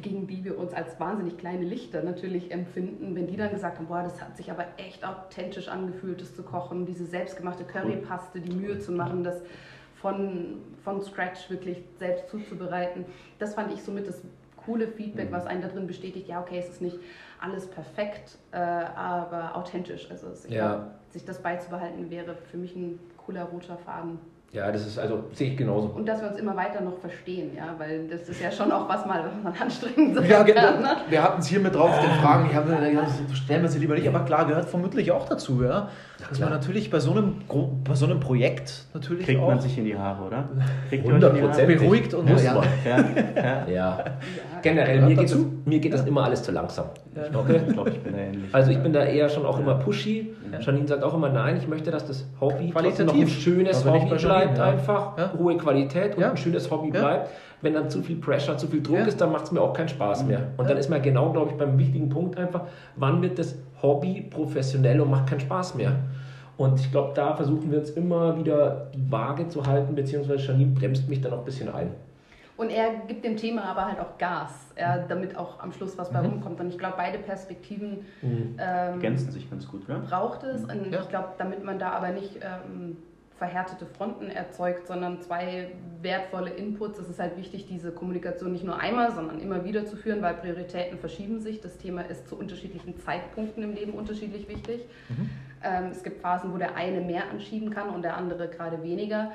gegen 0.00 0.26
die 0.26 0.44
wir 0.44 0.58
uns 0.58 0.72
als 0.72 0.98
wahnsinnig 0.98 1.36
kleine 1.36 1.64
Lichter 1.64 2.02
natürlich 2.02 2.50
empfinden, 2.50 3.14
wenn 3.14 3.26
die 3.26 3.36
dann 3.36 3.50
gesagt 3.50 3.76
haben, 3.78 3.86
boah, 3.86 4.02
das 4.02 4.20
hat 4.22 4.34
sich 4.36 4.50
aber 4.50 4.64
echt 4.78 5.04
authentisch 5.04 5.68
angefühlt, 5.68 6.22
das 6.22 6.34
zu 6.34 6.42
kochen, 6.42 6.86
diese 6.86 7.04
selbstgemachte 7.04 7.64
Currypaste, 7.64 8.40
die 8.40 8.54
Mühe 8.54 8.78
zu 8.78 8.92
machen, 8.92 9.24
das 9.24 9.42
von, 9.96 10.62
von 10.84 11.02
Scratch 11.02 11.50
wirklich 11.50 11.82
selbst 11.98 12.30
zuzubereiten. 12.30 13.04
Das 13.38 13.54
fand 13.54 13.72
ich 13.74 13.82
somit 13.82 14.08
das 14.08 14.22
coole 14.64 14.88
Feedback, 14.88 15.30
was 15.32 15.46
einen 15.46 15.60
da 15.60 15.68
drin 15.68 15.86
bestätigt, 15.86 16.28
ja, 16.28 16.40
okay, 16.40 16.58
es 16.58 16.68
ist 16.70 16.80
nicht 16.80 16.96
alles 17.40 17.66
perfekt, 17.66 18.38
äh, 18.52 18.56
aber 18.56 19.54
authentisch. 19.56 20.10
Also 20.10 20.28
es- 20.28 20.48
Ja. 20.48 20.76
glaub, 20.76 20.90
sich 21.12 21.24
das 21.26 21.42
beizubehalten 21.42 22.10
wäre 22.10 22.36
für 22.50 22.56
mich 22.56 22.74
ein 22.74 22.98
cooler 23.18 23.44
roter 23.44 23.76
Faden. 23.78 24.18
Ja, 24.50 24.72
das 24.72 24.86
ist 24.86 24.98
also, 24.98 25.24
sehe 25.34 25.50
ich 25.50 25.58
genauso. 25.58 25.88
Und 25.88 26.06
dass 26.08 26.22
wir 26.22 26.28
uns 26.30 26.38
immer 26.38 26.56
weiter 26.56 26.80
noch 26.80 26.98
verstehen, 26.98 27.50
ja, 27.54 27.74
weil 27.76 28.08
das 28.08 28.28
ist 28.30 28.40
ja 28.40 28.50
schon 28.50 28.72
auch 28.72 28.88
was 28.88 29.04
mal, 29.04 29.22
was 29.22 29.42
man 29.42 29.52
anstrengend 29.60 30.16
sein 30.16 30.28
Ja, 30.28 30.42
genau. 30.42 30.60
kann. 30.60 30.80
Ne? 30.80 30.96
Wir 31.10 31.22
hatten 31.22 31.40
es 31.40 31.48
hier 31.48 31.60
mit 31.60 31.74
drauf, 31.74 31.90
den 32.00 32.10
Fragen, 32.22 32.46
ich 32.50 32.56
habe 32.56 32.70
mir 32.70 32.90
gedacht, 32.90 33.10
stellen 33.34 33.60
wir 33.62 33.68
sie 33.68 33.78
lieber 33.78 33.94
nicht, 33.94 34.08
aber 34.08 34.20
klar, 34.20 34.46
gehört 34.46 34.70
vermutlich 34.70 35.12
auch 35.12 35.28
dazu, 35.28 35.62
ja. 35.62 35.90
Dass 36.28 36.40
man 36.40 36.50
natürlich 36.50 36.90
bei 36.90 36.98
so 36.98 37.12
einem, 37.12 37.36
bei 37.84 37.94
so 37.94 38.06
einem 38.06 38.18
Projekt 38.18 38.86
natürlich 38.92 39.24
Kriegt 39.24 39.40
auch 39.40 39.48
man 39.48 39.60
sich 39.60 39.78
in 39.78 39.84
die 39.84 39.96
Haare, 39.96 40.26
oder? 40.26 40.48
Kriegt 40.88 41.06
in 41.06 41.20
die 41.20 41.26
100%. 41.26 41.42
Haare? 41.42 41.66
beruhigt 41.66 42.14
und 42.14 42.28
Muss 42.28 42.42
ja, 42.42 42.54
man. 42.54 42.64
Ja, 43.36 43.66
ja. 43.68 44.04
Generell, 44.62 45.02
mir 45.02 45.14
geht, 45.14 45.30
das, 45.30 45.38
mir 45.64 45.78
geht 45.78 45.92
das 45.94 46.04
immer 46.04 46.24
alles 46.24 46.42
zu 46.42 46.50
langsam. 46.50 46.86
Ja. 47.14 47.38
Okay? 47.38 47.60
Ich 47.68 47.72
glaube, 47.72 47.90
ich 47.90 48.00
bin 48.00 48.12
da 48.12 48.18
ähnlich. 48.18 48.52
Also 48.54 48.70
ich 48.72 48.78
bin 48.82 48.92
da 48.92 49.04
eher 49.04 49.28
schon 49.28 49.46
auch 49.46 49.58
immer 49.60 49.76
pushy. 49.76 50.30
Ja. 50.52 50.58
Janine 50.58 50.88
sagt 50.88 51.04
auch 51.04 51.14
immer, 51.14 51.28
nein, 51.28 51.56
ich 51.56 51.68
möchte, 51.68 51.90
dass 51.92 52.06
das 52.06 52.26
Hobby 52.40 52.70
trotzdem 52.72 53.06
noch 53.06 53.12
Qualitativ. 53.14 53.22
ein 53.22 53.28
schönes 53.28 53.80
ich 53.80 53.86
Hobby 53.86 54.16
bleibt 54.16 54.58
ja. 54.58 54.64
einfach. 54.64 55.16
Ja. 55.18 55.32
Hohe 55.38 55.56
Qualität 55.56 56.16
und 56.16 56.22
Ja. 56.22 56.30
ein 56.30 56.36
schönes 56.36 56.68
Hobby 56.70 56.90
Ja. 56.92 57.00
bleibt. 57.00 57.30
Wenn 57.60 57.74
dann 57.74 57.90
zu 57.90 58.02
viel 58.02 58.16
Pressure, 58.16 58.56
zu 58.56 58.68
viel 58.68 58.82
Druck 58.82 58.96
Ja. 58.98 59.04
ist, 59.04 59.20
dann 59.20 59.32
macht 59.32 59.44
es 59.44 59.52
mir 59.52 59.60
auch 59.60 59.72
keinen 59.72 59.88
Spaß 59.88 60.24
mehr. 60.24 60.48
Und 60.56 60.64
Ja. 60.64 60.70
dann 60.70 60.78
ist 60.78 60.88
man 60.90 61.02
genau, 61.02 61.30
glaube 61.32 61.50
ich, 61.52 61.56
beim 61.56 61.78
wichtigen 61.78 62.08
Punkt 62.08 62.38
einfach, 62.38 62.62
wann 62.96 63.20
wird 63.22 63.38
das 63.38 63.56
Hobby 63.82 64.22
professionell 64.22 65.00
und 65.00 65.10
macht 65.10 65.28
keinen 65.28 65.40
Spaß 65.40 65.74
mehr. 65.74 65.92
Und 66.56 66.80
ich 66.80 66.90
glaube, 66.90 67.12
da 67.14 67.34
versuchen 67.36 67.70
wir 67.70 67.78
uns 67.78 67.90
immer 67.90 68.36
wieder 68.36 68.90
die 68.94 69.10
Waage 69.12 69.48
zu 69.48 69.64
halten, 69.64 69.94
beziehungsweise 69.94 70.44
Janine 70.46 70.72
bremst 70.72 71.08
mich 71.08 71.20
dann 71.20 71.32
auch 71.32 71.38
ein 71.38 71.44
bisschen 71.44 71.72
ein. 71.72 71.90
Und 72.56 72.70
er 72.70 72.90
gibt 73.06 73.24
dem 73.24 73.36
Thema 73.36 73.62
aber 73.66 73.86
halt 73.86 74.00
auch 74.00 74.18
Gas, 74.18 74.74
ja, 74.76 74.98
damit 74.98 75.36
auch 75.36 75.60
am 75.60 75.70
Schluss 75.70 75.96
was 75.96 76.10
bei 76.10 76.20
Mhm. 76.20 76.26
rumkommt. 76.30 76.58
Und 76.58 76.68
ich 76.70 76.78
glaube, 76.78 76.94
beide 76.96 77.18
Perspektiven 77.18 77.98
Mhm. 78.20 78.56
ähm, 78.58 78.94
Ergänzen 78.94 79.30
sich 79.30 79.48
ganz 79.48 79.68
gut, 79.68 79.88
ne? 79.88 80.02
braucht 80.08 80.42
es. 80.42 80.62
Und 80.64 80.90
Ja. 80.92 81.00
ich 81.00 81.08
glaube, 81.08 81.28
damit 81.38 81.62
man 81.64 81.78
da 81.78 81.90
aber 81.90 82.08
nicht 82.08 82.40
ähm, 82.42 82.96
verhärtete 83.38 83.86
Fronten 83.86 84.30
erzeugt, 84.30 84.88
sondern 84.88 85.22
zwei 85.22 85.70
wertvolle 86.02 86.50
Inputs, 86.50 86.98
ist 86.98 87.08
es 87.08 87.18
halt 87.18 87.36
wichtig, 87.36 87.66
diese 87.66 87.92
Kommunikation 87.92 88.52
nicht 88.52 88.64
nur 88.64 88.78
einmal, 88.78 89.12
sondern 89.12 89.38
immer 89.38 89.64
wieder 89.64 89.86
zu 89.86 89.96
führen, 89.96 90.20
weil 90.22 90.34
Prioritäten 90.34 90.98
verschieben 90.98 91.40
sich. 91.40 91.60
Das 91.60 91.78
Thema 91.78 92.02
ist 92.02 92.28
zu 92.28 92.36
unterschiedlichen 92.36 92.98
Zeitpunkten 92.98 93.62
im 93.62 93.74
Leben 93.74 93.92
unterschiedlich 93.92 94.48
wichtig. 94.48 94.84
Mhm. 95.08 95.30
Ähm, 95.62 95.84
es 95.92 96.02
gibt 96.02 96.20
Phasen, 96.20 96.52
wo 96.52 96.58
der 96.58 96.74
eine 96.74 97.00
mehr 97.00 97.30
anschieben 97.30 97.70
kann 97.70 97.90
und 97.90 98.02
der 98.02 98.16
andere 98.16 98.48
gerade 98.48 98.82
weniger. 98.82 99.30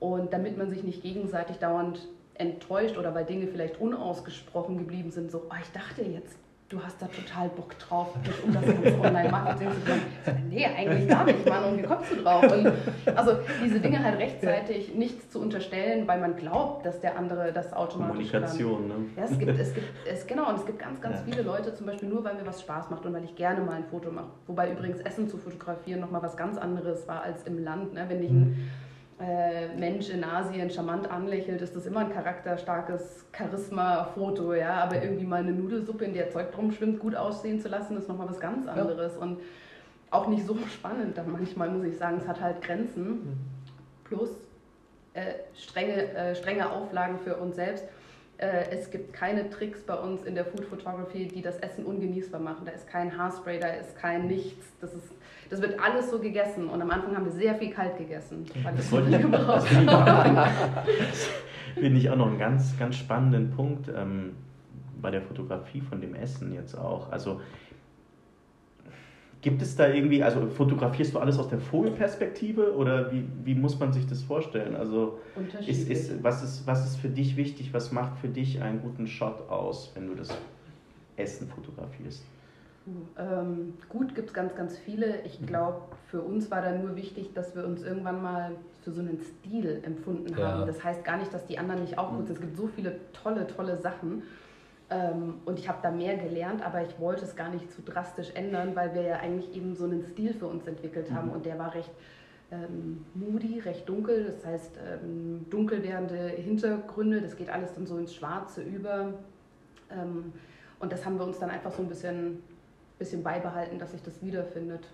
Und 0.00 0.32
damit 0.32 0.58
man 0.58 0.70
sich 0.70 0.82
nicht 0.82 1.02
gegenseitig 1.02 1.58
dauernd 1.58 2.08
enttäuscht 2.34 2.98
oder 2.98 3.14
weil 3.14 3.24
Dinge 3.24 3.46
vielleicht 3.46 3.80
unausgesprochen 3.80 4.78
geblieben 4.78 5.12
sind, 5.12 5.30
so, 5.30 5.46
oh, 5.48 5.54
ich 5.62 5.70
dachte 5.70 6.02
jetzt, 6.02 6.36
du 6.68 6.82
hast 6.82 7.00
da 7.00 7.06
total 7.06 7.48
Bock 7.50 7.78
drauf, 7.78 8.08
dich 8.26 8.42
um 8.42 8.52
das 8.52 8.64
ganze 8.64 9.00
Online-Marketing 9.00 9.68
zu 9.72 9.80
kümmern. 9.80 10.48
Nee, 10.48 10.66
eigentlich 10.66 11.08
gar 11.08 11.24
nicht, 11.24 11.46
Mann, 11.48 11.64
und 11.64 11.78
wie 11.78 11.82
kommst 11.82 12.10
du 12.10 12.16
drauf? 12.16 12.42
Und 12.42 12.72
also 13.16 13.32
diese 13.62 13.80
Dinge 13.80 14.02
halt 14.02 14.18
rechtzeitig 14.18 14.94
nicht 14.94 15.30
zu 15.30 15.40
unterstellen, 15.40 16.08
weil 16.08 16.20
man 16.20 16.36
glaubt, 16.36 16.84
dass 16.86 17.00
der 17.00 17.18
andere 17.18 17.52
das 17.52 17.72
automatisch 17.72 18.30
kann. 18.32 18.42
Kommunikation, 18.42 18.88
ne? 18.88 18.94
Ja, 19.16 19.24
es 19.24 19.38
gibt, 19.38 19.58
es 19.58 19.74
gibt, 19.74 19.86
es, 20.10 20.26
genau, 20.26 20.48
und 20.48 20.56
es 20.56 20.66
gibt 20.66 20.78
ganz, 20.78 21.00
ganz 21.00 21.18
Ja. 21.18 21.22
viele 21.24 21.42
Leute, 21.42 21.74
zum 21.74 21.86
Beispiel 21.86 22.08
nur, 22.08 22.24
weil 22.24 22.34
mir 22.34 22.46
was 22.46 22.60
Spaß 22.62 22.90
macht 22.90 23.04
und 23.04 23.12
weil 23.12 23.24
ich 23.24 23.36
gerne 23.36 23.60
mal 23.60 23.74
ein 23.74 23.84
Foto 23.84 24.10
mache. 24.10 24.30
Wobei 24.46 24.72
übrigens 24.72 25.00
Essen 25.00 25.28
zu 25.28 25.36
fotografieren 25.36 26.00
nochmal 26.00 26.22
was 26.22 26.36
ganz 26.36 26.56
anderes 26.56 27.06
war 27.06 27.22
als 27.22 27.42
im 27.44 27.62
Land. 27.62 27.94
Ne? 27.94 28.06
Wenn 28.08 28.20
dich 28.20 28.30
ein 28.30 28.52
äh, 28.52 28.83
Mensch 29.18 30.10
in 30.10 30.24
Asien 30.24 30.70
charmant 30.70 31.08
anlächelt, 31.08 31.62
ist 31.62 31.76
das 31.76 31.86
immer 31.86 32.00
ein 32.00 32.12
charakterstarkes 32.12 33.26
Charisma-Foto, 33.32 34.54
ja. 34.54 34.82
Aber 34.82 35.00
irgendwie 35.00 35.24
mal 35.24 35.40
eine 35.40 35.52
Nudelsuppe, 35.52 36.04
in 36.04 36.14
der 36.14 36.30
Zeug 36.30 36.50
drum 36.52 36.72
schwimmt, 36.72 36.98
gut 36.98 37.14
aussehen 37.14 37.60
zu 37.60 37.68
lassen, 37.68 37.96
ist 37.96 38.08
nochmal 38.08 38.28
was 38.28 38.40
ganz 38.40 38.66
anderes. 38.66 39.16
Und 39.16 39.40
auch 40.10 40.26
nicht 40.26 40.44
so 40.46 40.56
spannend 40.74 41.16
dann 41.16 41.30
manchmal, 41.30 41.70
muss 41.70 41.84
ich 41.84 41.96
sagen. 41.96 42.18
Es 42.20 42.26
hat 42.26 42.40
halt 42.40 42.62
Grenzen. 42.62 43.38
Plus 44.04 44.30
äh, 45.14 45.34
strenge, 45.54 46.12
äh, 46.14 46.34
strenge 46.34 46.70
Auflagen 46.70 47.18
für 47.20 47.36
uns 47.36 47.54
selbst. 47.54 47.84
Äh, 48.38 48.70
es 48.70 48.90
gibt 48.90 49.12
keine 49.12 49.48
Tricks 49.48 49.82
bei 49.82 49.94
uns 49.94 50.24
in 50.24 50.34
der 50.34 50.44
Food 50.44 50.64
Photography, 50.64 51.28
die 51.28 51.40
das 51.40 51.56
Essen 51.58 51.84
ungenießbar 51.84 52.40
machen. 52.40 52.64
Da 52.64 52.72
ist 52.72 52.88
kein 52.88 53.16
Haarspray, 53.16 53.60
da 53.60 53.68
ist 53.68 53.96
kein 53.96 54.26
nichts. 54.26 54.66
Das, 54.80 54.92
ist, 54.92 55.04
das 55.50 55.62
wird 55.62 55.78
alles 55.80 56.10
so 56.10 56.18
gegessen. 56.18 56.68
Und 56.68 56.82
am 56.82 56.90
Anfang 56.90 57.14
haben 57.16 57.26
wir 57.26 57.32
sehr 57.32 57.54
viel 57.54 57.70
kalt 57.70 57.96
gegessen. 57.96 58.44
Weil 58.62 58.72
Das 58.74 58.82
das 58.90 58.92
wollte 58.92 59.10
ich- 59.16 59.22
gebraucht 59.22 59.68
Finde 61.74 61.98
ich 61.98 62.10
auch 62.10 62.16
noch 62.16 62.26
einen 62.28 62.38
ganz, 62.38 62.76
ganz 62.78 62.96
spannenden 62.96 63.50
Punkt 63.50 63.88
ähm, 63.88 64.36
bei 65.00 65.10
der 65.10 65.22
Fotografie 65.22 65.80
von 65.80 66.00
dem 66.00 66.14
Essen 66.14 66.52
jetzt 66.54 66.74
auch. 66.76 67.10
Also 67.12 67.40
gibt 69.44 69.60
es 69.60 69.76
da 69.76 69.88
irgendwie, 69.88 70.22
also 70.22 70.46
fotografierst 70.46 71.14
du 71.14 71.18
alles 71.18 71.38
aus 71.38 71.48
der 71.48 71.58
Vogelperspektive 71.58 72.74
oder 72.74 73.12
wie, 73.12 73.26
wie 73.44 73.54
muss 73.54 73.78
man 73.78 73.92
sich 73.92 74.06
das 74.06 74.22
vorstellen? 74.22 74.74
Also 74.74 75.18
ist, 75.66 75.86
ist, 75.90 76.24
was, 76.24 76.42
ist, 76.42 76.66
was 76.66 76.86
ist 76.86 76.96
für 76.96 77.10
dich 77.10 77.36
wichtig, 77.36 77.74
was 77.74 77.92
macht 77.92 78.16
für 78.18 78.28
dich 78.28 78.62
einen 78.62 78.80
guten 78.80 79.06
Shot 79.06 79.50
aus, 79.50 79.92
wenn 79.94 80.06
du 80.06 80.14
das 80.14 80.30
Essen 81.16 81.46
fotografierst? 81.46 82.24
Ähm, 83.18 83.74
gut 83.90 84.14
gibt 84.14 84.28
es 84.28 84.34
ganz, 84.34 84.54
ganz 84.54 84.78
viele. 84.78 85.20
Ich 85.26 85.38
Mhm. 85.42 85.46
glaube, 85.46 85.80
für 86.10 86.22
uns 86.22 86.50
war 86.50 86.62
da 86.62 86.72
nur 86.72 86.96
wichtig, 86.96 87.34
dass 87.34 87.54
wir 87.54 87.66
uns 87.66 87.82
irgendwann 87.82 88.22
mal 88.22 88.52
für 88.82 88.92
so 88.92 89.02
einen 89.02 89.18
Stil 89.20 89.82
empfunden 89.84 90.34
Ja. 90.38 90.54
haben. 90.54 90.66
Das 90.66 90.82
heißt 90.82 91.04
gar 91.04 91.18
nicht, 91.18 91.34
dass 91.34 91.46
die 91.46 91.58
anderen 91.58 91.82
nicht 91.82 91.98
auch 91.98 92.16
gut 92.16 92.26
sind. 92.28 92.36
Es 92.36 92.40
gibt 92.40 92.56
so 92.56 92.66
viele 92.66 92.96
tolle, 93.12 93.46
tolle 93.46 93.76
Sachen. 93.76 94.22
Ähm, 94.94 95.40
und 95.44 95.58
ich 95.58 95.68
habe 95.68 95.78
da 95.82 95.90
mehr 95.90 96.16
gelernt, 96.16 96.64
aber 96.64 96.82
ich 96.82 96.98
wollte 97.00 97.24
es 97.24 97.34
gar 97.34 97.48
nicht 97.48 97.70
zu 97.72 97.82
drastisch 97.82 98.30
ändern, 98.34 98.76
weil 98.76 98.94
wir 98.94 99.02
ja 99.02 99.16
eigentlich 99.16 99.54
eben 99.54 99.74
so 99.74 99.84
einen 99.84 100.04
Stil 100.04 100.32
für 100.34 100.46
uns 100.46 100.66
entwickelt 100.66 101.10
haben. 101.10 101.30
Und 101.30 101.46
der 101.46 101.58
war 101.58 101.74
recht 101.74 101.90
ähm, 102.52 103.04
moody, 103.14 103.58
recht 103.58 103.88
dunkel. 103.88 104.26
Das 104.26 104.46
heißt, 104.46 104.78
ähm, 105.02 105.46
dunkel 105.50 105.82
werdende 105.82 106.28
Hintergründe, 106.28 107.20
das 107.20 107.36
geht 107.36 107.50
alles 107.50 107.74
dann 107.74 107.86
so 107.86 107.98
ins 107.98 108.14
Schwarze 108.14 108.62
über. 108.62 109.14
Ähm, 109.90 110.32
und 110.78 110.92
das 110.92 111.04
haben 111.04 111.18
wir 111.18 111.24
uns 111.24 111.40
dann 111.40 111.50
einfach 111.50 111.72
so 111.72 111.82
ein 111.82 111.88
bisschen, 111.88 112.42
bisschen 112.98 113.22
beibehalten, 113.22 113.78
dass 113.78 113.92
sich 113.92 114.02
das 114.02 114.22
wiederfindet. 114.22 114.86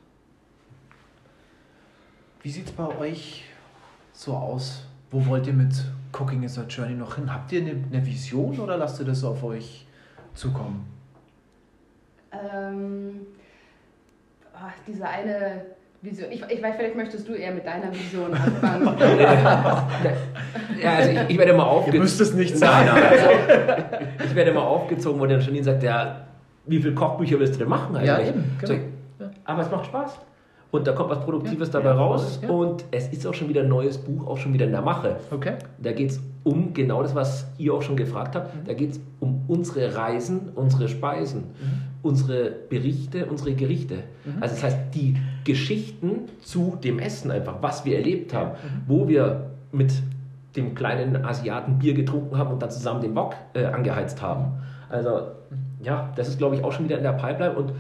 Wie 2.43 2.51
sieht 2.51 2.67
es 2.67 2.73
bei 2.73 2.87
euch 2.97 3.45
so 4.15 4.33
aus? 4.33 4.87
Wo 5.11 5.27
wollt 5.27 5.47
ihr 5.47 5.53
mit 5.53 5.75
Cooking 6.19 6.43
is 6.43 6.59
a 6.59 6.63
Journey 6.63 6.95
noch 6.95 7.17
hin? 7.17 7.31
Habt 7.31 7.53
ihr 7.53 7.61
eine, 7.61 7.85
eine 7.93 8.07
Vision 8.07 8.59
oder 8.61 8.79
lasst 8.79 8.99
ihr 9.01 9.05
das 9.05 9.25
auf 9.25 9.45
euch 9.45 9.87
zukommen? 10.35 10.87
Ähm, 12.33 13.27
ach, 14.55 14.73
diese 14.87 15.07
eine 15.07 15.63
Vision. 16.03 16.31
Ich, 16.31 16.43
ich 16.49 16.63
weiß, 16.63 16.77
vielleicht 16.77 16.97
möchtest 16.97 17.29
du 17.29 17.35
eher 17.35 17.53
mit 17.53 17.67
deiner 17.67 17.93
Vision 17.93 18.33
anfangen. 18.35 18.97
Ja, 20.83 20.95
also 20.95 21.11
ich, 21.11 21.21
ich 21.29 21.39
werde 21.39 21.53
immer 21.53 21.67
aufgezogen. 21.67 22.01
müsst 22.01 22.21
es 22.23 22.33
nicht 22.33 22.57
sagen. 22.57 22.87
nein, 22.87 23.03
also 23.05 23.27
ich 24.25 24.35
werde 24.35 24.51
immer 24.51 24.63
aufgezogen, 24.63 25.21
wo 25.21 25.27
dann 25.27 25.41
Janine 25.41 25.63
sagt, 25.63 25.83
ja, 25.83 26.27
wie 26.65 26.81
viele 26.81 26.95
Kochbücher 26.95 27.39
willst 27.39 27.55
du 27.57 27.59
denn 27.59 27.69
machen 27.69 27.97
eigentlich? 27.97 28.09
Ja, 28.09 28.21
eben, 28.21 28.45
genau. 28.59 28.75
Ja. 29.19 29.31
Aber 29.45 29.61
es 29.61 29.71
macht 29.71 29.87
Spaß. 29.87 30.19
Und 30.71 30.87
da 30.87 30.93
kommt 30.93 31.11
was 31.11 31.21
Produktives 31.25 31.69
Ja, 31.73 31.81
dabei 31.81 31.91
ja, 31.91 31.95
raus. 31.97 32.39
ja. 32.43 32.49
Und 32.49 32.85
es 32.93 33.09
ist 33.09 33.27
auch 33.27 33.35
schon 33.35 33.49
wieder 33.49 33.63
ein 33.63 33.69
neues 33.69 33.99
Buch, 33.99 34.27
auch 34.27 34.37
schon 34.39 34.53
wieder 34.53 34.67
in 34.67 34.73
der 34.73 34.83
Mache. 34.83 35.17
Okay. 35.31 35.55
Da 35.79 35.91
geht 35.93 36.11
es 36.11 36.21
um 36.45 36.73
genau 36.73 37.03
das, 37.03 37.15
was 37.15 37.47
ihr 37.59 37.75
auch 37.75 37.83
schon 37.83 37.97
gefragt 37.97 38.37
habt. 38.37 38.55
Mhm. 38.55 38.65
Da 38.67 38.75
geht 38.75 38.93
es 38.93 39.01
um 39.19 39.43
unsere 39.49 39.95
Reisen, 39.97 40.51
unsere 40.55 40.89
Speisen, 40.89 41.45
unsere 42.03 42.51
Berichte, 42.69 43.27
unsere 43.27 43.53
Gerichte. 43.55 43.97
Mhm. 44.25 44.35
Also 44.43 44.55
das 44.55 44.65
heißt, 44.65 44.79
die 44.95 45.17
Geschichten 45.45 46.29
zu 46.41 46.79
dem 46.83 46.99
Essen 47.01 47.31
einfach, 47.31 47.57
was 47.61 47.85
wir 47.85 47.97
erlebt 47.97 48.33
haben, 48.33 48.51
Mhm. 48.53 48.83
wo 48.87 49.09
wir 49.09 49.51
mit 49.73 49.93
dem 50.57 50.75
kleinen 50.75 51.25
Asiaten 51.25 51.79
Bier 51.79 51.95
getrunken 51.95 52.39
haben 52.39 52.53
und 52.53 52.63
dann 52.63 52.71
zusammen 52.71 53.01
den 53.01 53.15
Wok 53.15 53.35
äh, 53.55 53.65
angeheizt 53.67 54.23
haben. 54.23 54.53
Also 54.89 55.23
ja, 55.83 56.13
das 56.17 56.29
ist 56.29 56.39
glaube 56.39 56.57
ich 56.57 56.65
auch 56.65 56.73
schon 56.73 56.85
wieder 56.87 56.97
in 56.97 57.03
der 57.05 57.13
Pipeline 57.13 57.55
und 57.55 57.73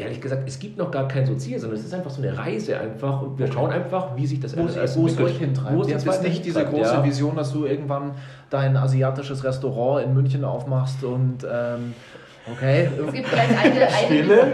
ehrlich 0.00 0.20
gesagt, 0.20 0.42
es 0.46 0.58
gibt 0.58 0.76
noch 0.78 0.90
gar 0.90 1.06
kein 1.08 1.24
so 1.26 1.34
Ziel, 1.34 1.58
sondern 1.58 1.78
es 1.78 1.84
ist 1.84 1.94
einfach 1.94 2.10
so 2.10 2.20
eine 2.22 2.36
Reise 2.36 2.78
einfach 2.78 3.22
und 3.22 3.38
wir 3.38 3.50
schauen 3.50 3.70
einfach, 3.70 4.16
wie 4.16 4.26
sich 4.26 4.40
das 4.40 4.56
Wo, 4.56 4.62
alles 4.62 4.76
es- 4.76 4.96
wo 4.96 5.06
es 5.06 5.12
entwickelt. 5.12 5.34
euch 5.36 5.38
hintreibt. 5.40 5.76
Wo 5.76 5.82
Ihr 5.84 5.94
habt 5.94 6.04
jetzt 6.06 6.22
nicht 6.22 6.44
diese 6.44 6.64
große 6.64 6.94
ja. 6.94 7.04
Vision, 7.04 7.36
dass 7.36 7.52
du 7.52 7.64
irgendwann 7.66 8.12
dein 8.50 8.76
asiatisches 8.76 9.44
Restaurant 9.44 10.04
in 10.06 10.14
München 10.14 10.44
aufmachst 10.44 11.04
und 11.04 11.44
ähm, 11.50 11.94
okay. 12.52 12.88
Es 13.06 13.12
gibt 13.12 13.28
vielleicht 13.28 13.58
eine, 13.64 13.86
eine 13.86 13.90
Stille? 14.06 14.52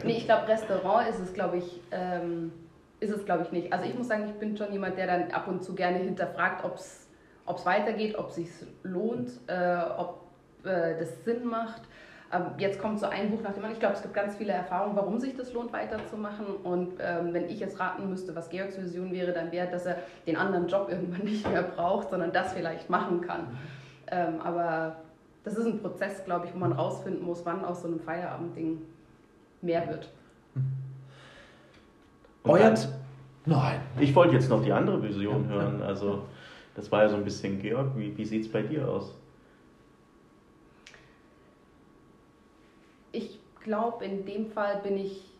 Nee, 0.04 0.12
ich 0.18 0.24
glaube, 0.24 0.48
Restaurant 0.48 1.08
ist 1.08 1.20
es, 1.20 1.32
glaube 1.32 1.58
ich, 1.58 1.80
ähm, 1.90 2.52
ist 3.00 3.10
es, 3.12 3.24
glaube 3.24 3.44
ich, 3.44 3.52
nicht. 3.52 3.72
Also 3.72 3.84
ich 3.86 3.96
muss 3.96 4.08
sagen, 4.08 4.24
ich 4.26 4.34
bin 4.34 4.56
schon 4.56 4.72
jemand, 4.72 4.96
der 4.98 5.06
dann 5.06 5.30
ab 5.30 5.48
und 5.48 5.62
zu 5.64 5.74
gerne 5.74 5.98
hinterfragt, 5.98 6.64
ob 6.64 6.76
es 6.76 7.06
ob 7.46 7.58
es 7.58 7.66
weitergeht, 7.66 8.16
ob 8.16 8.28
es 8.28 8.36
sich 8.36 8.48
lohnt, 8.84 9.30
äh, 9.48 9.78
ob 9.98 10.20
äh, 10.62 10.96
das 11.00 11.24
Sinn 11.24 11.44
macht. 11.46 11.82
Ähm, 12.32 12.42
jetzt 12.58 12.80
kommt 12.80 13.00
so 13.00 13.06
ein 13.06 13.30
Buch 13.30 13.42
nach 13.42 13.50
dem 13.50 13.58
anderen. 13.58 13.72
Ich 13.72 13.80
glaube, 13.80 13.94
es 13.96 14.02
gibt 14.02 14.14
ganz 14.14 14.36
viele 14.36 14.52
Erfahrungen, 14.52 14.94
warum 14.94 15.18
sich 15.18 15.36
das 15.36 15.52
lohnt, 15.52 15.72
weiterzumachen. 15.72 16.46
Und 16.62 16.94
ähm, 17.00 17.32
wenn 17.32 17.48
ich 17.48 17.58
jetzt 17.58 17.80
raten 17.80 18.08
müsste, 18.08 18.34
was 18.36 18.48
Georgs 18.50 18.80
Vision 18.80 19.12
wäre, 19.12 19.32
dann 19.32 19.50
wäre, 19.50 19.68
dass 19.68 19.86
er 19.86 19.96
den 20.26 20.36
anderen 20.36 20.68
Job 20.68 20.88
irgendwann 20.90 21.24
nicht 21.24 21.48
mehr 21.50 21.62
braucht, 21.62 22.10
sondern 22.10 22.32
das 22.32 22.52
vielleicht 22.52 22.88
machen 22.88 23.20
kann. 23.20 23.58
Ähm, 24.08 24.40
aber 24.42 24.96
das 25.44 25.56
ist 25.56 25.66
ein 25.66 25.80
Prozess, 25.80 26.24
glaube 26.24 26.46
ich, 26.46 26.54
wo 26.54 26.58
man 26.58 26.72
rausfinden 26.72 27.24
muss, 27.24 27.44
wann 27.44 27.64
aus 27.64 27.82
so 27.82 27.88
einem 27.88 28.00
Feierabendding 28.00 28.82
mehr 29.62 29.88
wird. 29.88 30.10
Euer. 32.44 32.74
Nein. 33.46 33.80
Ich 33.98 34.14
wollte 34.14 34.34
jetzt 34.34 34.50
noch 34.50 34.62
die 34.62 34.72
andere 34.72 35.02
Vision 35.02 35.48
hören. 35.48 35.82
Also, 35.82 36.22
das 36.74 36.90
war 36.92 37.02
ja 37.02 37.08
so 37.08 37.16
ein 37.16 37.24
bisschen 37.24 37.60
Georg. 37.60 37.96
Wie, 37.96 38.16
wie 38.16 38.24
sieht 38.24 38.42
es 38.42 38.52
bei 38.52 38.62
dir 38.62 38.88
aus? 38.88 39.14
Ich 43.12 43.40
glaube, 43.60 44.04
in 44.04 44.24
dem 44.24 44.46
Fall 44.46 44.80
bin 44.82 44.96
ich 44.96 45.30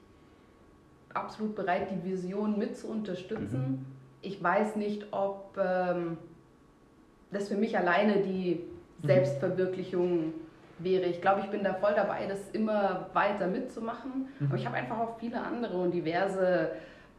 absolut 1.13 1.55
bereit, 1.55 1.89
die 1.91 2.09
Vision 2.09 2.59
mit 2.59 2.77
zu 2.77 2.89
unterstützen. 2.89 3.87
Ich 4.23 4.43
weiß 4.43 4.77
nicht, 4.77 5.07
ob 5.13 5.59
ähm, 5.59 6.19
das 7.33 7.49
für 7.49 7.57
mich 7.57 7.77
alleine 7.77 8.23
die 8.23 8.61
Selbstverwirklichung 9.03 10.35
wäre. 10.79 11.07
Ich 11.07 11.21
glaube, 11.21 11.41
ich 11.41 11.47
bin 11.51 11.65
da 11.65 11.75
voll 11.75 11.95
dabei, 11.95 12.27
das 12.27 12.51
immer 12.53 13.09
weiter 13.13 13.47
mitzumachen. 13.47 14.29
Aber 14.49 14.57
ich 14.57 14.67
habe 14.67 14.77
einfach 14.77 14.99
auch 14.99 15.19
viele 15.19 15.41
andere 15.41 15.79
und 15.79 15.93
diverse 15.93 16.73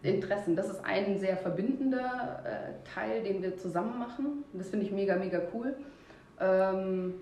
Interessen. 0.03 0.55
Das 0.55 0.69
ist 0.69 0.83
ein 0.83 1.19
sehr 1.19 1.37
verbindender 1.37 2.43
äh, 2.43 2.87
Teil, 2.93 3.23
den 3.23 3.41
wir 3.41 3.57
zusammen 3.57 3.99
machen. 3.99 4.43
Das 4.53 4.69
finde 4.69 4.85
ich 4.85 4.91
mega, 4.91 5.15
mega 5.15 5.41
cool. 5.53 5.75
Ähm, 6.39 7.15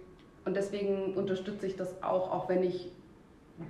und 0.45 0.55
deswegen 0.55 1.15
unterstütze 1.15 1.67
ich 1.67 1.75
das 1.75 2.01
auch, 2.01 2.31
auch 2.31 2.49
wenn 2.49 2.63
ich 2.63 2.91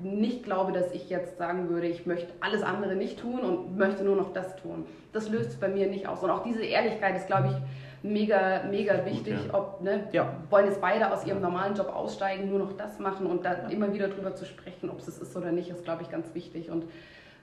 nicht 0.01 0.43
glaube, 0.43 0.71
dass 0.71 0.91
ich 0.91 1.09
jetzt 1.09 1.37
sagen 1.37 1.69
würde, 1.69 1.87
ich 1.87 2.05
möchte 2.05 2.31
alles 2.41 2.63
andere 2.63 2.95
nicht 2.95 3.19
tun 3.19 3.39
und 3.41 3.77
möchte 3.77 4.03
nur 4.03 4.15
noch 4.15 4.33
das 4.33 4.55
tun. 4.57 4.85
Das 5.13 5.29
löst 5.29 5.49
es 5.51 5.55
bei 5.57 5.67
mir 5.67 5.87
nicht 5.87 6.07
aus. 6.07 6.23
Und 6.23 6.29
auch 6.29 6.43
diese 6.43 6.63
Ehrlichkeit 6.63 7.15
ist, 7.15 7.27
glaube 7.27 7.47
ich, 7.49 8.09
mega, 8.09 8.63
mega 8.69 9.05
wichtig. 9.05 9.35
ja. 9.47 9.53
Ob, 9.53 9.81
ne, 9.81 10.07
Ja. 10.11 10.33
wollen 10.49 10.65
jetzt 10.67 10.79
beide 10.81 11.11
aus 11.11 11.25
ihrem 11.25 11.41
normalen 11.41 11.75
Job 11.75 11.93
aussteigen, 11.93 12.49
nur 12.49 12.59
noch 12.59 12.73
das 12.77 12.99
machen 12.99 13.25
und 13.25 13.43
da 13.45 13.53
immer 13.69 13.93
wieder 13.93 14.07
drüber 14.07 14.35
zu 14.35 14.45
sprechen, 14.45 14.89
ob 14.89 14.99
es 14.99 15.07
es 15.07 15.19
ist 15.19 15.35
oder 15.35 15.51
nicht, 15.51 15.69
ist, 15.69 15.83
glaube 15.83 16.03
ich, 16.03 16.09
ganz 16.09 16.33
wichtig. 16.33 16.69
Und 16.69 16.85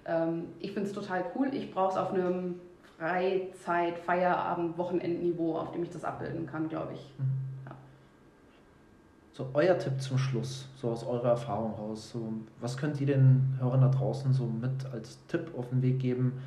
ähm, 0.06 0.46
ich 0.60 0.72
finde 0.72 0.88
es 0.88 0.94
total 0.94 1.24
cool. 1.34 1.48
Ich 1.52 1.72
brauche 1.72 1.90
es 1.92 1.96
auf 1.96 2.12
einem 2.12 2.60
Freizeit-, 2.98 3.98
Feierabend-, 4.06 4.78
Wochenendniveau, 4.78 5.56
auf 5.56 5.72
dem 5.72 5.82
ich 5.82 5.90
das 5.90 6.04
abbilden 6.04 6.46
kann, 6.46 6.68
glaube 6.68 6.94
ich. 6.94 7.12
So, 9.36 9.50
euer 9.52 9.76
Tipp 9.76 10.00
zum 10.00 10.16
Schluss, 10.16 10.66
so 10.76 10.88
aus 10.88 11.06
eurer 11.06 11.28
Erfahrung 11.28 11.74
raus. 11.74 12.08
So, 12.10 12.32
was 12.58 12.74
könnt 12.78 12.98
ihr 13.02 13.06
den 13.06 13.54
Hörern 13.60 13.82
da 13.82 13.88
draußen 13.88 14.32
so 14.32 14.46
mit 14.46 14.86
als 14.90 15.18
Tipp 15.26 15.50
auf 15.58 15.68
den 15.68 15.82
Weg 15.82 15.98
geben, 15.98 16.40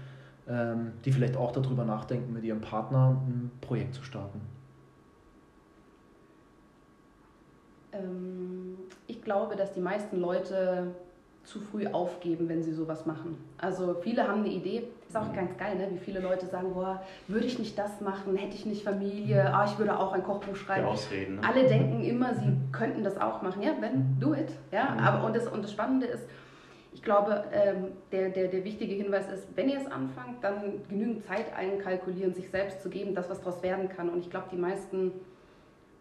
ähm, 0.48 0.94
die 1.06 1.12
vielleicht 1.12 1.38
auch 1.38 1.52
darüber 1.52 1.86
nachdenken, 1.86 2.34
mit 2.34 2.44
ihrem 2.44 2.62
Partner 2.62 3.22
ein 3.28 3.52
Projekt 3.62 3.94
zu 3.94 4.02
starten? 4.02 4.42
Ähm, 7.92 8.76
ich 9.06 9.22
glaube, 9.22 9.56
dass 9.56 9.72
die 9.74 9.82
meisten 9.82 10.20
Leute 10.20 10.88
zu 11.44 11.60
früh 11.60 11.86
aufgeben, 11.86 12.50
wenn 12.50 12.64
sie 12.64 12.74
sowas 12.74 13.06
machen. 13.06 13.38
Also 13.60 13.98
viele 14.02 14.28
haben 14.28 14.40
eine 14.40 14.50
Idee, 14.50 14.88
ist 15.10 15.18
auch 15.18 15.34
ganz 15.34 15.58
geil, 15.58 15.76
ne? 15.76 15.88
wie 15.92 15.98
viele 15.98 16.20
Leute 16.20 16.46
sagen, 16.46 16.74
boah, 16.74 17.02
würde 17.28 17.48
ich 17.48 17.58
nicht 17.58 17.78
das 17.78 18.00
machen, 18.00 18.36
hätte 18.36 18.54
ich 18.54 18.68
nicht 18.68 18.84
Familie, 18.84 19.52
ah, 19.52 19.66
ich 19.66 19.78
würde 19.80 19.98
auch 19.98 20.14
ein 20.14 20.24
Kochbuch 20.24 20.54
Die 20.54 20.60
schreiben. 20.60 20.86
Ausreden. 20.86 21.36
Ne? 21.38 21.42
Alle 21.48 21.68
denken 21.68 22.04
immer, 22.04 22.36
sie 22.36 22.56
könnten 22.72 23.04
das 23.04 23.20
auch 23.20 23.42
machen. 23.42 23.64
Ja, 23.64 23.72
wenn, 23.80 24.20
do 24.20 24.36
it. 24.36 24.52
Ja, 24.72 24.96
aber 25.00 25.26
und 25.26 25.36
das, 25.36 25.48
und 25.48 25.64
das 25.64 25.72
Spannende 25.72 26.06
ist, 26.06 26.28
ich 26.94 27.02
glaube, 27.02 27.44
ähm, 27.52 27.88
der, 28.12 28.30
der, 28.30 28.50
der 28.50 28.64
wichtige 28.64 28.94
Hinweis 28.94 29.28
ist, 29.32 29.48
wenn 29.56 29.70
ihr 29.70 29.80
es 29.80 29.88
anfangt, 29.88 30.44
dann 30.44 30.82
genügend 30.88 31.26
Zeit 31.26 31.56
einkalkulieren, 31.56 32.36
sich 32.36 32.50
selbst 32.50 32.82
zu 32.82 32.90
geben, 32.90 33.16
das, 33.16 33.30
was 33.30 33.40
daraus 33.40 33.64
werden 33.64 33.90
kann. 33.90 34.10
Und 34.10 34.20
ich 34.20 34.30
glaube, 34.30 34.48
die 34.52 34.58
meisten 34.58 35.12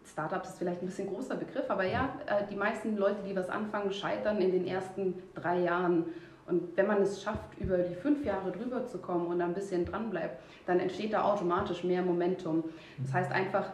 Startups 0.05 0.49
ist 0.49 0.59
vielleicht 0.59 0.81
ein 0.81 0.87
bisschen 0.87 1.07
großer 1.07 1.35
Begriff, 1.35 1.69
aber 1.69 1.83
ja, 1.83 2.09
äh, 2.27 2.43
die 2.49 2.55
meisten 2.55 2.95
Leute, 2.97 3.23
die 3.27 3.35
was 3.35 3.49
anfangen, 3.49 3.91
scheitern 3.91 4.39
in 4.39 4.51
den 4.51 4.67
ersten 4.67 5.15
drei 5.33 5.59
Jahren. 5.61 6.05
Und 6.49 6.75
wenn 6.75 6.87
man 6.87 7.01
es 7.01 7.21
schafft, 7.21 7.57
über 7.59 7.77
die 7.77 7.95
fünf 7.95 8.25
Jahre 8.25 8.51
drüber 8.51 8.85
zu 8.85 8.97
kommen 8.97 9.27
und 9.27 9.41
ein 9.41 9.53
bisschen 9.53 9.85
dran 9.85 10.09
bleibt, 10.09 10.39
dann 10.65 10.79
entsteht 10.79 11.13
da 11.13 11.23
automatisch 11.23 11.83
mehr 11.83 12.01
Momentum. 12.01 12.63
Das 13.03 13.13
heißt 13.13 13.31
einfach, 13.31 13.65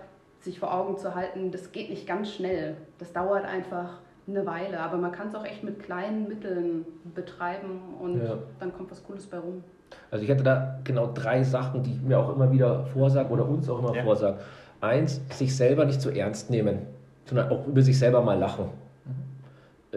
sich 0.42 0.60
vor 0.60 0.74
Augen 0.74 0.98
zu 0.98 1.16
halten, 1.16 1.52
das 1.52 1.72
geht 1.72 1.90
nicht 1.90 2.06
ganz 2.08 2.32
schnell. 2.32 2.78
Das 3.00 3.12
dauert 3.14 3.46
einfach 3.46 4.00
eine 4.28 4.46
Weile, 4.46 4.80
aber 4.80 4.98
man 4.98 5.12
kann 5.12 5.28
es 5.28 5.36
auch 5.36 5.46
echt 5.46 5.64
mit 5.64 5.80
kleinen 5.84 6.28
Mitteln 6.28 6.86
betreiben 7.14 7.80
und 8.02 8.24
Ja. 8.24 8.38
dann 8.60 8.74
kommt 8.74 8.92
was 8.92 9.04
Cooles 9.04 9.28
bei 9.28 9.38
rum. 9.38 9.64
Also 10.12 10.24
ich 10.24 10.30
hätte 10.30 10.44
da 10.44 10.80
genau 10.84 11.12
drei 11.14 11.44
Sachen, 11.44 11.84
die 11.84 11.92
ich 11.94 12.02
mir 12.02 12.18
auch 12.20 12.36
immer 12.36 12.52
wieder 12.52 12.86
vorsage 12.88 13.30
oder 13.30 13.48
uns 13.48 13.70
auch 13.70 13.80
immer 13.80 13.96
Ja. 13.96 14.04
vorsage. 14.04 14.40
Eins, 14.82 15.22
sich 15.30 15.56
selber 15.56 15.86
nicht 15.86 16.02
zu 16.02 16.10
ernst 16.10 16.50
nehmen, 16.50 16.80
sondern 17.26 17.50
auch 17.52 17.68
über 17.68 17.82
sich 17.82 17.98
selber 17.98 18.22
mal 18.22 18.38
lachen. 18.38 18.70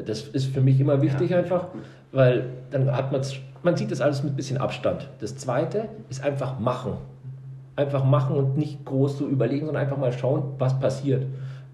Das 0.07 0.23
ist 0.23 0.47
für 0.47 0.61
mich 0.61 0.81
immer 0.81 1.03
wichtig 1.03 1.31
Ja, 1.31 1.39
einfach, 1.39 1.69
weil 2.13 2.47
dann 2.71 2.91
hat 2.91 3.13
man 3.13 3.23
man 3.63 3.77
sieht 3.77 3.91
das 3.91 4.01
alles 4.01 4.23
mit 4.23 4.33
ein 4.35 4.37
bisschen 4.37 4.59
Abstand. 4.59 5.09
Das 5.21 5.37
zweite 5.37 5.89
ist 6.09 6.23
einfach 6.23 6.59
machen. 6.59 6.95
Einfach 7.77 8.05
machen 8.05 8.37
und 8.37 8.57
nicht 8.57 8.85
groß 8.85 9.19
so 9.19 9.27
überlegen, 9.27 9.67
sondern 9.67 9.83
einfach 9.83 9.97
mal 9.97 10.13
schauen, 10.13 10.55
was 10.59 10.79
passiert. 10.79 11.27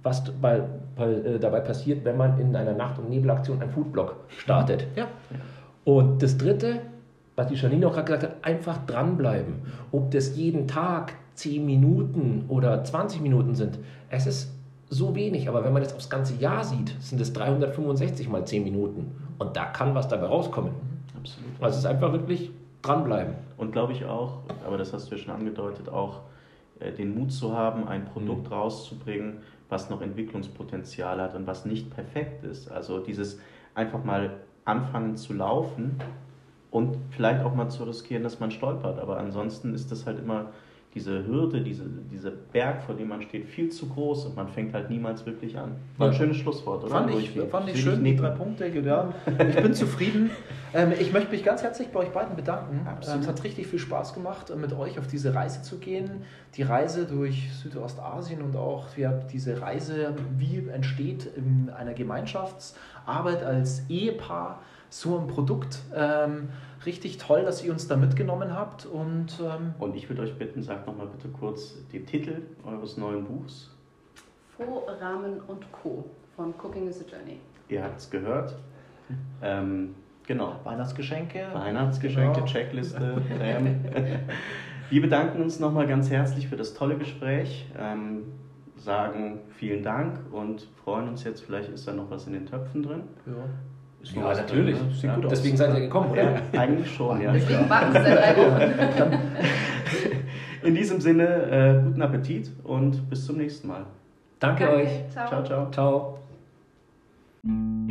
Was 0.02 0.24
bei, 0.24 0.62
bei, 0.96 1.12
äh, 1.12 1.38
dabei 1.38 1.60
passiert, 1.60 2.04
wenn 2.04 2.16
man 2.16 2.38
in 2.38 2.54
einer 2.54 2.74
Nacht- 2.74 2.98
und 2.98 3.08
Nebelaktion 3.08 3.60
einen 3.60 3.70
Foodblock 3.70 4.16
startet. 4.28 4.86
Ja. 4.96 5.06
Und 5.84 6.22
das 6.22 6.36
Dritte, 6.36 6.80
was 7.36 7.48
die 7.48 7.54
Janine 7.54 7.86
auch 7.86 7.92
gerade 7.92 8.04
gesagt 8.04 8.22
hat, 8.22 8.44
einfach 8.44 8.84
dranbleiben. 8.86 9.54
Ob 9.92 10.10
das 10.10 10.36
jeden 10.36 10.68
Tag 10.68 11.14
10 11.34 11.64
Minuten 11.64 12.44
oder 12.48 12.84
20 12.84 13.20
Minuten 13.20 13.54
sind, 13.54 13.78
es 14.10 14.26
ist 14.26 14.53
so 14.94 15.14
wenig. 15.14 15.48
Aber 15.48 15.64
wenn 15.64 15.72
man 15.72 15.82
das 15.82 15.94
aufs 15.94 16.08
ganze 16.08 16.34
Jahr 16.36 16.64
sieht, 16.64 16.94
sind 17.00 17.20
es 17.20 17.32
365 17.32 18.28
mal 18.28 18.46
10 18.46 18.64
Minuten. 18.64 19.12
Und 19.38 19.56
da 19.56 19.66
kann 19.66 19.94
was 19.94 20.08
dabei 20.08 20.26
rauskommen. 20.26 20.72
Absolut. 21.16 21.50
Also 21.60 21.74
es 21.74 21.84
ist 21.84 21.86
einfach 21.86 22.12
wirklich 22.12 22.50
dranbleiben. 22.82 23.34
Und 23.56 23.72
glaube 23.72 23.92
ich 23.92 24.04
auch, 24.04 24.40
aber 24.66 24.78
das 24.78 24.92
hast 24.92 25.10
du 25.10 25.16
ja 25.16 25.22
schon 25.22 25.34
angedeutet, 25.34 25.88
auch 25.88 26.20
äh, 26.80 26.92
den 26.92 27.18
Mut 27.18 27.32
zu 27.32 27.56
haben, 27.56 27.88
ein 27.88 28.04
Produkt 28.04 28.50
rauszubringen, 28.50 29.38
was 29.68 29.90
noch 29.90 30.02
Entwicklungspotenzial 30.02 31.20
hat 31.20 31.34
und 31.34 31.46
was 31.46 31.64
nicht 31.64 31.90
perfekt 31.90 32.44
ist. 32.44 32.70
Also 32.70 33.00
dieses 33.00 33.38
einfach 33.74 34.04
mal 34.04 34.30
anfangen 34.64 35.16
zu 35.16 35.32
laufen 35.32 35.98
und 36.70 36.96
vielleicht 37.10 37.44
auch 37.44 37.54
mal 37.54 37.68
zu 37.68 37.84
riskieren, 37.84 38.22
dass 38.22 38.40
man 38.40 38.50
stolpert. 38.50 38.98
Aber 38.98 39.18
ansonsten 39.18 39.74
ist 39.74 39.90
das 39.90 40.06
halt 40.06 40.18
immer 40.18 40.46
diese 40.94 41.26
Hürde, 41.26 41.60
diese, 41.60 41.84
dieser 42.12 42.30
Berg, 42.30 42.82
vor 42.82 42.94
dem 42.94 43.08
man 43.08 43.20
steht, 43.22 43.46
viel 43.48 43.68
zu 43.70 43.88
groß 43.88 44.26
und 44.26 44.36
man 44.36 44.48
fängt 44.48 44.72
halt 44.74 44.90
niemals 44.90 45.26
wirklich 45.26 45.58
an. 45.58 45.72
War 45.98 46.06
ein 46.08 46.12
Ja. 46.12 46.18
schönes 46.18 46.36
Schlusswort, 46.36 46.84
oder? 46.84 46.90
Fand 46.92 47.10
ich, 47.10 47.30
fand 47.50 47.68
ich 47.68 47.80
schön, 47.82 48.04
die 48.04 48.14
drei. 48.16 48.30
Punkte. 48.30 48.68
Ja. 48.68 49.12
Ich 49.26 49.56
bin 49.62 49.74
zufrieden. 49.74 50.30
Ähm, 50.76 50.92
ich 50.98 51.12
möchte 51.12 51.30
mich 51.30 51.44
ganz 51.44 51.62
herzlich 51.62 51.86
bei 51.90 52.00
euch 52.00 52.08
beiden 52.08 52.34
bedanken. 52.34 52.80
Ähm, 52.80 52.88
Absolut. 52.88 53.22
es 53.22 53.28
hat 53.28 53.44
richtig 53.44 53.68
viel 53.68 53.78
Spaß 53.78 54.12
gemacht, 54.12 54.52
mit 54.56 54.72
euch 54.72 54.98
auf 54.98 55.06
diese 55.06 55.32
Reise 55.32 55.62
zu 55.62 55.78
gehen. 55.78 56.22
Die 56.56 56.64
Reise 56.64 57.04
durch 57.06 57.48
Südostasien 57.62 58.42
und 58.42 58.56
auch 58.56 58.86
ja, 58.96 59.12
diese 59.32 59.62
Reise, 59.62 60.16
wie 60.36 60.66
entsteht 60.68 61.28
in 61.36 61.70
einer 61.70 61.94
Gemeinschaftsarbeit 61.94 63.44
als 63.44 63.88
Ehepaar 63.88 64.62
so 64.94 65.18
ein 65.18 65.26
Produkt. 65.26 65.80
Ähm, 65.94 66.48
richtig 66.86 67.18
toll, 67.18 67.42
dass 67.44 67.64
ihr 67.64 67.72
uns 67.72 67.88
da 67.88 67.96
mitgenommen 67.96 68.54
habt. 68.54 68.86
Und 68.86 69.40
ähm, 69.40 69.74
Und 69.78 69.96
ich 69.96 70.08
würde 70.08 70.22
euch 70.22 70.38
bitten, 70.38 70.62
sagt 70.62 70.86
nochmal 70.86 71.08
bitte 71.08 71.28
kurz 71.28 71.74
den 71.92 72.06
Titel 72.06 72.42
eures 72.64 72.96
neuen 72.96 73.24
Buchs. 73.24 73.70
Faux, 74.56 74.86
Ramen 75.00 75.40
und 75.48 75.70
Co. 75.72 76.04
von 76.36 76.54
Cooking 76.62 76.86
is 76.88 77.00
a 77.00 77.10
Journey. 77.10 77.40
Ihr 77.68 77.82
habt 77.82 77.98
es 77.98 78.08
gehört. 78.08 78.54
Ähm, 79.42 79.96
genau. 80.26 80.60
Weihnachtsgeschenke. 80.62 81.48
Weihnachtsgeschenke, 81.52 82.34
Genau. 82.40 82.46
Checkliste. 82.46 83.20
Ähm, 83.40 83.80
wir 84.90 85.02
bedanken 85.02 85.42
uns 85.42 85.58
nochmal 85.58 85.88
ganz 85.88 86.08
herzlich 86.10 86.46
für 86.46 86.56
das 86.56 86.72
tolle 86.74 86.96
Gespräch, 86.96 87.66
ähm, 87.76 88.24
sagen 88.76 89.40
vielen 89.56 89.82
Dank 89.82 90.20
und 90.30 90.68
freuen 90.84 91.08
uns 91.08 91.24
jetzt, 91.24 91.40
vielleicht 91.40 91.70
ist 91.70 91.88
da 91.88 91.92
noch 91.94 92.10
was 92.10 92.26
in 92.28 92.34
den 92.34 92.46
Töpfen 92.46 92.82
drin. 92.82 93.02
Ja. 93.26 93.32
Ist 94.04 94.14
ja, 94.14 94.22
natürlich. 94.22 94.76
Drin, 94.76 94.88
ne? 95.02 95.22
ja. 95.22 95.28
Deswegen 95.30 95.54
aus. 95.54 95.58
seid 95.58 95.74
ihr 95.74 95.80
gekommen, 95.80 96.10
oder? 96.10 96.22
Ja, 96.22 96.42
eigentlich 96.60 96.94
schon, 96.94 97.20
ja. 97.22 97.32
Deswegen 97.32 97.66
machen 97.66 97.96
es 97.96 98.04
seit 98.04 98.18
drei 98.18 98.36
Wochen. 98.36 99.18
In 100.62 100.74
diesem 100.74 101.00
Sinne, 101.00 101.24
äh, 101.24 101.82
guten 101.82 102.02
Appetit 102.02 102.50
und 102.64 103.08
bis 103.08 103.24
zum 103.26 103.36
nächsten 103.38 103.68
Mal. 103.68 103.86
Danke, 104.38 104.64
Danke. 104.64 104.82
euch. 104.82 105.10
Ciao, 105.10 105.44
ciao. 105.44 105.70
ciao. 105.70 106.18
ciao. 107.42 107.90